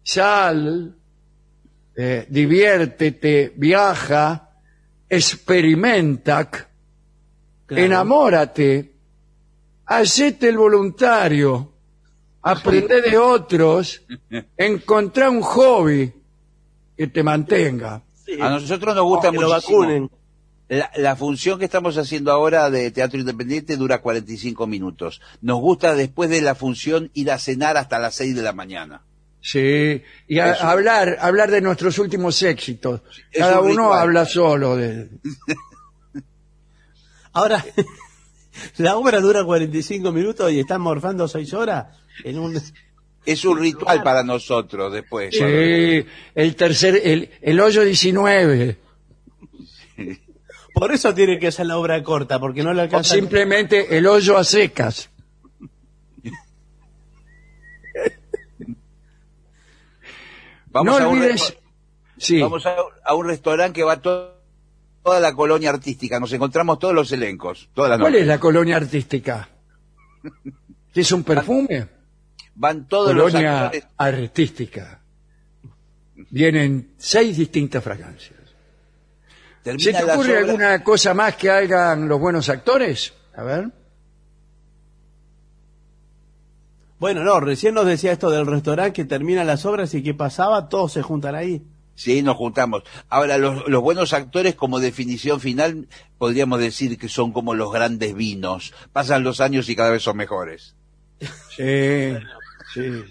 [0.02, 0.94] Sal,
[1.96, 4.50] eh, diviértete, viaja,
[5.08, 6.48] experimenta,
[7.66, 7.84] Claro.
[7.84, 8.94] enamórate,
[9.84, 11.72] hacete el voluntario,
[12.42, 14.02] aprende de otros,
[14.56, 16.10] encontrá un hobby
[16.96, 18.02] que te mantenga.
[18.24, 18.40] Sí.
[18.40, 20.10] A nosotros nos gusta Que lo vacunen.
[20.68, 25.22] La, la función que estamos haciendo ahora de teatro independiente dura 45 minutos.
[25.40, 29.02] Nos gusta después de la función ir a cenar hasta las 6 de la mañana.
[29.40, 33.00] Sí, y a- hablar, hablar de nuestros últimos éxitos.
[33.32, 34.00] es Cada un uno ritual.
[34.00, 35.08] habla solo de...
[37.32, 37.64] Ahora,
[38.78, 41.86] la obra dura 45 minutos y están morfando 6 horas
[42.24, 42.60] en un...
[43.26, 45.34] Es un ritual para nosotros después.
[45.36, 48.78] Sí, el tercer, el, el hoyo 19.
[50.78, 53.14] Por eso tiene que ser la obra corta, porque no le O alcanza...
[53.14, 55.10] simplemente el hoyo a secas.
[60.70, 61.40] Vamos, no a un, olvides...
[61.40, 61.58] resto-
[62.20, 62.74] Sí, vamos a,
[63.04, 64.34] a un restaurante que va to-
[65.04, 68.22] toda la colonia artística, nos encontramos todos los elencos, todas las ¿Cuál noches.
[68.22, 69.48] es la colonia artística?
[70.92, 71.86] ¿Qué es un perfume?
[72.56, 73.86] Van todos los Colonia actores.
[73.96, 75.00] artística.
[76.30, 78.37] Vienen seis distintas fragancias.
[79.78, 83.12] ¿Se te ocurre obras- alguna cosa más que hagan los buenos actores?
[83.36, 83.70] A ver.
[86.98, 90.68] Bueno, no, recién nos decía esto del restaurante que termina las obras y qué pasaba,
[90.68, 91.62] todos se juntan ahí.
[91.94, 92.82] Sí, nos juntamos.
[93.08, 98.14] Ahora, los, los buenos actores, como definición final, podríamos decir que son como los grandes
[98.14, 98.72] vinos.
[98.92, 100.74] Pasan los años y cada vez son mejores.
[101.56, 102.14] Sí,
[102.74, 103.04] sí.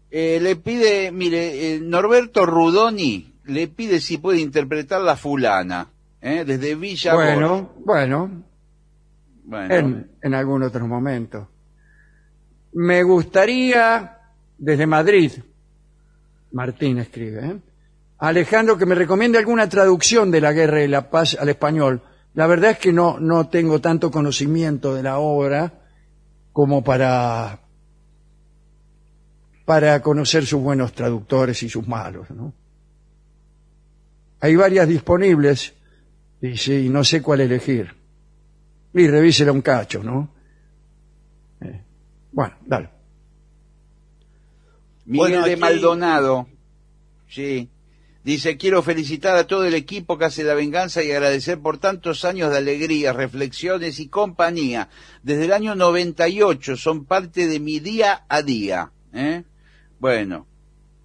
[0.09, 5.91] Eh, le pide, mire, eh, Norberto Rudoni le pide si puede interpretar la fulana,
[6.21, 6.43] ¿eh?
[6.45, 8.43] desde Villa bueno, Bueno,
[9.69, 11.49] en, en algún otro momento.
[12.73, 14.19] Me gustaría,
[14.57, 15.31] desde Madrid,
[16.51, 17.59] Martín escribe, ¿eh?
[18.19, 22.01] Alejandro, que me recomiende alguna traducción de la Guerra y la Paz al español.
[22.33, 25.73] La verdad es que no, no tengo tanto conocimiento de la obra
[26.51, 27.59] como para,
[29.65, 32.53] para conocer sus buenos traductores y sus malos, ¿no?
[34.39, 35.73] Hay varias disponibles,
[36.41, 37.95] dice, y no sé cuál elegir.
[38.93, 40.33] Y revísela un cacho, ¿no?
[41.61, 41.81] Eh,
[42.31, 42.89] Bueno, dale.
[45.05, 46.47] Miguel Bueno, de aquí- Maldonado,
[47.29, 47.69] sí,
[48.23, 52.25] dice, quiero felicitar a todo el equipo que hace la venganza y agradecer por tantos
[52.25, 54.89] años de alegría, reflexiones y compañía.
[55.23, 58.91] Desde el año 98 son parte de mi día a día.
[59.13, 59.43] ¿eh?
[59.99, 60.45] Bueno,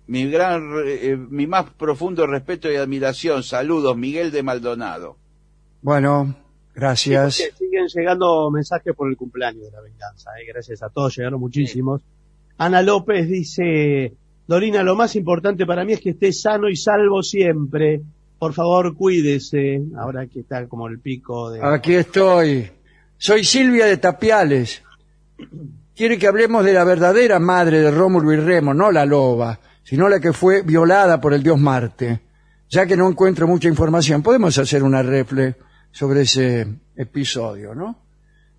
[0.09, 3.42] mi, gran, re- eh, mi más profundo respeto y admiración.
[3.44, 5.16] Saludos, Miguel de Maldonado.
[5.82, 6.36] Bueno,
[6.74, 7.34] gracias.
[7.34, 10.30] Sí, siguen llegando mensajes por el cumpleaños de la venganza.
[10.40, 10.46] ¿eh?
[10.46, 12.02] Gracias a todos, llegaron muchísimos.
[12.56, 14.14] Ana López dice,
[14.46, 18.00] Dorina, lo más importante para mí es que esté sano y salvo siempre.
[18.38, 19.82] Por favor, cuídese.
[19.96, 21.60] Ahora que está como el pico de...
[21.62, 22.70] Aquí estoy.
[23.18, 24.82] Soy Silvia de Tapiales.
[25.96, 30.09] Quiere que hablemos de la verdadera madre de Rómulo y Remo, no la loba, sino
[30.09, 32.20] la que fue violada por el dios Marte.
[32.68, 35.56] Ya que no encuentro mucha información, podemos hacer una refle
[35.93, 36.66] sobre ese
[36.97, 38.02] episodio, ¿no?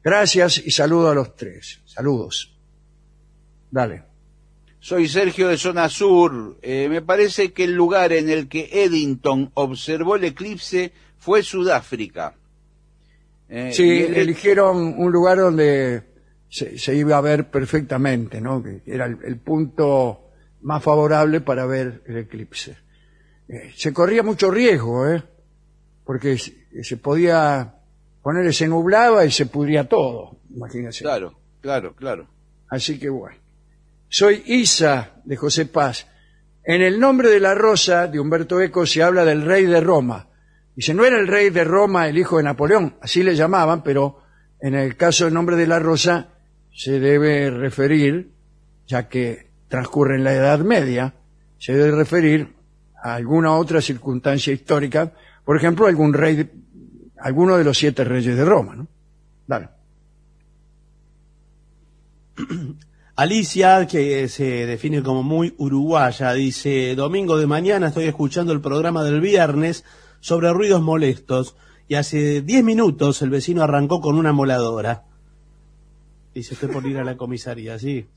[0.03, 1.81] Gracias y saludo a los tres.
[1.85, 2.55] Saludos.
[3.71, 4.03] Dale.
[4.79, 6.57] Soy Sergio de Zona Sur.
[6.61, 12.35] Eh, me parece que el lugar en el que Eddington observó el eclipse fue Sudáfrica.
[13.49, 16.03] Eh, Sí, eligieron un lugar donde
[16.49, 18.61] se, se iba a ver perfectamente, ¿no?
[18.61, 20.19] Que era el, el punto
[20.61, 22.77] más favorable para ver el eclipse.
[23.47, 25.23] Eh, se corría mucho riesgo, ¿eh?
[26.05, 27.75] Porque se, podía
[28.21, 31.03] poner, se nublaba y se pudría todo, imagínense.
[31.03, 32.27] Claro, claro, claro.
[32.69, 33.37] Así que bueno.
[34.09, 36.07] Soy Isa de José Paz.
[36.63, 40.27] En el nombre de la rosa de Humberto Eco se habla del rey de Roma.
[40.75, 44.21] Dice, no era el rey de Roma el hijo de Napoleón, así le llamaban, pero
[44.59, 46.29] en el caso del nombre de la rosa
[46.73, 48.31] se debe referir,
[48.87, 51.13] ya que transcurre en la Edad Media,
[51.59, 52.53] se debe referir
[53.01, 55.13] a alguna otra circunstancia histórica,
[55.45, 56.51] por ejemplo, algún rey, de-
[57.19, 58.87] alguno de los siete reyes de Roma, ¿no?
[59.47, 59.69] Dale.
[63.15, 69.03] Alicia, que se define como muy uruguaya, dice, domingo de mañana estoy escuchando el programa
[69.03, 69.83] del viernes
[70.19, 75.03] sobre ruidos molestos y y hace 10 minutos el vecino arrancó con una moladora.
[76.33, 78.07] Dice, estoy por ir a la comisaría, sí.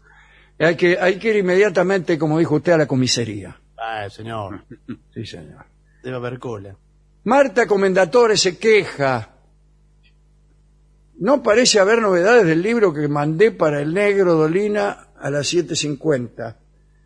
[0.60, 3.60] Hay que, hay que ir inmediatamente, como dijo usted, a la comisaría.
[3.76, 4.64] Ah, señor,
[5.14, 5.66] Sí, señor.
[6.02, 6.76] debe haber cola.
[7.26, 9.30] Marta Comendatore se queja.
[11.18, 16.54] No parece haber novedades del libro que mandé para el negro Dolina a las 7.50.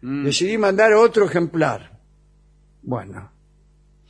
[0.02, 1.98] Decidí mandar otro ejemplar.
[2.82, 3.32] Bueno.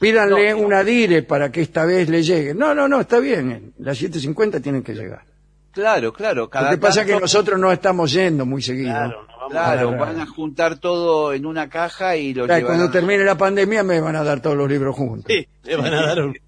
[0.01, 2.55] Pídanle una dire para que esta vez le llegue.
[2.55, 3.75] No, no, no, está bien.
[3.79, 5.23] Las 7.50 tienen que llegar.
[5.71, 6.51] Claro, claro.
[6.53, 8.91] Lo que pasa es que nosotros no estamos yendo muy seguido.
[8.91, 10.05] Claro, no Claro, Claro.
[10.05, 12.77] van a juntar todo en una caja y lo O sea, llevan.
[12.77, 15.27] cuando termine la pandemia me van a dar todos los libros juntos.
[15.29, 16.39] Sí, le van a dar un,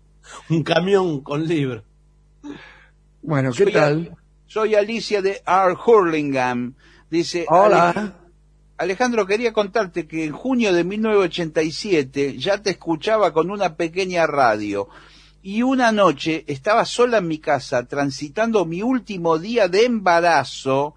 [0.51, 1.83] un camión con libros.
[3.23, 3.93] Bueno, ¿qué Soy tal?
[3.93, 4.17] Al-
[4.47, 5.77] Soy Alicia de R.
[5.87, 6.75] Hurlingham.
[7.11, 7.91] Dice, Hola.
[7.91, 8.13] "Ale-
[8.79, 14.89] Alejandro, quería contarte que en junio de 1987 ya te escuchaba con una pequeña radio.
[15.43, 20.95] Y una noche estaba sola en mi casa transitando mi último día de embarazo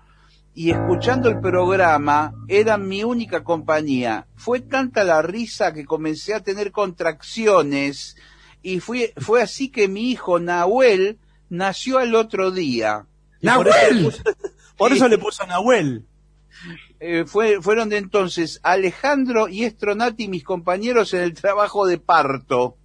[0.56, 4.26] y escuchando el programa era mi única compañía.
[4.36, 8.16] Fue tanta la risa que comencé a tener contracciones
[8.64, 11.20] y fue, fue así que mi hijo Nahuel
[11.50, 13.06] nació al otro día.
[13.42, 14.06] Y por eso le ¡Nahuel!
[14.06, 14.24] puso-
[14.78, 16.06] Por eso le puso Nahuel.
[17.02, 22.78] Eh, fue, fueron de entonces Alejandro y Estronati mis compañeros en el trabajo de parto.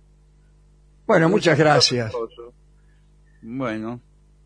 [1.07, 2.13] Bueno, muchas gracias.
[3.41, 4.01] Bueno,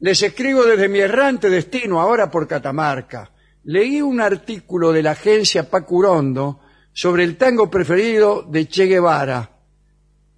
[0.04, 3.30] Les escribo desde mi errante destino, ahora por Catamarca.
[3.62, 6.60] Leí un artículo de la agencia Pacurondo
[6.92, 9.50] sobre el tango preferido de Che Guevara.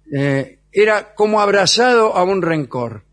[0.09, 3.03] Eh, era como abrazado a un rencor.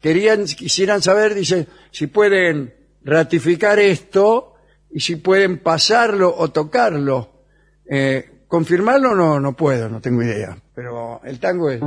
[0.00, 2.72] Querían, quisieran saber, dice, si pueden
[3.02, 4.54] ratificar esto
[4.92, 7.42] y si pueden pasarlo o tocarlo.
[7.84, 10.56] Eh, confirmarlo no, no puedo, no tengo idea.
[10.72, 11.80] Pero el tango es.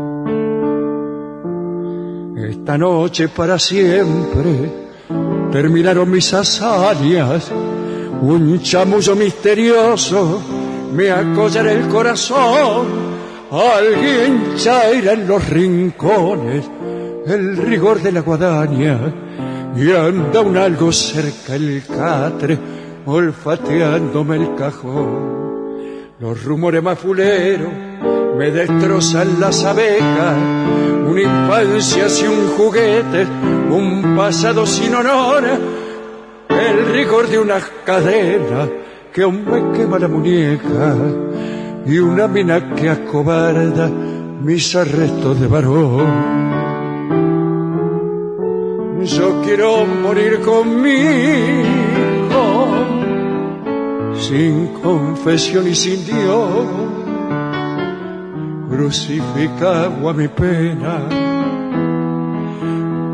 [2.37, 4.69] Esta noche para siempre
[5.51, 7.51] terminaron mis hazañas.
[8.21, 10.39] Un chamullo misterioso
[10.93, 12.85] me acollará el corazón.
[13.49, 16.69] Alguien chaira en los rincones
[17.25, 18.99] el rigor de la guadaña
[19.75, 22.59] y anda un algo cerca el catre
[23.07, 25.37] olfateándome el cajón.
[26.19, 27.71] Los rumores más fuleros
[28.37, 30.37] me destrozan las abejas,
[31.07, 33.25] una infancia sin un juguete,
[33.71, 35.43] un pasado sin honor,
[36.49, 38.69] el rigor de una cadena
[39.11, 40.95] que aún me quema la muñeca
[41.85, 46.37] y una mina que acobarda mis arrestos de varón.
[49.03, 51.07] Yo quiero morir conmigo,
[54.19, 56.96] sin confesión y sin Dios,
[58.77, 60.99] crucificado a mi pena,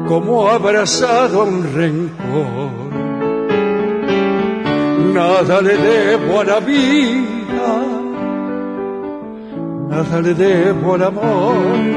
[0.10, 2.72] como abrazado un rencor.
[5.14, 7.70] Nada le debo a la vida,
[9.90, 11.94] nada le debo al amor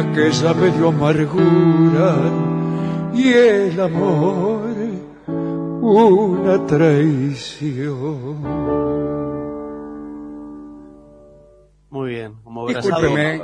[0.00, 2.16] aquella me dio amargura
[3.12, 4.60] y el amor
[5.80, 8.36] una traición.
[11.90, 13.42] Muy bien, como Discúlpeme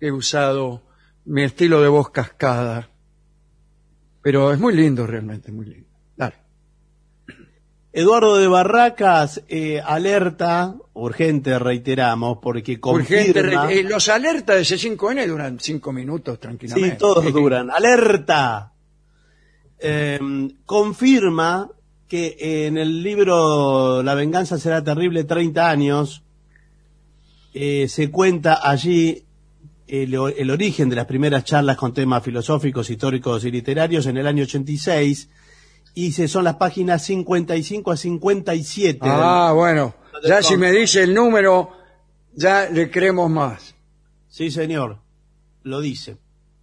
[0.00, 0.82] que he usado
[1.24, 2.90] mi estilo de voz cascada,
[4.22, 5.88] pero es muy lindo realmente, muy lindo.
[6.16, 6.34] Dale.
[7.92, 13.66] Eduardo de Barracas eh, alerta, urgente reiteramos, porque Urgente, confirma...
[13.66, 16.90] re- eh, los alertas de C5N duran cinco minutos tranquilamente.
[16.90, 17.70] Sí, todos duran.
[17.70, 18.72] ¡Alerta!
[19.78, 20.18] Eh,
[20.66, 21.70] confirma
[22.08, 22.36] que
[22.66, 26.24] en el libro La venganza será terrible 30 años
[27.54, 29.24] eh, se cuenta allí
[29.86, 34.16] el, o- el origen de las primeras charlas con temas filosóficos, históricos y literarios en
[34.18, 35.28] el año 86
[35.94, 38.98] y se son las páginas 55 a 57.
[39.02, 39.94] Ah, bueno.
[40.26, 41.70] Ya si me dice el número,
[42.34, 43.74] ya le creemos más.
[44.28, 44.98] Sí, señor.
[45.62, 46.16] Lo dice.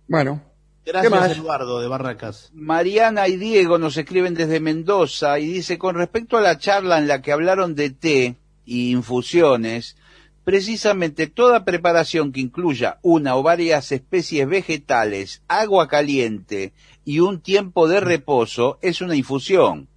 [0.08, 0.42] Bueno.
[0.86, 1.38] Gracias.
[1.40, 2.52] Eduardo de Barracas.
[2.54, 7.08] Mariana y Diego nos escriben desde Mendoza y dice, con respecto a la charla en
[7.08, 8.36] la que hablaron de té
[8.66, 9.98] y infusiones,
[10.46, 16.72] precisamente toda preparación que incluya una o varias especies vegetales, agua caliente
[17.04, 19.90] y un tiempo de reposo es una infusión.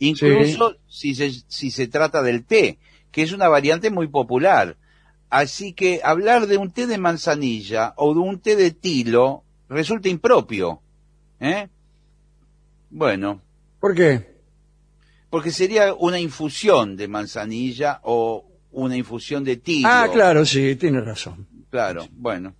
[0.00, 2.78] Incluso si, se, si se trata del té,
[3.12, 4.76] que es una variante muy popular.
[5.30, 10.08] Así que hablar de un té de manzanilla o de un té de tilo resulta
[10.08, 10.82] impropio.
[11.38, 11.68] ¿Eh?
[12.90, 13.40] Bueno,
[13.78, 14.34] ¿Por qué?
[15.30, 18.44] porque sería una infusión de manzanilla o
[18.76, 19.88] una infusión de tilo.
[19.90, 21.46] Ah, claro, sí, tiene razón.
[21.70, 22.54] Claro, bueno.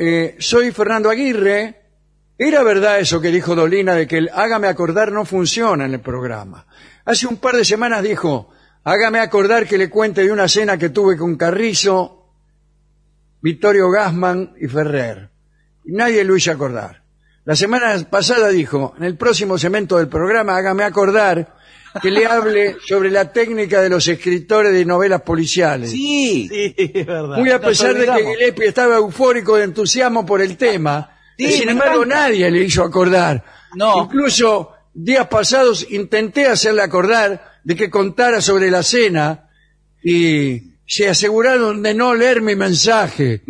[0.00, 1.82] Eh, soy Fernando Aguirre.
[2.38, 6.00] Era verdad eso que dijo Dolina de que el hágame acordar no funciona en el
[6.00, 6.66] programa.
[7.04, 8.50] Hace un par de semanas dijo,
[8.84, 12.30] hágame acordar que le cuente de una cena que tuve con Carrizo,
[13.42, 15.30] Vittorio Gassman y Ferrer.
[15.84, 17.02] Y nadie lo hizo acordar.
[17.44, 21.57] La semana pasada dijo, en el próximo segmento del programa, hágame acordar
[22.02, 25.90] que le hable sobre la técnica de los escritores de novelas policiales.
[25.90, 27.38] Sí, Sí, es verdad.
[27.38, 28.24] Muy a Nos pesar de que.
[28.36, 32.28] Gillespie estaba eufórico de entusiasmo por el tema, Sí, y sin embargo encanta.
[32.28, 33.44] nadie le hizo acordar.
[33.76, 34.04] No.
[34.04, 39.48] Incluso días pasados intenté hacerle acordar de que contara sobre la cena
[40.02, 43.42] y se aseguraron de no leer mi mensaje.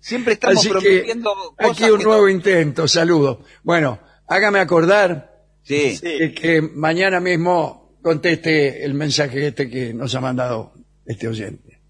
[0.00, 3.38] siempre estamos Así que prometiendo cosas aquí un que nuevo no- intento, saludos.
[3.62, 3.98] Bueno,
[4.28, 5.33] hágame acordar
[5.64, 5.96] Sí.
[5.96, 6.18] Sí.
[6.18, 10.74] que, que mañana mismo conteste el mensaje este que nos ha mandado
[11.06, 11.80] este oyente.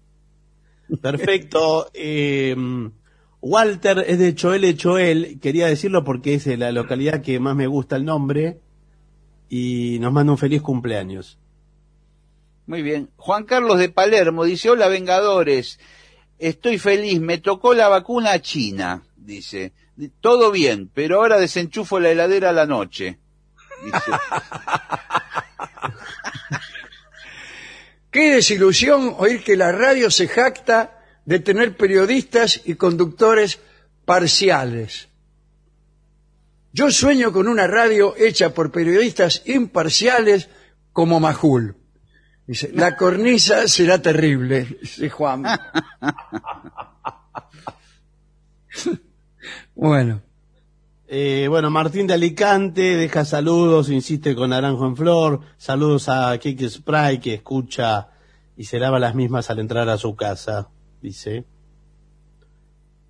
[1.01, 1.89] Perfecto.
[1.93, 2.55] Eh,
[3.41, 5.39] Walter es de Choel Choel.
[5.39, 8.59] Quería decirlo porque es la localidad que más me gusta el nombre.
[9.49, 11.37] Y nos manda un feliz cumpleaños.
[12.65, 13.09] Muy bien.
[13.17, 15.79] Juan Carlos de Palermo dice, hola Vengadores,
[16.39, 19.73] estoy feliz, me tocó la vacuna china, dice.
[20.19, 23.19] Todo bien, pero ahora desenchufo la heladera a la noche.
[23.85, 24.11] Dice.
[28.11, 33.59] Qué desilusión oír que la radio se jacta de tener periodistas y conductores
[34.05, 35.09] parciales.
[36.71, 40.49] Yo sueño con una radio hecha por periodistas imparciales
[40.93, 41.75] como Majul.
[42.47, 45.43] Dice, la cornisa será terrible, dice Juan.
[49.75, 50.21] bueno,
[51.07, 55.41] Eh, bueno, Martín de Alicante deja saludos, insiste con Naranjo en Flor.
[55.57, 58.09] Saludos a Kiki Spray que escucha
[58.57, 60.69] y se lava las mismas al entrar a su casa,
[61.01, 61.45] dice.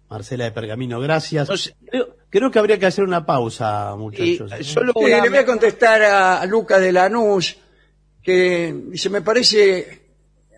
[0.10, 1.50] Marcela de Pergamino, gracias.
[1.50, 1.76] No sé.
[1.90, 4.52] Creo, creo que habría que hacer una pausa, Y muchachos.
[4.68, 7.58] solo Eh, una- le voy a contestar a, a Luca de Lanús,
[8.22, 10.02] que dice, me parece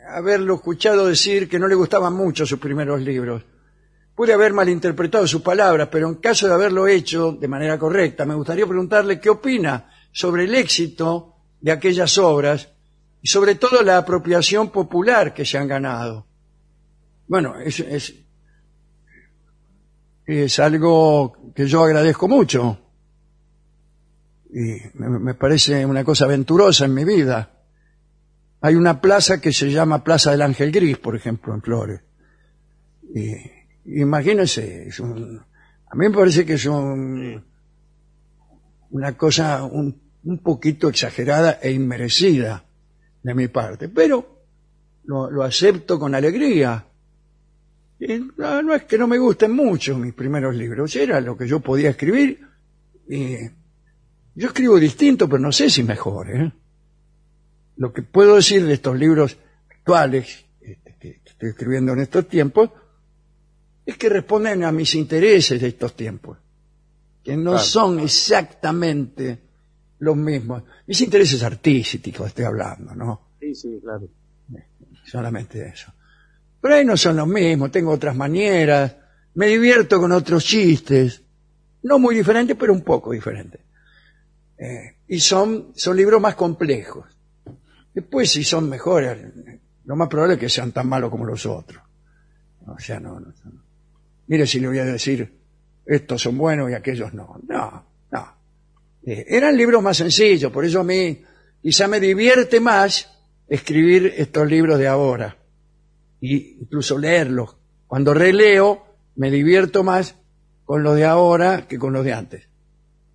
[0.10, 3.44] haberlo escuchado decir que no le gustaban mucho sus primeros libros.
[4.18, 8.34] Pude haber malinterpretado sus palabras, pero en caso de haberlo hecho de manera correcta, me
[8.34, 12.68] gustaría preguntarle qué opina sobre el éxito de aquellas obras
[13.22, 16.26] y sobre todo la apropiación popular que se han ganado.
[17.28, 18.16] Bueno, es, es,
[20.26, 22.80] es algo que yo agradezco mucho
[24.50, 27.52] y me, me parece una cosa aventurosa en mi vida.
[28.62, 32.02] Hay una plaza que se llama Plaza del Ángel Gris, por ejemplo, en Flores.
[33.14, 33.57] Y
[33.88, 35.40] imagínense, es un-
[35.90, 37.44] a mí me parece que es un-
[38.92, 42.64] una cosa un, un poquito exagerada e inmerecida
[43.24, 44.44] de mi parte, pero
[45.06, 46.86] lo, lo acepto con alegría.
[48.00, 51.60] Y no, es que no me gusten mucho mis primeros libros, era lo que yo
[51.62, 52.46] podía escribir
[53.10, 53.36] y
[54.36, 56.30] yo escribo distinto, pero no sé si mejor.
[56.30, 56.52] ¿eh?
[57.78, 59.38] Lo que puedo decir de estos libros
[59.70, 62.70] actuales este, que estoy escribiendo en estos tiempos
[63.88, 66.38] es que responden a mis intereses de estos tiempos,
[67.24, 67.66] que no Claro.
[67.66, 69.40] son exactamente
[70.00, 70.64] los mismos.
[70.86, 73.22] Mis intereses artísticos estoy hablando, ¿no?
[73.40, 74.08] Sí, sí, claro.
[75.06, 75.92] solamente eso.
[76.60, 78.94] Pero ahí no son los mismos, tengo otras manieras,
[79.36, 81.22] me divierto con otros chistes,
[81.84, 83.62] no muy diferentes, pero un poco diferentes.
[84.58, 87.06] Eh, y son, son libros más complejos.
[87.94, 89.18] Después, si son mejores,
[89.86, 91.82] lo más probable es que sean tan malos como los otros.
[92.66, 93.67] O sea, no, no, no.
[94.28, 95.34] Mire si le voy a decir,
[95.86, 97.40] estos son buenos y aquellos no.
[97.48, 98.34] No, no.
[99.06, 101.22] Eh, eran libros más sencillos, por eso a mí
[101.62, 103.10] quizá me divierte más
[103.48, 105.38] escribir estos libros de ahora.
[106.20, 107.56] Y incluso leerlos.
[107.88, 108.86] Cuando releo,
[109.16, 110.16] me divierto más
[110.66, 112.44] con los de ahora que con los de antes.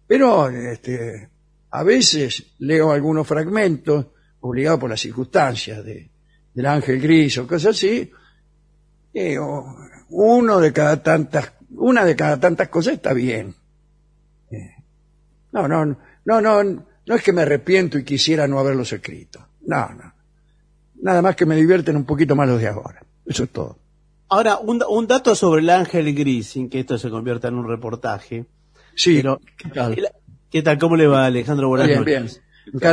[0.06, 1.28] Pero este,
[1.70, 4.06] a veces leo algunos fragmentos,
[4.40, 6.10] obligado por las circunstancias de,
[6.54, 8.10] del ángel gris o cosas así,
[9.12, 9.76] y, o,
[10.14, 13.54] uno de cada tantas, una de cada tantas cosas está bien.
[15.52, 15.84] No, no,
[16.24, 19.46] no, no, no es que me arrepiento y quisiera no haberlos escrito.
[19.66, 20.12] No, no.
[21.02, 23.02] Nada más que me divierten un poquito más los de ahora.
[23.26, 23.78] Eso es todo.
[24.28, 27.54] Ahora, un, da- un dato sobre el ángel gris, sin que esto se convierta en
[27.54, 28.46] un reportaje.
[28.94, 29.92] Sí, Pero, ¿qué tal?
[29.98, 30.08] el-
[30.50, 30.78] ¿Qué tal?
[30.78, 31.68] ¿Cómo le va, Alejandro?
[31.68, 32.22] Buenas Bien, bien.
[32.24, 32.40] noches.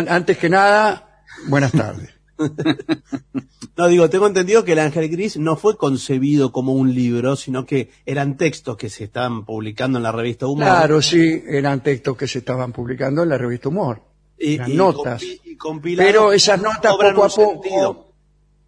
[0.10, 2.10] Antes que nada, buenas tardes.
[3.78, 7.66] No, digo, tengo entendido que el ángel gris no fue concebido como un libro, sino
[7.66, 10.66] que eran textos que se estaban publicando en la revista Humor.
[10.66, 14.02] Claro, sí, eran textos que se estaban publicando en la revista Humor.
[14.38, 15.24] Y, eran y notas.
[15.24, 15.58] y
[15.96, 18.14] Pero esas notas poco a poco, sentido.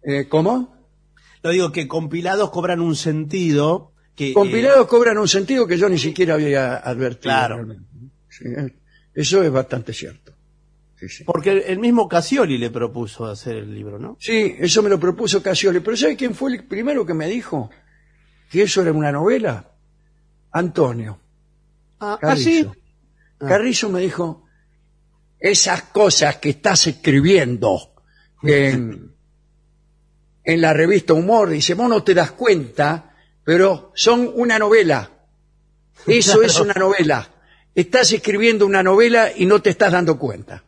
[0.02, 0.74] Eh, ¿Cómo?
[1.42, 4.30] Lo digo que compilados cobran un sentido que...
[4.30, 7.34] eh, Compilados cobran un sentido que yo ni siquiera había advertido.
[7.34, 7.66] Claro.
[8.30, 8.74] Sí, eh,
[9.14, 10.31] eso es bastante cierto.
[11.02, 11.24] Sí, sí.
[11.24, 14.16] porque el mismo Casioli le propuso hacer el libro, ¿no?
[14.20, 15.80] Sí, eso me lo propuso Casioli.
[15.80, 17.70] Pero ¿sabe quién fue el primero que me dijo
[18.48, 19.72] que eso era una novela?
[20.52, 21.18] Antonio.
[21.98, 22.76] Ah, Carrizo.
[23.36, 24.44] Carrizo me dijo,
[25.40, 27.94] esas cosas que estás escribiendo
[28.44, 29.12] en,
[30.44, 35.10] en la revista Humor, dice, vos no te das cuenta, pero son una novela.
[36.06, 37.28] Eso es una novela.
[37.74, 40.62] Estás escribiendo una novela y no te estás dando cuenta.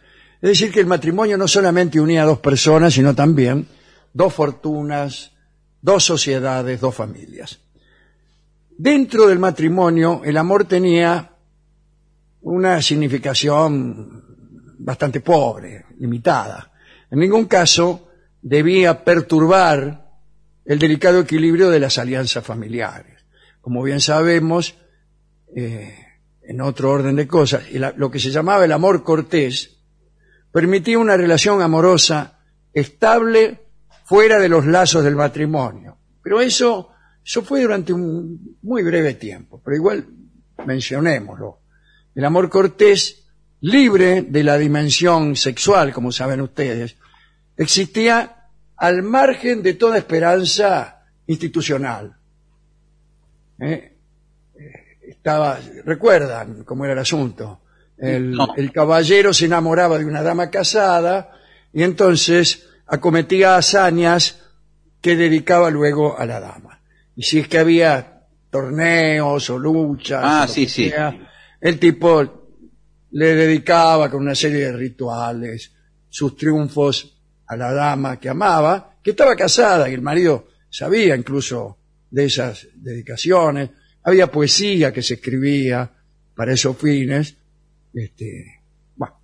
[0.42, 3.68] Es decir, que el matrimonio no solamente unía a dos personas, sino también
[4.12, 5.30] dos fortunas,
[5.82, 7.60] dos sociedades, dos familias.
[8.70, 11.32] Dentro del matrimonio, el amor tenía
[12.42, 14.24] una significación
[14.78, 16.72] bastante pobre, limitada.
[17.10, 18.08] En ningún caso
[18.40, 20.08] debía perturbar
[20.64, 23.18] el delicado equilibrio de las alianzas familiares.
[23.60, 24.76] Como bien sabemos,
[25.54, 25.94] eh,
[26.42, 27.64] en otro orden de cosas,
[27.96, 29.78] lo que se llamaba el amor cortés
[30.52, 32.38] permitía una relación amorosa
[32.72, 33.60] estable
[34.10, 35.96] fuera de los lazos del matrimonio.
[36.20, 36.88] Pero eso,
[37.24, 40.04] eso fue durante un muy breve tiempo, pero igual
[40.66, 41.60] mencionémoslo.
[42.16, 43.22] El amor cortés,
[43.60, 46.96] libre de la dimensión sexual, como saben ustedes,
[47.56, 52.16] existía al margen de toda esperanza institucional.
[53.60, 53.96] ¿Eh?
[55.02, 57.60] Estaba, recuerdan cómo era el asunto.
[57.96, 61.30] El, el caballero se enamoraba de una dama casada
[61.72, 64.40] y entonces acometía hazañas
[65.00, 66.80] que dedicaba luego a la dama.
[67.16, 70.88] Y si es que había torneos o luchas, Ah, o lo sí, que sí.
[70.90, 71.30] sea,
[71.60, 72.48] el tipo
[73.12, 75.72] le dedicaba con una serie de rituales
[76.08, 81.78] sus triunfos a la dama que amaba, que estaba casada y el marido sabía incluso
[82.10, 83.70] de esas dedicaciones.
[84.02, 85.90] Había poesía que se escribía
[86.34, 87.36] para esos fines.
[87.92, 88.62] Este,
[88.96, 89.20] bueno,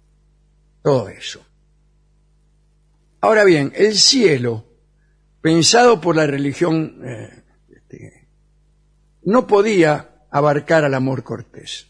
[0.82, 1.45] todo eso.
[3.20, 4.64] Ahora bien, el cielo,
[5.40, 7.42] pensado por la religión, eh,
[7.74, 8.28] este,
[9.24, 11.88] no podía abarcar al amor cortés.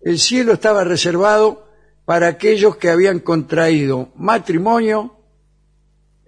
[0.00, 1.68] El cielo estaba reservado
[2.04, 5.16] para aquellos que habían contraído matrimonio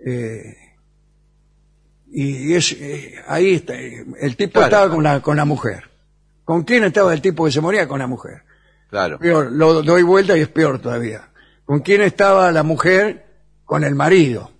[0.04, 0.56] eh,
[2.10, 4.66] y es, eh, ahí está, el tipo Claro.
[4.66, 5.90] estaba con la, con la mujer.
[6.44, 7.88] ¿Con quién estaba el tipo que se moría?
[7.88, 8.42] Con la mujer.
[8.90, 9.18] Claro.
[9.18, 11.30] Peor, lo doy vuelta y es peor todavía.
[11.64, 13.23] ¿Con quién estaba la mujer?
[13.74, 14.52] Con el marido,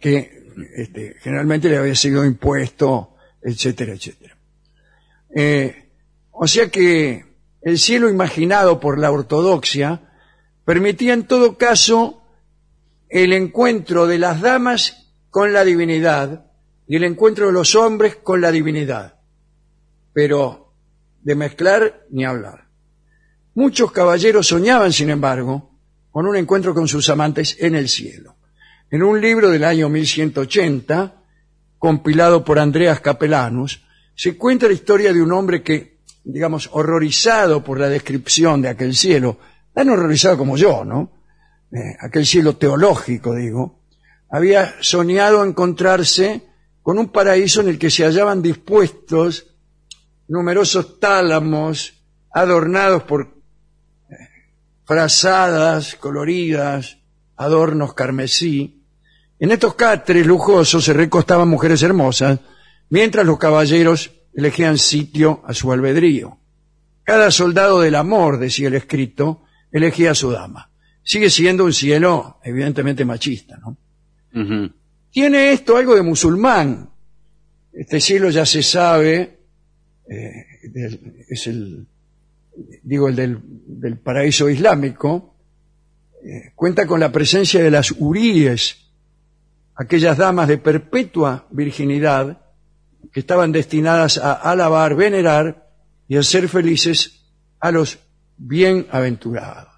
[0.00, 4.36] que este, generalmente le había sido impuesto, etcétera, etcétera.
[5.32, 5.90] Eh,
[6.32, 7.24] o sea que
[7.62, 10.10] el cielo imaginado por la ortodoxia
[10.64, 12.24] permitía en todo caso
[13.08, 16.50] el encuentro de las damas con la divinidad
[16.88, 19.20] y el encuentro de los hombres con la divinidad.
[20.12, 20.72] Pero
[21.22, 22.66] de mezclar ni hablar.
[23.54, 25.75] Muchos caballeros soñaban, sin embargo,
[26.16, 28.36] con un encuentro con sus amantes en el cielo.
[28.90, 31.12] En un libro del año 1180,
[31.78, 33.84] compilado por Andreas Capellanus,
[34.14, 38.96] se cuenta la historia de un hombre que, digamos, horrorizado por la descripción de aquel
[38.96, 39.36] cielo,
[39.74, 41.12] tan horrorizado como yo, ¿no?
[41.70, 43.80] eh, aquel cielo teológico, digo,
[44.30, 46.46] había soñado encontrarse
[46.80, 49.54] con un paraíso en el que se hallaban dispuestos
[50.28, 51.92] numerosos tálamos
[52.32, 53.35] adornados por
[54.86, 56.98] frazadas coloridas,
[57.36, 58.84] adornos carmesí.
[59.38, 62.38] En estos catres lujosos se recostaban mujeres hermosas,
[62.88, 66.38] mientras los caballeros elegían sitio a su albedrío.
[67.02, 70.70] Cada soldado del amor, decía el escrito, elegía a su dama.
[71.02, 73.76] Sigue siendo un cielo evidentemente machista, ¿no?
[75.10, 76.90] Tiene esto algo de musulmán.
[77.72, 79.38] Este cielo ya se sabe,
[80.08, 80.46] eh,
[81.28, 81.86] es el,
[82.82, 85.34] digo, el del, del paraíso islámico,
[86.24, 88.90] eh, cuenta con la presencia de las uríes,
[89.74, 92.40] aquellas damas de perpetua virginidad
[93.12, 95.68] que estaban destinadas a alabar, venerar
[96.08, 97.24] y hacer felices
[97.60, 97.98] a los
[98.36, 99.72] bienaventurados.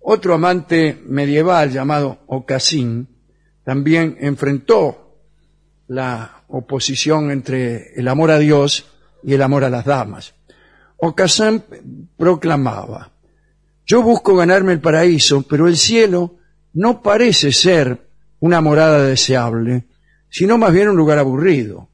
[0.00, 3.08] Otro amante medieval llamado Ocasín
[3.64, 5.18] también enfrentó
[5.88, 8.86] la oposición entre el amor a Dios
[9.22, 10.34] y el amor a las damas.
[11.04, 11.64] Ocasín
[12.16, 13.10] proclamaba,
[13.84, 16.36] yo busco ganarme el paraíso, pero el cielo
[16.74, 18.08] no parece ser
[18.38, 19.88] una morada deseable,
[20.30, 21.88] sino más bien un lugar aburrido.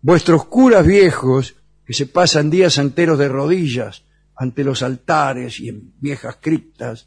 [0.00, 4.04] Vuestros curas viejos, que se pasan días enteros de rodillas
[4.34, 7.06] ante los altares y en viejas criptas,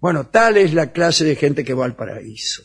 [0.00, 2.64] bueno, tal es la clase de gente que va al paraíso.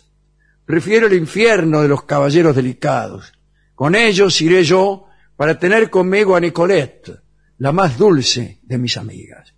[0.66, 3.32] Prefiero el infierno de los caballeros delicados.
[3.76, 7.27] Con ellos iré yo para tener conmigo a Nicolette,
[7.60, 9.54] la más dulce de mis amigas.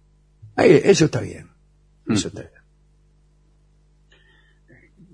[0.55, 1.49] Ahí, eso está bien.
[2.07, 2.53] Eso está bien.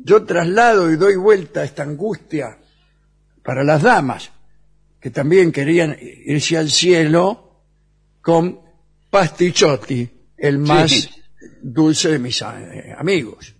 [0.03, 2.57] Yo traslado y doy vuelta a esta angustia
[3.43, 4.31] para las damas,
[4.99, 7.61] que también querían irse al cielo
[8.21, 8.59] con
[9.09, 11.09] Pastichotti, el más Sí.
[11.61, 13.55] dulce de mis eh, amigos.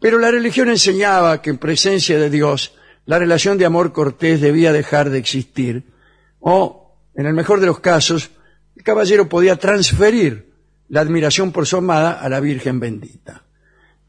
[0.00, 2.74] Pero la religión enseñaba que en presencia de Dios
[3.06, 5.92] la relación de amor cortés debía dejar de existir,
[6.40, 6.85] o,
[7.16, 8.30] en el mejor de los casos,
[8.76, 10.52] el caballero podía transferir
[10.88, 13.44] la admiración por su amada a la Virgen bendita.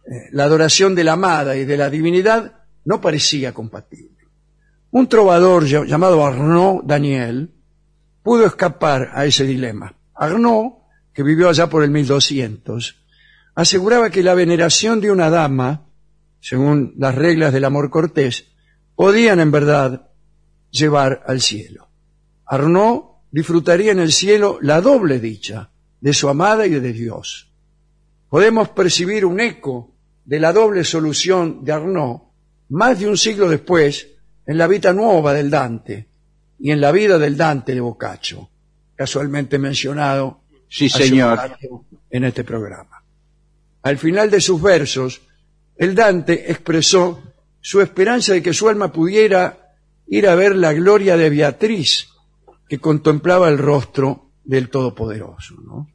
[0.06, 2.54] Eh, La adoración de la amada y de la divinidad
[2.86, 4.16] no parecía compatible.
[4.92, 7.52] Un trovador ll- llamado Arnaud Daniel
[8.24, 9.96] pudo escapar a ese dilema.
[10.14, 10.74] Arnaud,
[11.14, 12.96] que vivió allá por el 1200,
[13.56, 15.88] aseguraba que la veneración de una dama,
[16.40, 18.50] según las reglas del amor cortés,
[18.96, 20.10] podían en verdad
[20.72, 21.87] llevar al cielo.
[22.48, 25.70] Arnaud disfrutaría en el cielo la doble dicha
[26.00, 27.52] de su amada y de Dios.
[28.30, 29.92] Podemos percibir un eco
[30.26, 32.22] de la doble solución de Arnaud
[32.70, 34.08] más de un siglo después
[34.46, 36.08] en la Vita Nuova del Dante
[36.60, 38.50] y en la vida del Dante de Boccaccio,
[38.96, 41.40] casualmente mencionado Sí, señor.
[42.10, 43.04] en este programa.
[43.84, 45.22] Al final de sus versos,
[45.78, 47.24] el Dante expresó
[47.62, 49.76] su esperanza de que su alma pudiera
[50.08, 52.10] ir a ver la gloria de Beatriz,
[52.68, 55.56] que contemplaba el rostro del Todopoderoso.
[55.62, 55.90] ¿no?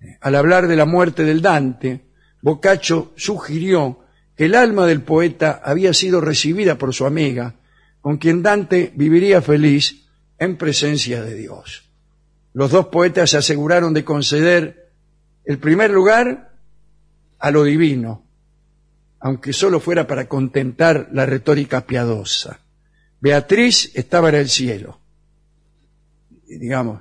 [0.00, 2.04] Eh, Al hablar de la muerte del Dante,
[2.40, 4.00] Boccaccio sugirió
[4.36, 7.54] que el alma del poeta había sido recibida por su amiga,
[8.00, 10.06] con quien Dante viviría feliz
[10.38, 11.88] en presencia de Dios.
[12.52, 14.90] Los dos poetas se aseguraron de conceder
[15.44, 16.52] el primer lugar
[17.38, 18.24] a lo divino,
[19.20, 22.60] aunque solo fuera para contentar la retórica piadosa.
[23.20, 24.98] Beatriz estaba en el cielo.
[26.58, 27.00] Digamos,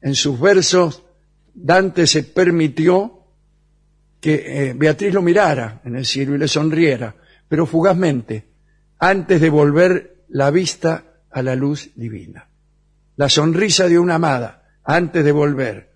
[0.00, 1.02] en sus versos,
[1.54, 3.20] Dante se permitió
[4.20, 7.14] que eh, Beatriz lo mirara en el cielo y le sonriera,
[7.48, 8.46] pero fugazmente,
[8.98, 12.48] antes de volver la vista a la luz divina.
[13.16, 15.92] La sonrisa de una amada, antes de volver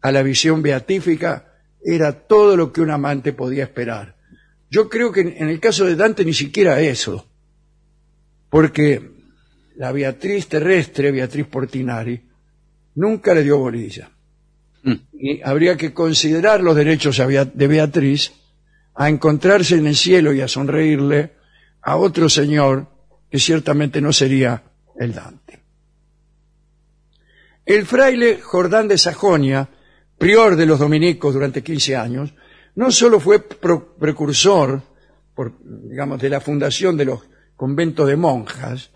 [0.00, 1.52] a la visión beatífica,
[1.84, 4.16] era todo lo que un amante podía esperar.
[4.70, 7.26] Yo creo que en el caso de Dante ni siquiera eso,
[8.50, 9.17] porque
[9.78, 12.20] la Beatriz terrestre, Beatriz Portinari,
[12.96, 14.10] nunca le dio bolilla.
[15.12, 18.32] Y habría que considerar los derechos de Beatriz
[18.94, 21.34] a encontrarse en el cielo y a sonreírle
[21.82, 22.88] a otro señor
[23.30, 24.64] que ciertamente no sería
[24.98, 25.60] el Dante.
[27.64, 29.68] El fraile Jordán de Sajonia,
[30.16, 32.34] prior de los dominicos durante 15 años,
[32.74, 34.82] no solo fue precursor,
[35.34, 37.20] por, digamos, de la fundación de los
[37.54, 38.90] conventos de monjas,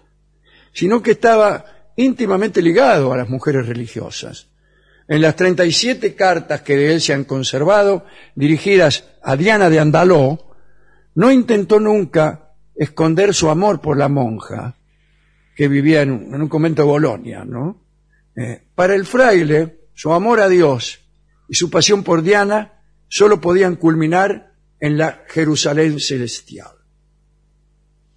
[0.73, 1.65] sino que estaba
[1.97, 4.49] íntimamente ligado a las mujeres religiosas.
[5.09, 10.57] En las 37 cartas que de él se han conservado, dirigidas a Diana de Andaló,
[11.15, 14.77] no intentó nunca esconder su amor por la monja
[15.55, 17.83] que vivía en un, en un convento de Bolonia, ¿no?
[18.35, 21.01] Eh, para el fraile, su amor a Dios
[21.49, 26.82] y su pasión por Diana solo podían culminar en la Jerusalén celestial.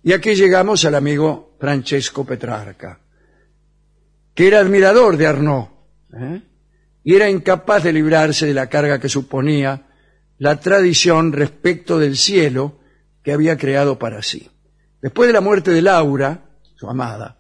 [0.06, 3.00] Y aquí llegamos al amigo Francesco Petrarca,
[4.36, 5.66] que era admirador de Arnaud
[6.14, 6.44] ¿eh?
[7.04, 9.88] y era incapaz de librarse de la carga que suponía
[10.38, 12.78] la tradición respecto del cielo
[13.24, 14.48] que había creado para sí.
[15.02, 17.40] Después de la muerte de Laura, su amada,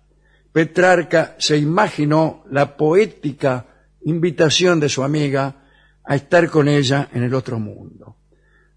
[0.51, 3.67] Petrarca se imaginó la poética
[4.05, 5.67] invitación de su amiga
[6.03, 8.17] a estar con ella en el otro mundo.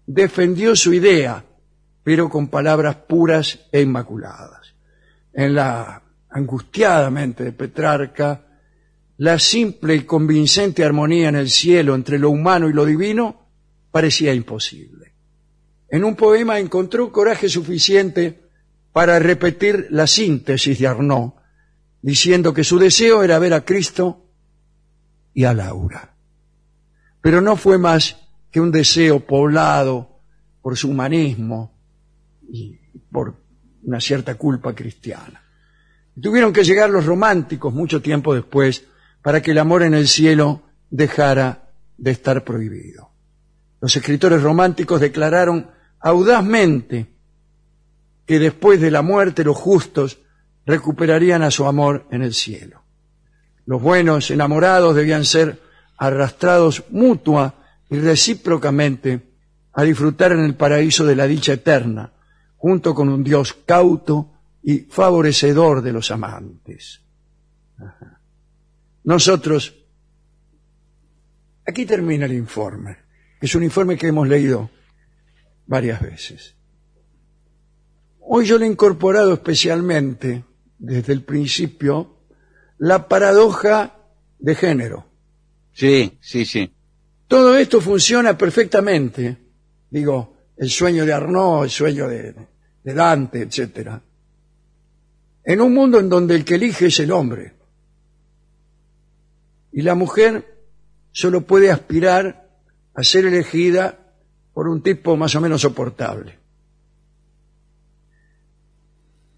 [0.05, 1.43] Defendió su idea,
[2.03, 4.73] pero con palabras puras e inmaculadas.
[5.33, 8.45] En la angustiada mente de Petrarca,
[9.17, 13.47] la simple y convincente armonía en el cielo entre lo humano y lo divino
[13.91, 15.13] parecía imposible.
[15.89, 18.49] En un poema encontró coraje suficiente
[18.93, 21.33] para repetir la síntesis de Arnaud,
[22.01, 24.25] diciendo que su deseo era ver a Cristo
[25.33, 26.15] y a Laura.
[27.21, 28.17] Pero no fue más
[28.51, 30.21] que un deseo poblado
[30.61, 31.78] por su humanismo
[32.51, 32.79] y
[33.11, 33.35] por
[33.83, 35.43] una cierta culpa cristiana.
[36.21, 38.85] Tuvieron que llegar los románticos mucho tiempo después
[39.21, 43.09] para que el amor en el cielo dejara de estar prohibido.
[43.81, 45.69] Los escritores románticos declararon
[45.99, 47.07] audazmente
[48.25, 50.19] que después de la muerte los justos
[50.65, 52.83] recuperarían a su amor en el cielo.
[53.65, 55.59] Los buenos enamorados debían ser
[55.97, 57.55] arrastrados mutua
[57.89, 59.21] y recíprocamente
[59.73, 62.11] a disfrutar en el paraíso de la dicha eterna,
[62.59, 64.31] junto con un Dios cauto
[64.61, 67.01] y favorecedor de los amantes.
[69.05, 69.73] Nosotros,
[71.65, 72.97] aquí termina el informe,
[73.39, 74.69] es un informe que hemos leído
[75.65, 76.55] varias veces.
[78.19, 80.43] Hoy yo le he incorporado especialmente,
[80.77, 82.17] desde el principio,
[82.77, 83.95] la paradoja
[84.37, 85.05] de género.
[85.73, 86.73] Sí, sí, sí.
[87.27, 89.37] Todo esto funciona perfectamente.
[89.89, 92.35] Digo, el sueño de Arnaud, el sueño de,
[92.83, 94.01] Dante, etcétera.
[95.43, 97.53] En un mundo en donde el que elige es el hombre.
[99.71, 100.65] Y la mujer
[101.11, 102.49] solo puede aspirar
[102.93, 104.13] a ser elegida
[104.53, 106.37] por un tipo más o menos soportable.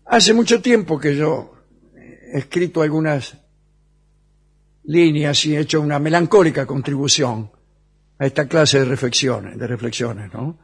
[0.06, 1.54] Hace mucho tiempo que yo
[1.96, 3.38] he escrito algunas
[4.86, 7.52] líneas y he hecho una melancólica contribución
[8.18, 10.58] a esta clase de reflexiones, de reflexiones, ¿no?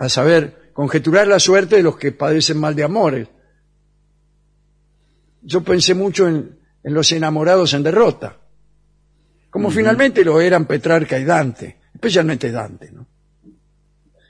[0.00, 3.28] A saber, conjeturar la suerte de los que padecen mal de amores.
[5.42, 8.38] Yo pensé mucho en, en los enamorados en derrota,
[9.50, 13.06] como finalmente lo eran Petrarca y Dante, especialmente Dante, ¿no?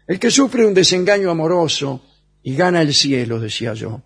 [0.06, 2.02] El que sufre un desengaño amoroso
[2.42, 4.02] y gana el cielo, decía yo,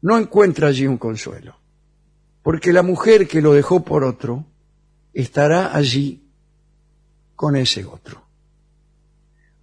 [0.00, 1.58] no encuentra allí un consuelo,
[2.42, 4.46] porque la mujer que lo dejó por otro
[5.12, 6.30] estará allí
[7.36, 8.23] con ese otro.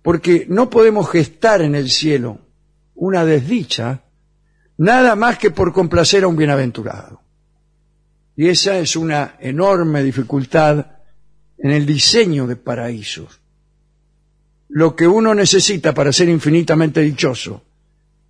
[0.01, 2.39] Porque no podemos gestar en el cielo
[2.95, 4.03] una desdicha
[4.77, 7.21] nada más que por complacer a un bienaventurado.
[8.35, 10.85] Y esa es una enorme dificultad
[11.57, 13.39] en el diseño de paraísos.
[14.69, 17.61] Lo que uno necesita para ser infinitamente dichoso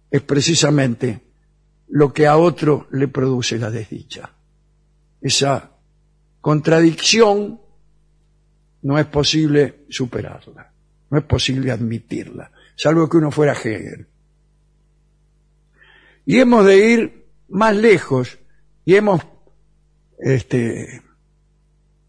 [0.10, 1.22] es precisamente
[1.90, 4.30] lo que a otro le produce la desdicha.
[5.22, 5.72] Esa
[6.42, 7.62] contradicción
[8.82, 10.71] no es posible superarla,
[11.12, 14.08] no es posible admitirla, salvo que uno fuera Hegel.
[16.26, 18.40] Y hemos de ir más lejos
[18.86, 19.22] y hemos
[20.20, 21.04] este,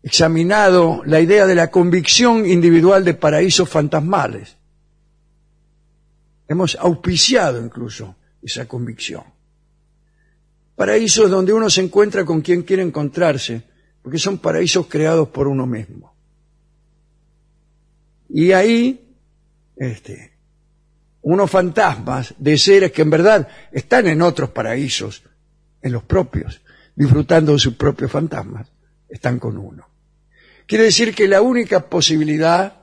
[0.02, 4.56] examinado la idea de la convicción individual de paraísos fantasmales.
[6.46, 9.24] Hemos auspiciado incluso esa convicción.
[10.76, 13.62] Paraísos donde uno se encuentra con quien quiere encontrarse,
[14.00, 16.11] porque son paraísos creados por uno mismo.
[18.34, 19.14] Y ahí,
[19.76, 20.32] este,
[21.20, 25.22] unos fantasmas de seres que en verdad están en otros paraísos,
[25.82, 26.62] en los propios,
[26.96, 28.68] disfrutando de sus propios fantasmas,
[29.08, 29.86] están con uno.
[30.66, 32.80] Quiere decir que la única posibilidad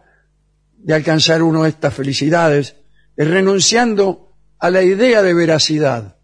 [0.78, 2.76] de alcanzar uno estas felicidades
[3.18, 6.18] es renunciando a la idea de veracidad.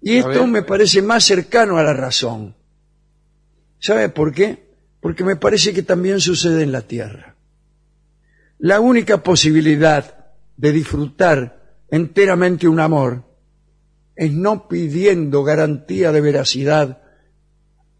[0.00, 2.56] Y esto me parece más cercano a la razón.
[3.78, 4.61] ¿Sabe por qué?
[5.02, 7.34] Porque me parece que también sucede en la tierra.
[8.58, 13.24] La única posibilidad de disfrutar enteramente un amor
[14.14, 17.02] es no pidiendo garantía de veracidad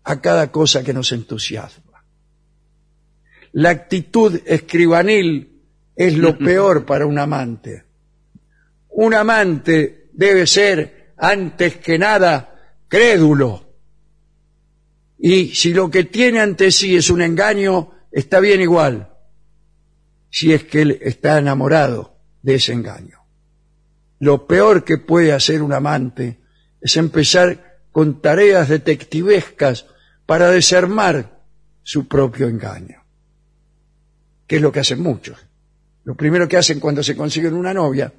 [0.05, 2.05] a cada cosa que nos entusiasma.
[3.51, 5.61] La actitud escribanil
[5.97, 7.85] es lo peor para un amante.
[8.91, 13.72] Un amante debe ser, antes que nada, crédulo.
[15.25, 19.09] Y si lo que tiene ante sí es un engaño, está bien igual.
[20.35, 23.19] si es que él está enamorado de ese engaño.
[24.19, 26.41] Lo peor que puede hacer un amante
[26.81, 29.87] es empezar con tareas detectivescas
[30.25, 31.43] para desarmar
[31.83, 33.05] su propio engaño,
[34.47, 35.37] que es lo que hacen muchos.
[36.05, 38.13] Lo primero que hacen cuando se consiguen una novia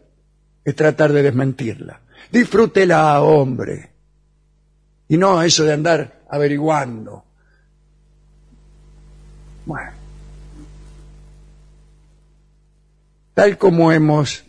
[0.64, 2.00] es tratar de desmentirla.
[2.32, 3.90] Disfrútela, hombre.
[5.08, 7.24] Y no eso de andar averiguando.
[9.66, 9.92] Bueno.
[13.36, 14.44] Tal como hemos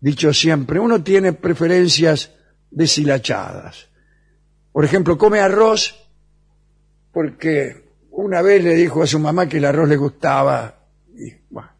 [0.00, 2.30] dicho siempre, uno tiene preferencias
[2.70, 3.88] deshilachadas.
[4.70, 6.08] Por ejemplo, come arroz
[7.12, 10.86] porque una vez le dijo a su mamá que el arroz le gustaba.
[11.16, 11.70] Y, bueno,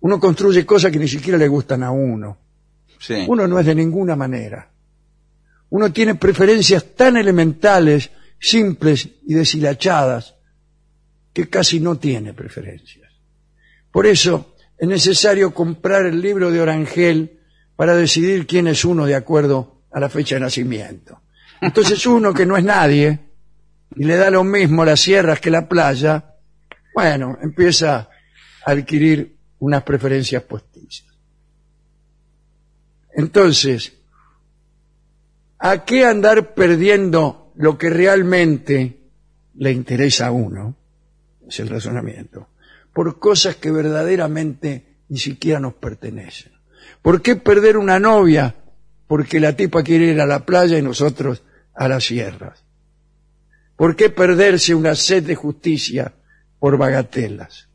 [0.00, 2.38] uno construye cosas que ni siquiera le gustan a uno.
[3.00, 3.24] Sí.
[3.26, 4.70] Uno no es de ninguna manera.
[5.70, 10.34] Uno tiene preferencias tan elementales, simples y deshilachadas,
[11.32, 13.10] que casi no tiene preferencias.
[13.90, 17.40] Por eso es necesario comprar el libro de Orangel
[17.76, 21.20] para decidir quién es uno de acuerdo a la fecha de nacimiento.
[21.60, 23.18] Entonces uno que no es nadie
[23.94, 26.36] y le da lo mismo las sierras que la playa,
[26.94, 28.08] bueno, empieza
[28.64, 31.06] a adquirir unas preferencias postizas.
[33.14, 33.92] Entonces,
[35.58, 39.00] ¿a qué andar perdiendo lo que realmente
[39.54, 40.76] le interesa a uno?
[41.46, 42.48] Es el razonamiento.
[42.92, 46.52] Por cosas que verdaderamente ni siquiera nos pertenecen.
[47.02, 48.54] ¿Por qué perder una novia?
[49.06, 51.42] Porque la tipa quiere ir a la playa y nosotros
[51.74, 52.64] a las sierras.
[53.76, 56.14] ¿Por qué perderse una sed de justicia
[56.58, 57.68] por bagatelas?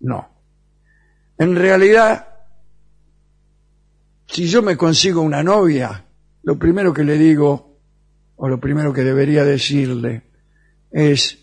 [0.00, 0.28] No.
[1.38, 2.28] En realidad,
[4.26, 6.04] si yo me consigo una novia,
[6.42, 7.78] lo primero que le digo,
[8.36, 10.22] o lo primero que debería decirle,
[10.90, 11.38] es,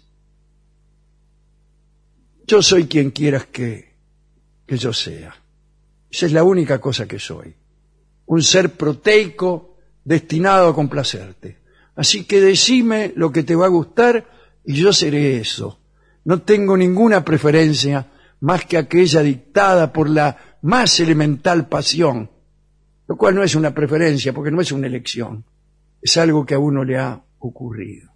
[2.46, 3.96] yo soy quien quieras que,
[4.66, 5.36] que yo sea.
[6.12, 7.56] Esa es la única cosa que soy.
[8.26, 11.60] Un ser proteico destinado a complacerte.
[11.96, 14.26] Así que decime lo que te va a gustar
[14.66, 15.80] y yo seré eso.
[16.26, 18.08] No tengo ninguna preferencia
[18.42, 22.30] más que aquella dictada por la más elemental pasión,
[23.10, 25.44] lo cual no es una preferencia porque no es una elección,
[26.00, 28.12] es algo que a uno le ha ocurrido.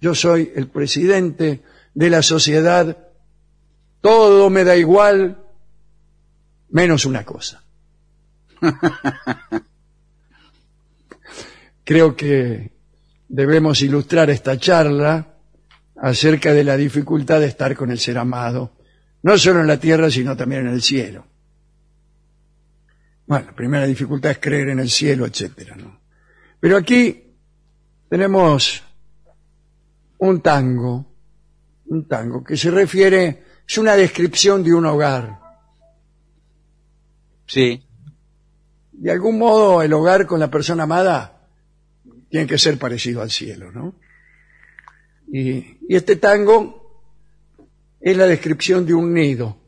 [0.00, 1.62] Yo soy el presidente
[1.94, 2.98] de la sociedad,
[4.00, 5.38] todo me da igual,
[6.68, 7.62] menos una cosa.
[11.84, 12.72] Creo que
[13.28, 15.36] debemos ilustrar esta charla
[15.94, 18.72] acerca de la dificultad de estar con el ser amado,
[19.22, 21.35] no solo en la tierra, sino también en el cielo.
[23.26, 26.00] Bueno, la primera dificultad es creer en el cielo, etcétera, ¿no?
[26.60, 27.34] Pero aquí
[28.08, 28.82] tenemos
[30.18, 31.06] un tango,
[31.86, 35.40] un tango que se refiere, es una descripción de un hogar.
[37.46, 37.84] Sí.
[38.92, 41.48] De algún modo el hogar con la persona amada
[42.30, 43.94] tiene que ser parecido al cielo, ¿no?
[45.32, 46.86] Y, y este tango
[48.00, 49.65] es la descripción de un nido.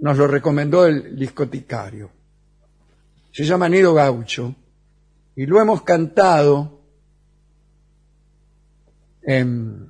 [0.00, 2.10] Nos lo recomendó el discoticario.
[3.32, 4.54] Se llama Nido Gaucho
[5.36, 6.80] y lo hemos cantado
[9.22, 9.86] em,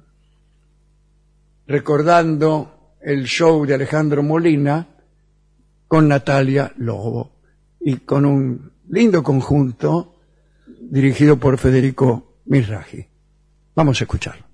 [1.66, 4.86] recordando el show de Alejandro Molina
[5.86, 7.32] con Natalia Lobo
[7.80, 10.16] y con un lindo conjunto
[10.80, 13.06] dirigido por Federico Mirraji.
[13.74, 14.47] Vamos a escucharlo.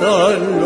[0.00, 0.57] tan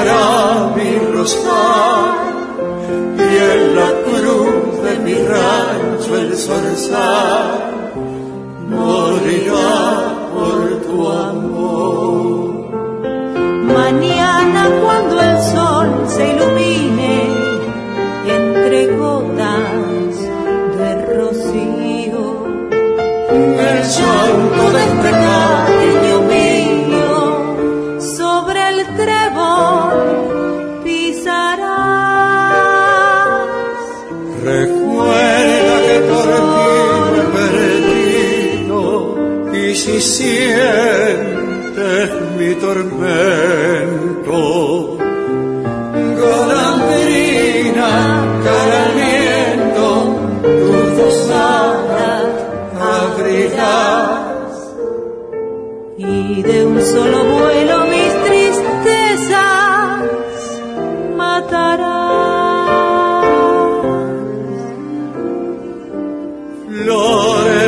[0.00, 2.20] secará mi rosal
[3.18, 7.69] y en la cruz de mi rancho el zorzal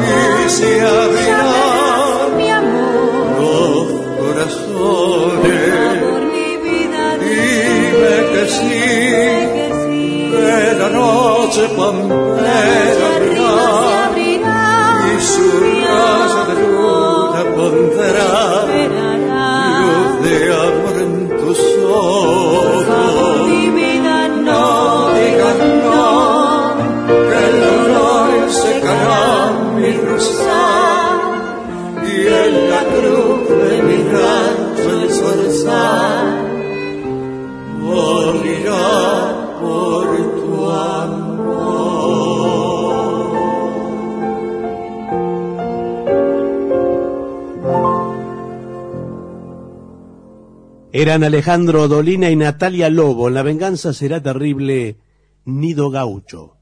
[0.06, 2.38] y se abrirán
[3.40, 3.88] los
[4.20, 5.64] corazones.
[6.00, 8.70] por mi vida Dime que sí,
[10.32, 10.46] que
[10.78, 13.37] la noche hacia
[51.00, 53.30] Eran Alejandro Dolina y Natalia Lobo.
[53.30, 54.98] La venganza será terrible.
[55.46, 56.58] Nido Gaucho.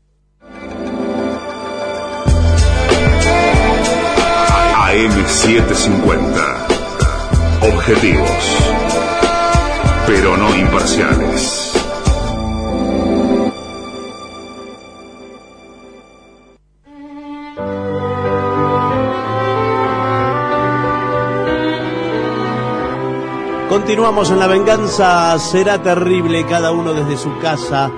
[4.75, 6.67] AM750.
[7.61, 8.57] Objetivos.
[10.05, 11.74] Pero no imparciales.
[23.80, 26.45] Continuamos en La venganza será terrible.
[26.45, 27.91] Cada uno desde su casa.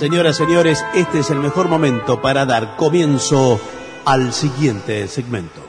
[0.00, 3.60] Señoras, señores, este es el mejor momento para dar comienzo
[4.04, 5.60] al siguiente segmento.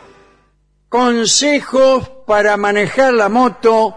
[0.90, 3.96] Consejos para manejar la moto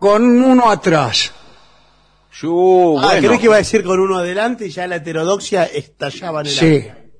[0.00, 1.32] con uno atrás.
[2.32, 5.62] Yo, Ah, bueno, creí que iba a decir con uno adelante y ya la heterodoxia
[5.66, 6.64] estallaba en el Sí.
[6.66, 7.12] aire.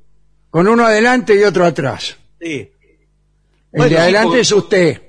[0.50, 2.16] Con uno adelante y otro atrás.
[2.40, 2.72] Sí.
[2.72, 2.72] El
[3.70, 5.02] Bueno, de sí, adelante porque- es usted.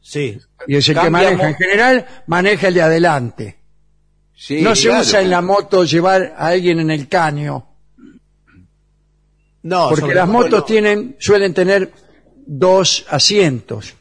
[0.00, 0.38] Sí.
[0.66, 1.48] Y es el que maneja.
[1.48, 3.58] En general, maneja el de adelante.
[4.34, 5.02] sí, no se claro.
[5.02, 7.66] usa en la moto llevar a alguien en el caño.
[9.62, 10.64] No, Porque las motos no.
[10.64, 11.90] tienen, suelen tener
[12.46, 13.94] dos asientos.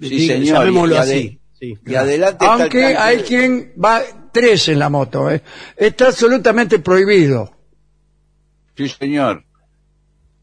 [0.00, 0.58] Sí, señor.
[0.58, 1.40] Llamémoslo y así.
[1.58, 1.78] Sí.
[1.86, 4.02] Y adelante está el Aunque hay quien va
[4.32, 5.30] tres en la moto.
[5.30, 5.42] ¿eh?
[5.76, 7.56] Está absolutamente prohibido.
[8.76, 9.44] Sí, señor.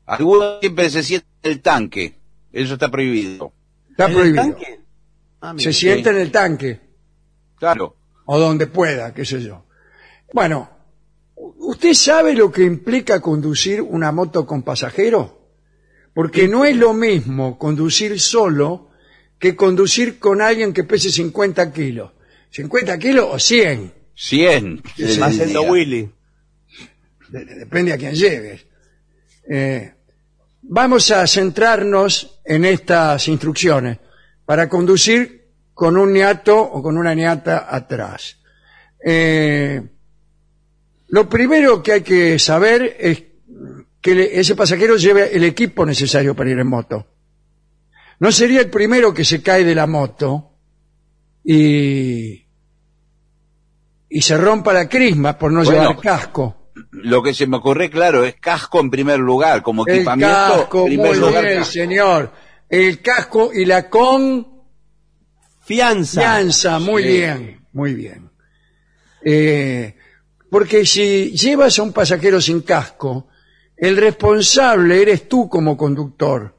[0.05, 2.15] Algunos siempre se sienten en el tanque.
[2.51, 3.51] Eso está prohibido.
[3.91, 4.43] Está ¿En el prohibido.
[4.43, 4.79] tanque?
[5.41, 5.63] Ah, mira.
[5.63, 6.79] Se siente en el tanque.
[7.57, 7.95] Claro.
[8.25, 9.65] o donde pueda, qué sé yo.
[10.33, 10.69] Bueno,
[11.35, 15.49] ¿usted sabe lo que implica conducir una moto con pasajero?
[16.13, 18.91] Porque no es lo mismo conducir solo
[19.39, 22.11] que conducir con alguien que pese 50 kilos.
[22.51, 24.83] 50 kilos o 100, 100.
[25.21, 26.11] Va haciendo Willy.
[27.29, 28.65] de- de- depende a quién lleves.
[29.49, 29.93] Eh,
[30.61, 33.97] vamos a centrarnos en estas instrucciones
[34.49, 35.45] para conducir
[35.75, 38.37] con un niato o con una niata atrás.
[39.05, 39.79] Eh,
[41.09, 43.25] lo primero que hay que saber es
[44.01, 47.05] que ese pasajero lleve el equipo necesario para ir en moto.
[48.17, 50.49] No sería el primero que se cae de la moto
[51.43, 52.43] y,
[54.09, 56.71] y se rompa la crisma por no Bueno, llevar casco.
[56.91, 60.33] Lo que se me ocurre, claro, es casco en primer lugar, como El equipamiento.
[60.33, 61.71] casco, en primer muy lugar, bien, casco.
[61.71, 62.48] señor.
[62.69, 64.47] El casco y la con
[65.61, 66.21] Fianza.
[66.21, 67.09] Fianza, muy Sí.
[67.09, 68.29] bien, muy bien.
[69.23, 69.95] Eh,
[70.49, 73.27] porque si llevas a un pasajero sin casco,
[73.75, 76.55] el responsable eres tú como conductor.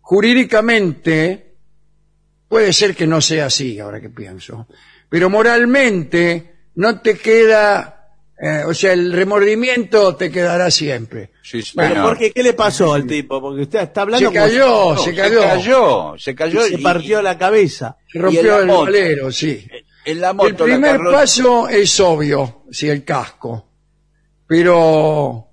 [0.00, 1.54] Jurídicamente,
[2.48, 4.66] puede ser que no sea así, ahora que pienso,
[5.08, 7.99] pero moralmente no te queda,
[8.42, 11.30] eh, o sea, el remordimiento te quedará siempre.
[11.42, 12.06] Sí, Pero señor.
[12.08, 12.30] ¿por qué?
[12.32, 13.40] ¿Qué le pasó al tipo?
[13.40, 16.62] Porque usted está hablando Se cayó, se Se cayó, cayó, se cayó.
[16.62, 17.96] se y- partió la cabeza.
[18.10, 18.84] se y rompió el moto.
[18.84, 19.66] valero, sí.
[20.06, 23.66] En la El moto, la primer paso es obvio, sí, el casco.
[24.46, 25.46] Pero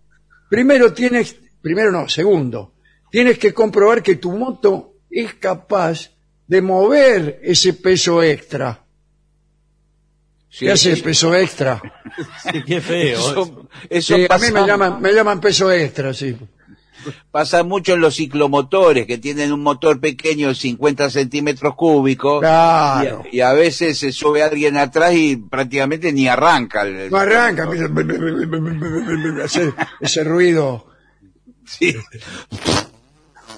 [0.49, 2.73] primero tienes, primero no, segundo,
[3.11, 6.11] tienes que comprobar que tu moto es capaz
[6.47, 8.85] de mover ese peso extra.
[10.57, 11.79] Sí, ¿Qué hace peso extra?
[12.51, 13.19] Sí, qué feo.
[13.19, 16.35] Eso, eso Sí, a mí me llaman, me llaman peso extra, sí.
[17.29, 22.39] pasa mucho en los ciclomotores, que tienen un motor pequeño de 50 centímetros cúbicos.
[22.39, 23.23] Claro.
[23.31, 26.81] Y, y a veces se sube alguien atrás y prácticamente ni arranca.
[26.81, 27.67] el- No arranca,
[29.43, 30.87] hace ese ruido
[31.67, 31.95] Sí.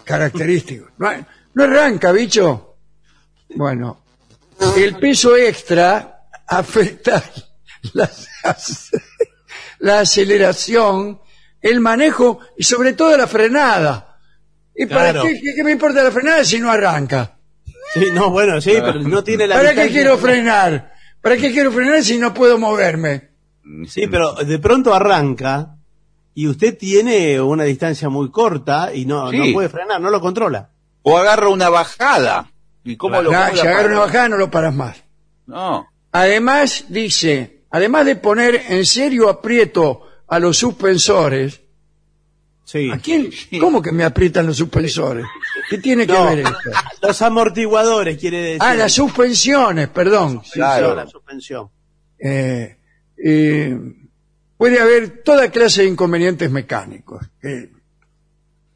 [0.04, 0.88] característico.
[0.98, 1.10] No,
[1.54, 2.76] no arranca, bicho.
[3.56, 4.02] Bueno,
[4.78, 6.19] el peso extra
[6.50, 7.24] afecta
[7.94, 8.10] la,
[9.80, 11.20] la aceleración,
[11.62, 14.18] el manejo y sobre todo la frenada.
[14.76, 15.24] ¿Y para Claro.
[15.24, 17.38] qué, qué- qué me importa la frenada si no arranca?
[17.94, 20.94] Sí, no, bueno, sí, pero no tiene la ¿Para qué distancia- quiero frenar?
[21.22, 23.30] ¿Para qué quiero frenar si no puedo moverme?
[23.88, 25.76] Sí, pero de pronto arranca
[26.34, 29.38] y usted tiene una distancia muy corta y no, Sí.
[29.38, 30.70] no puede frenar, no lo controla.
[31.02, 32.52] O agarra una bajada.
[32.84, 35.04] ¿Y cómo lo cómo si la una bajada no lo paras más.
[35.48, 35.88] No.
[36.11, 41.61] Además, dice, además de poner en serio aprieto a los suspensores,
[42.65, 42.90] Sí.
[42.91, 43.31] ¿a quién?
[43.60, 45.26] ¿Cómo que me aprietan los suspensores?
[45.72, 46.26] ¿Qué tiene que No.
[46.26, 46.53] ver esto?
[47.02, 48.60] Los amortiguadores, quiere decir.
[48.61, 50.41] Ah, las suspensiones, perdón.
[50.53, 50.94] Claro.
[50.94, 51.69] la suspensión.
[52.19, 52.77] Eh,
[53.23, 53.76] eh,
[54.57, 57.26] puede haber toda clase de inconvenientes mecánicos.
[57.41, 57.72] Eh,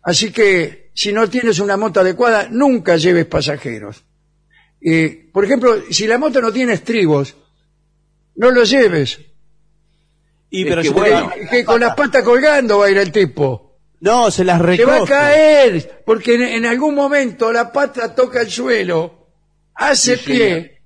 [0.02, 4.04] así que, si no tienes una moto adecuada, nunca lleves pasajeros.
[4.86, 7.36] Eh, por ejemplo, si la moto no tiene estribos,
[8.36, 9.20] no lo lleves.
[10.50, 11.32] Y Es pero que se bueno.
[11.50, 13.78] que con las patas colgando va a ir el tipo.
[14.02, 14.86] No, se las Se recoge.
[15.00, 19.28] va a caer, porque en, en algún momento la pata toca el suelo,
[19.76, 20.82] hace Sí, pie,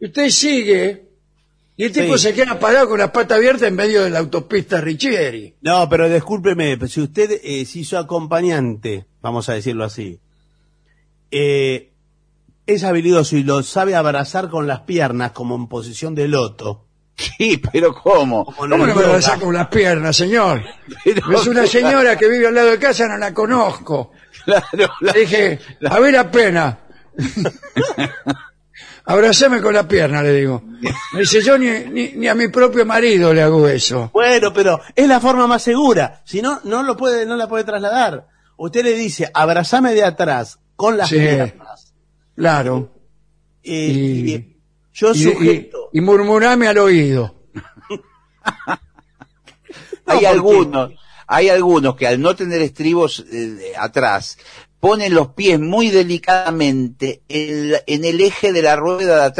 [0.00, 1.10] y usted sigue,
[1.76, 2.28] y el tipo Sí.
[2.28, 5.56] se queda parado con la pata abierta en medio de la autopista Richieri.
[5.60, 10.18] No, pero discúlpeme, pero si usted eh, se hizo acompañante, vamos a decirlo así,
[11.30, 11.90] eh,
[12.66, 16.86] es habilidoso y lo sabe abrazar con las piernas como en posición de loto.
[17.16, 18.44] Sí, pero ¿cómo?
[18.44, 19.08] Como ¿Cómo no me yoga.
[19.08, 20.62] va a sacar con las piernas, señor?
[21.04, 24.10] Pero- Es una señora que vive al lado de casa, no la conozco.
[24.44, 24.66] Claro,
[25.00, 25.58] la- Le dije,
[25.88, 26.78] a ver la pena.
[29.06, 30.62] Abrázame con la pierna, le digo.
[31.12, 34.10] Me dice, yo ni, ni, ni a mi propio marido le hago eso.
[34.14, 36.22] Bueno, pero es la forma más segura.
[36.24, 38.26] Si no, no lo puede, no la puede trasladar.
[38.56, 41.16] Usted le dice, abrazame de atrás con las Sí.
[41.18, 41.83] piernas.
[42.36, 42.90] Claro.
[43.62, 44.56] Eh, Y- y
[44.92, 45.90] yo Y, sujeto.
[45.92, 47.34] y, y murmurame al oído.
[50.06, 50.92] hay algunos,
[51.26, 54.38] hay algunos que al no tener estribos eh, atrás,
[54.80, 59.34] ponen los pies muy delicadamente en, en el eje de la rueda de atrás